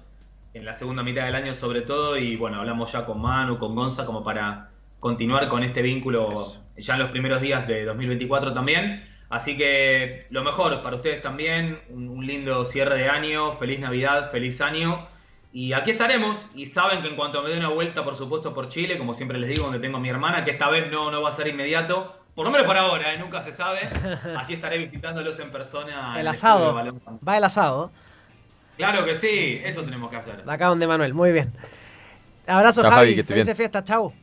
en 0.55 0.65
la 0.65 0.73
segunda 0.73 1.03
mitad 1.03 1.27
del 1.27 1.35
año 1.35 1.55
sobre 1.55 1.83
todo 1.83 2.17
y 2.17 2.37
bueno, 2.37 2.59
hablamos 2.61 2.91
ya 2.91 3.05
con 3.05 3.21
Manu, 3.21 3.59
con 3.59 3.75
Gonza 3.75 4.07
como 4.07 4.25
para 4.25 4.71
continuar 5.01 5.49
con 5.49 5.63
este 5.63 5.83
vínculo 5.83 6.33
ya 6.79 6.95
en 6.95 7.01
los 7.01 7.11
primeros 7.11 7.43
días 7.43 7.69
de 7.69 7.85
2024 7.85 8.55
también. 8.55 9.07
Así 9.29 9.57
que 9.59 10.27
lo 10.31 10.43
mejor 10.43 10.83
para 10.83 10.97
ustedes 10.97 11.23
también, 11.23 11.79
un, 11.91 12.09
un 12.09 12.27
lindo 12.27 12.65
cierre 12.65 12.97
de 12.97 13.09
año, 13.11 13.53
feliz 13.53 13.79
Navidad, 13.79 14.31
feliz 14.31 14.63
año. 14.63 15.07
Y 15.53 15.73
aquí 15.75 15.91
estaremos, 15.91 16.47
y 16.55 16.67
saben 16.67 17.03
que 17.03 17.09
en 17.09 17.17
cuanto 17.17 17.43
me 17.43 17.51
dé 17.51 17.59
una 17.59 17.69
vuelta, 17.69 18.03
por 18.03 18.17
supuesto, 18.17 18.55
por 18.55 18.69
Chile, 18.69 18.97
como 18.97 19.15
siempre 19.15 19.39
les 19.39 19.51
digo, 19.51 19.65
donde 19.65 19.81
tengo 19.81 19.99
a 19.99 20.01
mi 20.01 20.09
hermana, 20.09 20.45
que 20.45 20.53
esta 20.53 20.71
vez 20.71 20.91
no, 20.91 21.11
no 21.11 21.23
va 21.23 21.31
a 21.31 21.33
ser 21.33 21.49
inmediato, 21.49 22.20
por 22.41 22.47
lo 22.47 22.53
menos 22.53 22.67
por 22.67 22.77
ahora, 22.79 23.13
¿eh? 23.13 23.19
nunca 23.19 23.43
se 23.43 23.53
sabe. 23.53 23.81
Allí 24.39 24.55
estaré 24.55 24.79
visitándolos 24.79 25.39
en 25.41 25.51
persona. 25.51 26.15
en 26.15 26.21
El 26.21 26.27
asado. 26.27 26.75
Va 26.75 27.37
el 27.37 27.45
asado. 27.45 27.93
Claro 28.79 29.05
que 29.05 29.15
sí, 29.15 29.61
eso 29.63 29.83
tenemos 29.83 30.09
que 30.09 30.17
hacer. 30.17 30.43
De 30.43 30.51
acá 30.51 30.69
donde 30.69 30.87
Manuel, 30.87 31.13
muy 31.13 31.33
bien. 31.33 31.53
Abrazo, 32.47 32.81
Chao, 32.81 32.93
Javi. 32.93 33.11
Javi, 33.11 33.25
Felices 33.25 33.55
fiestas, 33.55 33.85
chau. 33.85 34.15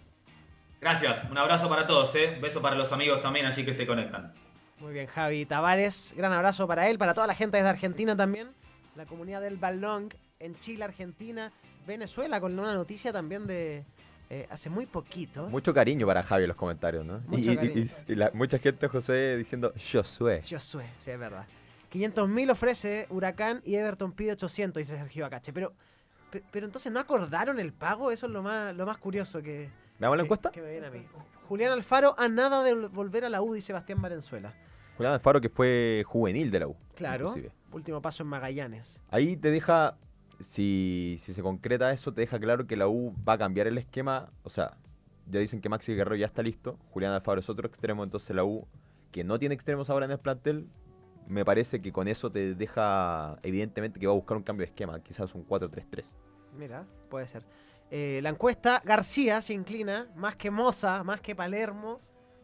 Gracias, 0.81 1.29
un 1.29 1.37
abrazo 1.37 1.69
para 1.69 1.85
todos, 1.85 2.15
¿eh? 2.15 2.35
beso 2.41 2.59
para 2.59 2.75
los 2.75 2.91
amigos 2.91 3.21
también, 3.21 3.45
allí 3.45 3.63
que 3.63 3.75
se 3.75 3.85
conectan. 3.85 4.33
Muy 4.79 4.93
bien, 4.93 5.05
Javi 5.05 5.45
Tavares. 5.45 6.15
Gran 6.17 6.33
abrazo 6.33 6.67
para 6.67 6.89
él, 6.89 6.97
para 6.97 7.13
toda 7.13 7.27
la 7.27 7.35
gente 7.35 7.57
desde 7.57 7.69
Argentina 7.69 8.15
también. 8.15 8.49
La 8.95 9.05
comunidad 9.05 9.41
del 9.41 9.57
Balón 9.57 10.11
en 10.39 10.57
Chile, 10.57 10.85
Argentina, 10.85 11.51
Venezuela, 11.85 12.41
con 12.41 12.57
una 12.57 12.73
noticia 12.73 13.13
también 13.13 13.45
de 13.45 13.85
eh, 14.29 14.47
hace 14.49 14.69
muy 14.69 14.85
poquito. 14.85 15.47
Mucho 15.49 15.73
cariño 15.73 16.05
para 16.05 16.21
Javi 16.23 16.43
en 16.43 16.49
los 16.49 16.57
comentarios, 16.57 17.05
¿no? 17.05 17.21
Y, 17.27 17.37
Mucho 17.37 17.51
y- 17.51 17.55
cariño. 17.55 17.87
y- 18.07 18.11
y 18.11 18.15
la- 18.15 18.31
mucha 18.33 18.59
gente, 18.59 18.87
José, 18.87 19.37
diciendo 19.37 19.73
Josué. 19.75 20.41
Josué, 20.49 20.85
sí, 20.99 21.11
es 21.11 21.19
verdad. 21.19 21.45
500.000 21.91 22.49
ofrece 22.51 23.07
Huracán 23.09 23.61
y 23.65 23.75
Everton 23.75 24.11
pide 24.11 24.33
800, 24.33 24.81
dice 24.81 24.97
Sergio 24.97 25.25
Acache. 25.25 25.53
Pero, 25.53 25.73
pe- 26.31 26.43
pero 26.51 26.65
entonces 26.65 26.91
no 26.91 26.99
acordaron 26.99 27.59
el 27.59 27.71
pago, 27.73 28.11
eso 28.11 28.25
es 28.25 28.31
lo 28.33 28.43
más, 28.43 28.75
lo 28.75 28.85
más 28.85 28.97
curioso 28.97 29.41
que, 29.41 29.69
¿Veamos 29.99 30.17
la 30.17 30.23
que- 30.23 30.25
encuesta? 30.25 30.51
que 30.51 30.61
me 30.61 30.71
viene 30.71 30.87
a 30.87 30.91
mí. 30.91 31.05
Julián 31.47 31.71
Alfaro 31.71 32.13
a 32.17 32.27
nada 32.27 32.61
de 32.63 32.73
volver 32.87 33.23
a 33.23 33.29
la 33.29 33.41
U, 33.41 33.53
dice 33.53 33.67
Sebastián 33.67 34.01
Valenzuela. 34.01 34.53
Julián 34.97 35.13
Alfaro, 35.13 35.39
que 35.39 35.47
fue 35.49 36.03
juvenil 36.05 36.51
de 36.51 36.59
la 36.59 36.67
U. 36.67 36.75
Claro, 36.95 37.27
inclusive. 37.27 37.51
último 37.71 38.01
paso 38.01 38.23
en 38.23 38.29
Magallanes. 38.29 38.99
Ahí 39.09 39.37
te 39.37 39.49
deja, 39.51 39.95
si, 40.39 41.15
si 41.19 41.33
se 41.33 41.41
concreta 41.41 41.91
eso, 41.91 42.13
te 42.13 42.21
deja 42.21 42.39
claro 42.39 42.67
que 42.67 42.75
la 42.75 42.87
U 42.87 43.13
va 43.27 43.33
a 43.33 43.37
cambiar 43.37 43.67
el 43.67 43.77
esquema. 43.77 44.29
O 44.43 44.49
sea, 44.49 44.77
ya 45.29 45.39
dicen 45.39 45.61
que 45.61 45.69
Maxi 45.69 45.93
Guerrero 45.93 46.15
ya 46.15 46.25
está 46.25 46.41
listo. 46.41 46.77
Julián 46.91 47.13
Alfaro 47.13 47.39
es 47.39 47.49
otro 47.49 47.67
extremo, 47.67 48.03
entonces 48.03 48.35
la 48.35 48.43
U, 48.43 48.67
que 49.11 49.23
no 49.23 49.39
tiene 49.39 49.55
extremos 49.55 49.89
ahora 49.89 50.05
en 50.05 50.11
el 50.11 50.19
plantel, 50.19 50.67
me 51.27 51.43
parece 51.43 51.81
que 51.81 51.91
con 51.91 52.07
eso 52.07 52.31
te 52.31 52.55
deja 52.55 53.37
evidentemente 53.43 53.99
que 53.99 54.07
va 54.07 54.13
a 54.13 54.15
buscar 54.15 54.37
un 54.37 54.43
cambio 54.43 54.65
de 54.65 54.69
esquema, 54.69 55.01
quizás 55.01 55.35
un 55.35 55.45
4-3-3. 55.45 56.05
Mira, 56.57 56.85
puede 57.09 57.27
ser. 57.27 57.43
Eh, 57.91 58.19
la 58.23 58.29
encuesta, 58.29 58.81
García 58.83 59.41
se 59.41 59.53
inclina 59.53 60.07
más 60.15 60.35
que 60.35 60.51
Moza, 60.51 61.03
más 61.03 61.21
que 61.21 61.35
Palermo 61.35 61.99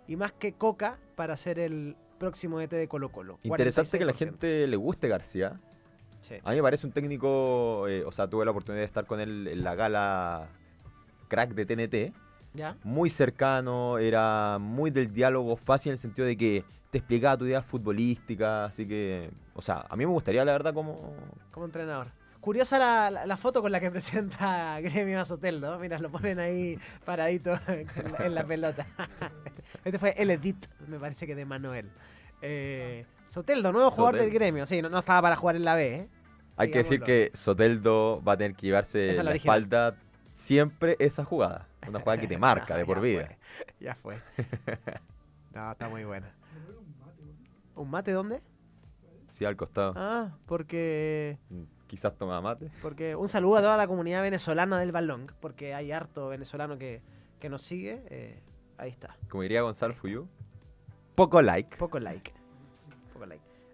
y 0.08 0.16
más 0.16 0.34
que 0.34 0.54
Coca 0.54 1.00
para 1.16 1.36
ser 1.38 1.60
el 1.60 1.96
próximo 2.18 2.60
DT 2.60 2.76
de 2.76 2.88
Colo 2.88 3.10
Colo. 3.10 3.40
Interesante 3.44 3.98
que 3.98 4.06
la 4.06 4.14
46%. 4.14 4.16
gente 4.18 4.68
le 4.68 4.78
guste 4.78 5.08
García. 5.08 5.60
Sí. 6.24 6.36
A 6.44 6.50
mí 6.50 6.56
me 6.58 6.62
parece 6.64 6.88
un 6.88 6.94
técnico, 6.94 7.88
eh, 7.88 8.04
o 8.06 8.12
sea, 8.12 8.28
tuve 8.28 8.44
la 8.46 8.52
oportunidad 8.52 8.82
de 8.82 8.86
estar 8.88 9.06
con 9.06 9.20
él 9.20 9.48
en 9.48 9.64
la 9.64 9.76
gala 9.76 10.48
crack 11.28 11.52
de 11.54 11.66
TNT. 11.66 12.14
¿Ya? 12.56 12.76
Muy 12.84 13.10
cercano, 13.10 13.98
era 13.98 14.58
muy 14.60 14.92
del 14.92 15.12
diálogo 15.14 15.56
fácil 15.56 15.90
en 15.90 15.94
el 15.94 16.00
sentido 16.00 16.28
de 16.28 16.38
que 16.38 16.64
te 16.92 17.00
explicaba 17.00 17.36
tu 17.38 17.46
idea 17.46 17.62
futbolística, 17.64 18.66
así 18.66 18.88
que, 18.88 19.32
o 19.56 19.62
sea, 19.62 19.86
a 19.90 19.96
mí 19.96 20.06
me 20.06 20.12
gustaría 20.12 20.46
la 20.46 20.52
verdad 20.52 20.74
como... 20.74 21.14
Como 21.52 21.66
entrenador. 21.66 22.08
Curiosa 22.40 22.78
la, 22.78 23.10
la- 23.10 23.26
la 23.26 23.38
foto 23.38 23.62
con 23.62 23.72
la 23.72 23.80
que 23.80 23.90
presenta 23.92 24.80
Gremio 24.82 25.20
Azoteldo. 25.20 25.80
Mira, 25.80 25.98
lo 25.98 26.10
ponen 26.12 26.40
ahí 26.40 26.78
paradito 27.06 27.54
en 27.68 27.88
la, 28.12 28.26
en 28.26 28.36
la 28.36 28.44
pelota. 28.44 28.86
Este 29.84 29.98
fue 30.00 30.14
el 30.18 30.30
edit, 30.30 30.66
me 30.88 31.00
parece 31.00 31.26
que 31.26 31.36
de 31.36 31.46
Manuel. 31.46 31.90
Eh, 32.42 33.06
Soteldo, 33.34 33.72
nuevo 33.72 33.90
jugador 33.90 34.20
del. 34.20 34.30
Gremio. 34.30 34.68
Sí, 34.68 34.80
no, 34.84 34.90
no 34.90 35.00
estaba 35.00 35.24
para 35.24 35.36
jugar 35.36 35.56
en 35.56 35.66
la 35.66 35.74
B. 35.74 35.96
¿eh? 35.96 36.10
Hay 36.56 36.70
que 36.70 36.78
decir 36.78 37.02
que 37.02 37.32
Soteldo 37.34 38.22
va 38.24 38.34
a 38.34 38.38
tener 38.38 38.56
que 38.56 38.68
llevarse 38.68 39.10
es 39.10 39.24
la 39.24 39.34
espalda 39.34 39.96
siempre 40.34 40.96
esa 41.00 41.26
jugada. 41.26 41.68
Una 41.88 42.00
jugada 42.00 42.22
que 42.22 42.28
te 42.28 42.38
marca 42.38 42.78
de 42.78 42.86
por 42.86 42.98
Ya 42.98 43.02
vida. 43.02 43.26
fue, 43.26 43.38
Ya 43.80 43.96
fue. 43.96 44.22
No, 45.52 45.72
está 45.72 45.90
muy 45.90 46.04
buena. 46.04 46.32
¿Un 47.76 47.90
mate 47.90 48.12
dónde? 48.12 48.44
Sí, 49.30 49.46
al 49.46 49.56
costado. 49.56 49.94
Ah, 49.96 50.38
porque... 50.46 51.40
Quizás 51.88 52.16
toma 52.16 52.40
mate. 52.40 52.70
Porque 52.84 53.16
un 53.16 53.28
saludo 53.30 53.58
a 53.58 53.62
toda 53.62 53.78
la 53.78 53.88
comunidad 53.88 54.22
venezolana 54.22 54.78
del 54.80 54.92
balón, 54.92 55.32
porque 55.40 55.74
hay 55.74 55.92
harto 55.92 56.28
venezolano 56.30 56.78
que, 56.78 57.02
que 57.40 57.50
nos 57.50 57.64
sigue. 57.64 58.04
eh, 58.12 58.44
ahí 58.78 58.92
está. 58.92 59.18
Como 59.28 59.42
diría 59.42 59.64
Gonzalo 59.64 59.96
Fuyú. 59.96 60.28
Poco 61.16 61.42
like. 61.42 61.78
Poco 61.78 62.00
like. 62.00 62.32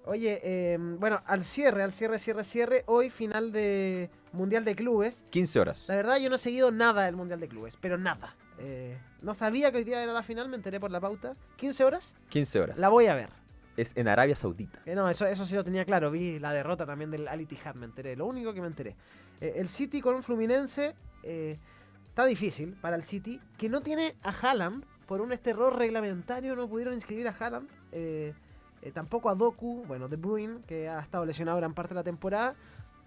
Oye, 0.05 0.39
eh, 0.43 0.77
bueno, 0.79 1.21
al 1.25 1.43
cierre, 1.43 1.83
al 1.83 1.93
cierre, 1.93 2.19
cierre, 2.19 2.43
cierre. 2.43 2.83
Hoy 2.87 3.09
final 3.09 3.51
de 3.51 4.09
Mundial 4.31 4.65
de 4.65 4.75
Clubes. 4.75 5.25
15 5.29 5.59
horas. 5.59 5.85
La 5.87 5.95
verdad 5.95 6.17
yo 6.17 6.29
no 6.29 6.35
he 6.35 6.39
seguido 6.39 6.71
nada 6.71 7.03
del 7.03 7.15
Mundial 7.15 7.39
de 7.39 7.47
Clubes, 7.47 7.77
pero 7.77 7.97
nada. 7.97 8.35
Eh, 8.59 8.97
no 9.21 9.33
sabía 9.33 9.71
que 9.71 9.77
hoy 9.77 9.83
día 9.83 10.01
era 10.01 10.13
la 10.13 10.23
final, 10.23 10.49
me 10.49 10.55
enteré 10.55 10.79
por 10.79 10.91
la 10.91 10.99
pauta. 10.99 11.35
¿15 11.59 11.85
horas? 11.85 12.15
15 12.29 12.59
horas. 12.59 12.79
La 12.79 12.89
voy 12.89 13.07
a 13.07 13.13
ver. 13.13 13.29
Es 13.77 13.93
en 13.95 14.07
Arabia 14.07 14.35
Saudita. 14.35 14.79
Eh, 14.85 14.95
no, 14.95 15.09
eso, 15.09 15.25
eso 15.25 15.45
sí 15.45 15.55
lo 15.55 15.63
tenía 15.63 15.85
claro. 15.85 16.11
Vi 16.11 16.39
la 16.39 16.51
derrota 16.53 16.85
también 16.85 17.11
del 17.11 17.27
Al 17.27 17.41
Ittihad, 17.41 17.75
me 17.75 17.85
enteré. 17.85 18.15
Lo 18.15 18.25
único 18.25 18.53
que 18.53 18.61
me 18.61 18.67
enteré. 18.67 18.95
Eh, 19.41 19.53
el 19.57 19.69
City 19.69 20.01
con 20.01 20.15
un 20.15 20.23
Fluminense 20.23 20.95
está 21.23 22.25
difícil 22.25 22.75
para 22.81 22.95
el 22.95 23.03
City, 23.03 23.39
que 23.57 23.69
no 23.69 23.81
tiene 23.81 24.15
a 24.23 24.31
Haaland. 24.31 24.85
Por 25.05 25.21
un 25.21 25.31
este 25.31 25.51
error 25.51 25.75
reglamentario 25.77 26.55
no 26.55 26.67
pudieron 26.67 26.93
inscribir 26.93 27.27
a 27.27 27.31
Haaland. 27.31 27.69
Eh, 27.91 28.33
eh, 28.81 28.91
tampoco 28.91 29.29
a 29.29 29.35
Doku, 29.35 29.83
bueno, 29.87 30.07
De 30.07 30.15
Bruyne, 30.15 30.61
que 30.67 30.89
ha 30.89 30.99
estado 30.99 31.25
lesionado 31.25 31.57
gran 31.57 31.73
parte 31.73 31.89
de 31.89 31.95
la 31.95 32.03
temporada. 32.03 32.55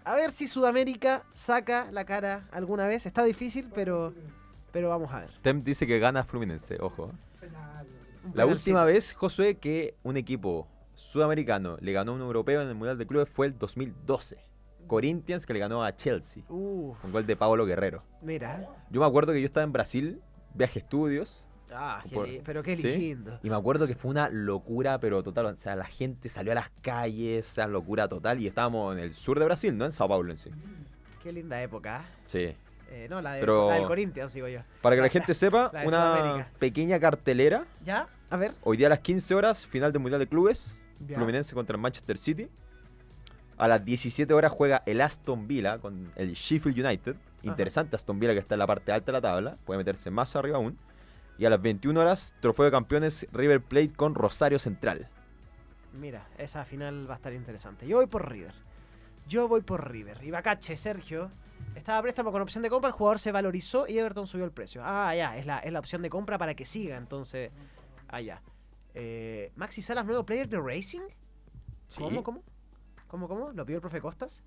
A 0.05 0.15
ver 0.15 0.31
si 0.31 0.47
Sudamérica 0.47 1.23
saca 1.33 1.89
la 1.91 2.05
cara 2.05 2.47
alguna 2.51 2.87
vez. 2.87 3.05
Está 3.05 3.23
difícil, 3.23 3.69
pero, 3.73 4.13
pero 4.71 4.89
vamos 4.89 5.11
a 5.13 5.19
ver. 5.19 5.29
Tem 5.41 5.63
dice 5.63 5.87
que 5.87 5.99
gana 5.99 6.23
Fluminense, 6.23 6.77
ojo. 6.81 7.11
La 8.33 8.45
última 8.45 8.85
vez, 8.85 9.13
Josué, 9.13 9.57
que 9.57 9.95
un 10.03 10.17
equipo 10.17 10.67
sudamericano 10.95 11.77
le 11.79 11.91
ganó 11.91 12.13
a 12.13 12.15
un 12.15 12.21
europeo 12.21 12.61
en 12.61 12.69
el 12.69 12.75
Mundial 12.75 12.97
de 12.97 13.05
Clubes 13.05 13.29
fue 13.29 13.47
el 13.47 13.57
2012. 13.57 14.37
Corinthians 14.87 15.45
que 15.45 15.53
le 15.53 15.59
ganó 15.59 15.83
a 15.83 15.95
Chelsea. 15.95 16.43
Con 16.47 17.11
gol 17.11 17.25
de 17.25 17.35
Pablo 17.35 17.65
Guerrero. 17.65 18.03
mira. 18.21 18.69
Yo 18.89 19.01
me 19.01 19.07
acuerdo 19.07 19.33
que 19.33 19.41
yo 19.41 19.45
estaba 19.45 19.63
en 19.63 19.71
Brasil, 19.71 20.21
viaje 20.53 20.79
estudios. 20.79 21.45
Ah, 21.75 22.03
qué 22.09 22.21
li- 22.23 22.41
pero 22.45 22.61
qué 22.63 22.75
¿sí? 22.77 22.83
lindo. 22.95 23.39
Y 23.43 23.49
me 23.49 23.55
acuerdo 23.55 23.87
que 23.87 23.95
fue 23.95 24.11
una 24.11 24.29
locura, 24.29 24.99
pero 24.99 25.23
total. 25.23 25.45
O 25.47 25.55
sea, 25.55 25.75
la 25.75 25.85
gente 25.85 26.29
salió 26.29 26.51
a 26.51 26.55
las 26.55 26.69
calles, 26.81 27.49
o 27.49 27.53
sea, 27.53 27.67
locura 27.67 28.07
total. 28.07 28.39
Y 28.39 28.47
estábamos 28.47 28.95
en 28.95 29.03
el 29.03 29.13
sur 29.13 29.39
de 29.39 29.45
Brasil, 29.45 29.77
no 29.77 29.85
en 29.85 29.91
Sao 29.91 30.07
Paulo 30.07 30.31
en 30.31 30.37
sí. 30.37 30.51
Qué 31.21 31.31
linda 31.31 31.61
época. 31.61 32.05
Sí. 32.27 32.53
Eh, 32.91 33.07
no, 33.09 33.21
la, 33.21 33.33
de, 33.33 33.39
Pero- 33.39 33.69
la 33.69 33.75
del 33.75 33.85
Corinthians, 33.85 34.33
digo 34.33 34.47
yo. 34.47 34.59
Para 34.81 34.95
que 34.95 35.01
la 35.01 35.07
La- 35.07 35.11
gente 35.11 35.33
sepa, 35.33 35.71
la 35.73 35.83
una 35.87 36.47
pequeña 36.59 36.99
cartelera. 36.99 37.65
¿Ya? 37.83 38.07
A 38.29 38.37
ver. 38.37 38.53
Hoy 38.63 38.77
día 38.77 38.87
a 38.87 38.89
las 38.91 38.99
15 38.99 39.33
horas, 39.33 39.65
final 39.65 39.91
del 39.91 40.01
Mundial 40.01 40.19
de 40.19 40.27
Clubes. 40.27 40.75
Ya. 41.07 41.15
Fluminense 41.15 41.53
contra 41.55 41.75
el 41.75 41.81
Manchester 41.81 42.17
City. 42.17 42.49
A 43.57 43.67
las 43.67 43.83
17 43.85 44.33
horas 44.33 44.51
juega 44.51 44.83
el 44.85 44.99
Aston 45.01 45.47
Villa 45.47 45.77
con 45.79 46.11
el 46.15 46.33
Sheffield 46.33 46.85
United. 46.85 47.15
Interesante 47.43 47.95
Aston 47.95 48.19
Villa 48.19 48.33
que 48.33 48.39
está 48.39 48.55
en 48.55 48.59
la 48.59 48.67
parte 48.67 48.91
alta 48.91 49.07
de 49.07 49.11
la 49.13 49.21
tabla. 49.21 49.57
Puede 49.65 49.77
meterse 49.79 50.09
más 50.09 50.35
arriba 50.35 50.57
aún. 50.57 50.77
Y 51.37 51.45
a 51.45 51.49
las 51.49 51.61
21 51.61 51.99
horas, 51.99 52.35
trofeo 52.41 52.65
de 52.65 52.71
campeones 52.71 53.27
River 53.31 53.61
Plate 53.61 53.93
con 53.93 54.15
Rosario 54.15 54.59
Central. 54.59 55.09
Mira, 55.93 56.27
esa 56.37 56.65
final 56.65 57.07
va 57.09 57.13
a 57.13 57.17
estar 57.17 57.33
interesante. 57.33 57.87
Yo 57.87 57.97
voy 57.97 58.07
por 58.07 58.29
River. 58.29 58.53
Yo 59.27 59.47
voy 59.47 59.61
por 59.61 59.89
River. 59.91 60.23
Ibacache, 60.23 60.75
Sergio. 60.77 61.31
Estaba 61.75 62.01
préstamo 62.01 62.31
con 62.31 62.41
opción 62.41 62.61
de 62.61 62.69
compra, 62.69 62.89
el 62.89 62.93
jugador 62.93 63.19
se 63.19 63.31
valorizó 63.31 63.87
y 63.87 63.97
Everton 63.97 64.27
subió 64.27 64.45
el 64.45 64.51
precio. 64.51 64.81
Ah, 64.83 65.15
ya, 65.15 65.37
es 65.37 65.45
la, 65.45 65.59
es 65.59 65.71
la 65.71 65.79
opción 65.79 66.01
de 66.01 66.09
compra 66.09 66.37
para 66.37 66.55
que 66.55 66.65
siga, 66.65 66.97
entonces. 66.97 67.51
Ah, 68.07 68.21
ya. 68.21 68.41
Eh, 68.93 69.51
Maxi 69.55 69.81
Salas, 69.81 70.05
nuevo 70.05 70.25
player 70.25 70.47
de 70.47 70.59
Racing. 70.59 71.01
¿Cómo, 71.97 72.23
cómo? 72.23 72.43
¿Cómo, 73.07 73.27
cómo? 73.27 73.51
¿Lo 73.51 73.65
pidió 73.65 73.77
el 73.77 73.81
profe 73.81 74.01
Costas? 74.01 74.43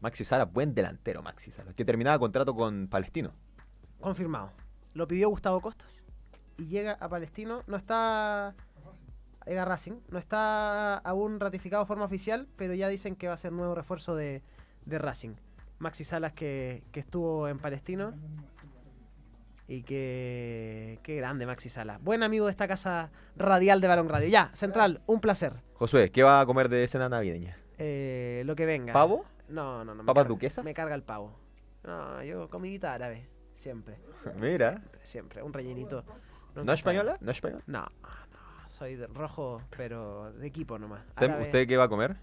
Maxi 0.00 0.24
Sala, 0.24 0.44
buen 0.44 0.74
delantero 0.74 1.22
Maxi 1.22 1.50
Sala. 1.50 1.72
Que 1.72 1.84
terminaba 1.84 2.18
contrato 2.18 2.54
con 2.54 2.88
Palestino. 2.88 3.32
Confirmado. 4.00 4.52
Lo 4.94 5.06
pidió 5.06 5.28
Gustavo 5.28 5.60
Costas. 5.60 6.02
Y 6.56 6.66
llega 6.66 6.92
a 7.00 7.08
Palestino. 7.08 7.62
No 7.66 7.76
está. 7.76 8.54
Llega 9.46 9.64
Racing. 9.64 10.00
No 10.08 10.18
está 10.18 10.96
aún 10.98 11.40
ratificado 11.40 11.82
de 11.82 11.86
forma 11.86 12.04
oficial, 12.04 12.48
pero 12.56 12.74
ya 12.74 12.88
dicen 12.88 13.16
que 13.16 13.28
va 13.28 13.34
a 13.34 13.38
ser 13.38 13.52
nuevo 13.52 13.74
refuerzo 13.74 14.14
de, 14.14 14.42
de 14.86 14.98
Racing. 14.98 15.34
Maxi 15.78 16.04
Salas 16.04 16.32
que, 16.32 16.82
que 16.92 17.00
estuvo 17.00 17.48
en 17.48 17.58
Palestino. 17.58 18.14
Y 19.66 19.82
que. 19.82 21.00
Qué 21.02 21.16
grande 21.16 21.44
Maxi 21.44 21.68
Salas. 21.68 22.02
Buen 22.02 22.22
amigo 22.22 22.46
de 22.46 22.52
esta 22.52 22.68
casa 22.68 23.10
radial 23.36 23.80
de 23.80 23.88
Balón 23.88 24.08
Radio. 24.08 24.28
Ya, 24.28 24.50
Central, 24.54 25.02
un 25.06 25.20
placer. 25.20 25.54
Josué, 25.74 26.10
¿qué 26.10 26.22
va 26.22 26.40
a 26.40 26.46
comer 26.46 26.68
de 26.68 26.86
cena 26.86 27.08
navideña? 27.08 27.56
Eh, 27.78 28.42
lo 28.46 28.54
que 28.54 28.64
venga. 28.64 28.92
¿Pavo? 28.92 29.24
No, 29.48 29.84
no, 29.84 29.94
no. 29.94 30.04
¿Papas 30.04 30.28
duquesas? 30.28 30.64
Me 30.64 30.72
carga 30.72 30.94
el 30.94 31.02
pavo. 31.02 31.34
No, 31.82 32.22
yo 32.22 32.48
comidita 32.48 32.94
árabe. 32.94 33.28
Siempre. 33.64 33.96
Mira. 34.36 34.72
Siempre, 34.72 35.00
siempre. 35.04 35.42
Un 35.42 35.54
rellenito. 35.54 36.04
¿No 36.54 36.70
española? 36.74 37.16
¿No 37.22 37.30
española? 37.30 37.62
No, 37.66 37.80
no. 37.80 38.68
Soy 38.68 38.94
de 38.94 39.06
rojo, 39.06 39.62
pero 39.74 40.32
de 40.34 40.46
equipo 40.46 40.78
nomás. 40.78 41.00
¿Usted, 41.08 41.30
Árabe- 41.30 41.42
usted 41.44 41.66
qué 41.66 41.76
va 41.78 41.84
a 41.84 41.88
comer? 41.88 42.14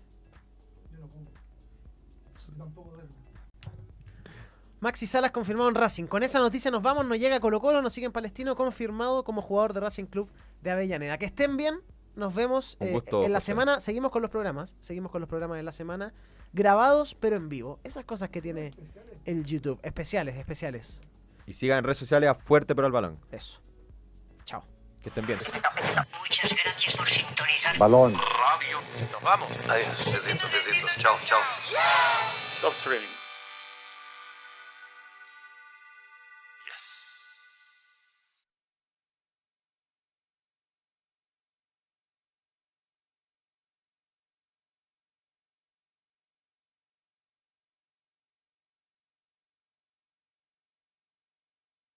Maxi 4.82 5.08
Salas 5.08 5.32
confirmado 5.32 5.70
en 5.70 5.76
Racing. 5.76 6.06
Con 6.06 6.22
esa 6.22 6.38
noticia 6.40 6.70
nos 6.70 6.84
vamos, 6.84 7.06
nos 7.08 7.18
llega 7.20 7.40
Colo 7.40 7.60
Colo, 7.60 7.82
nos 7.82 7.92
sigue 7.94 8.06
en 8.06 8.12
Palestino, 8.12 8.56
confirmado 8.56 9.24
como 9.24 9.42
jugador 9.42 9.74
de 9.74 9.80
Racing 9.80 10.06
Club 10.06 10.30
de 10.62 10.70
Avellaneda. 10.72 11.18
Que 11.18 11.26
estén 11.26 11.58
bien, 11.58 11.82
nos 12.16 12.36
vemos 12.36 12.78
eh, 12.80 12.92
gusto, 12.92 13.24
en 13.24 13.32
la 13.34 13.40
José. 13.40 13.46
semana. 13.48 13.80
Seguimos 13.80 14.12
con 14.12 14.22
los 14.22 14.30
programas, 14.32 14.76
seguimos 14.80 15.12
con 15.12 15.22
los 15.22 15.28
programas 15.30 15.58
de 15.58 15.64
la 15.64 15.72
semana, 15.72 16.14
grabados 16.54 17.16
pero 17.16 17.36
en 17.36 17.50
vivo. 17.50 17.80
Esas 17.84 18.06
cosas 18.06 18.30
que 18.30 18.42
tiene 18.44 18.74
el 19.26 19.44
YouTube, 19.44 19.80
especiales, 19.84 20.36
especiales. 20.38 21.00
Y 21.48 21.54
sigan 21.54 21.80
en 21.80 21.84
redes 21.84 21.98
sociales 21.98 22.30
a 22.30 22.36
Fuerte 22.36 22.76
Pero 22.76 22.86
al 22.88 22.92
Balón. 22.92 23.20
Eso. 23.32 23.62
Chao. 24.46 24.64
Que 25.02 25.10
estén 25.10 25.26
bien. 25.26 25.40
Muchas 26.20 26.56
gracias 26.64 26.98
por 26.98 27.08
sintonizar. 27.08 27.78
Balón. 27.78 28.14
Nos 28.14 29.22
vamos. 29.22 29.50
Adiós. 29.68 30.12
Besitos, 30.12 30.52
besitos. 30.52 31.00
Chao, 31.00 31.18
chao. 31.20 31.40
Stop 32.52 32.74
streaming. 32.74 33.21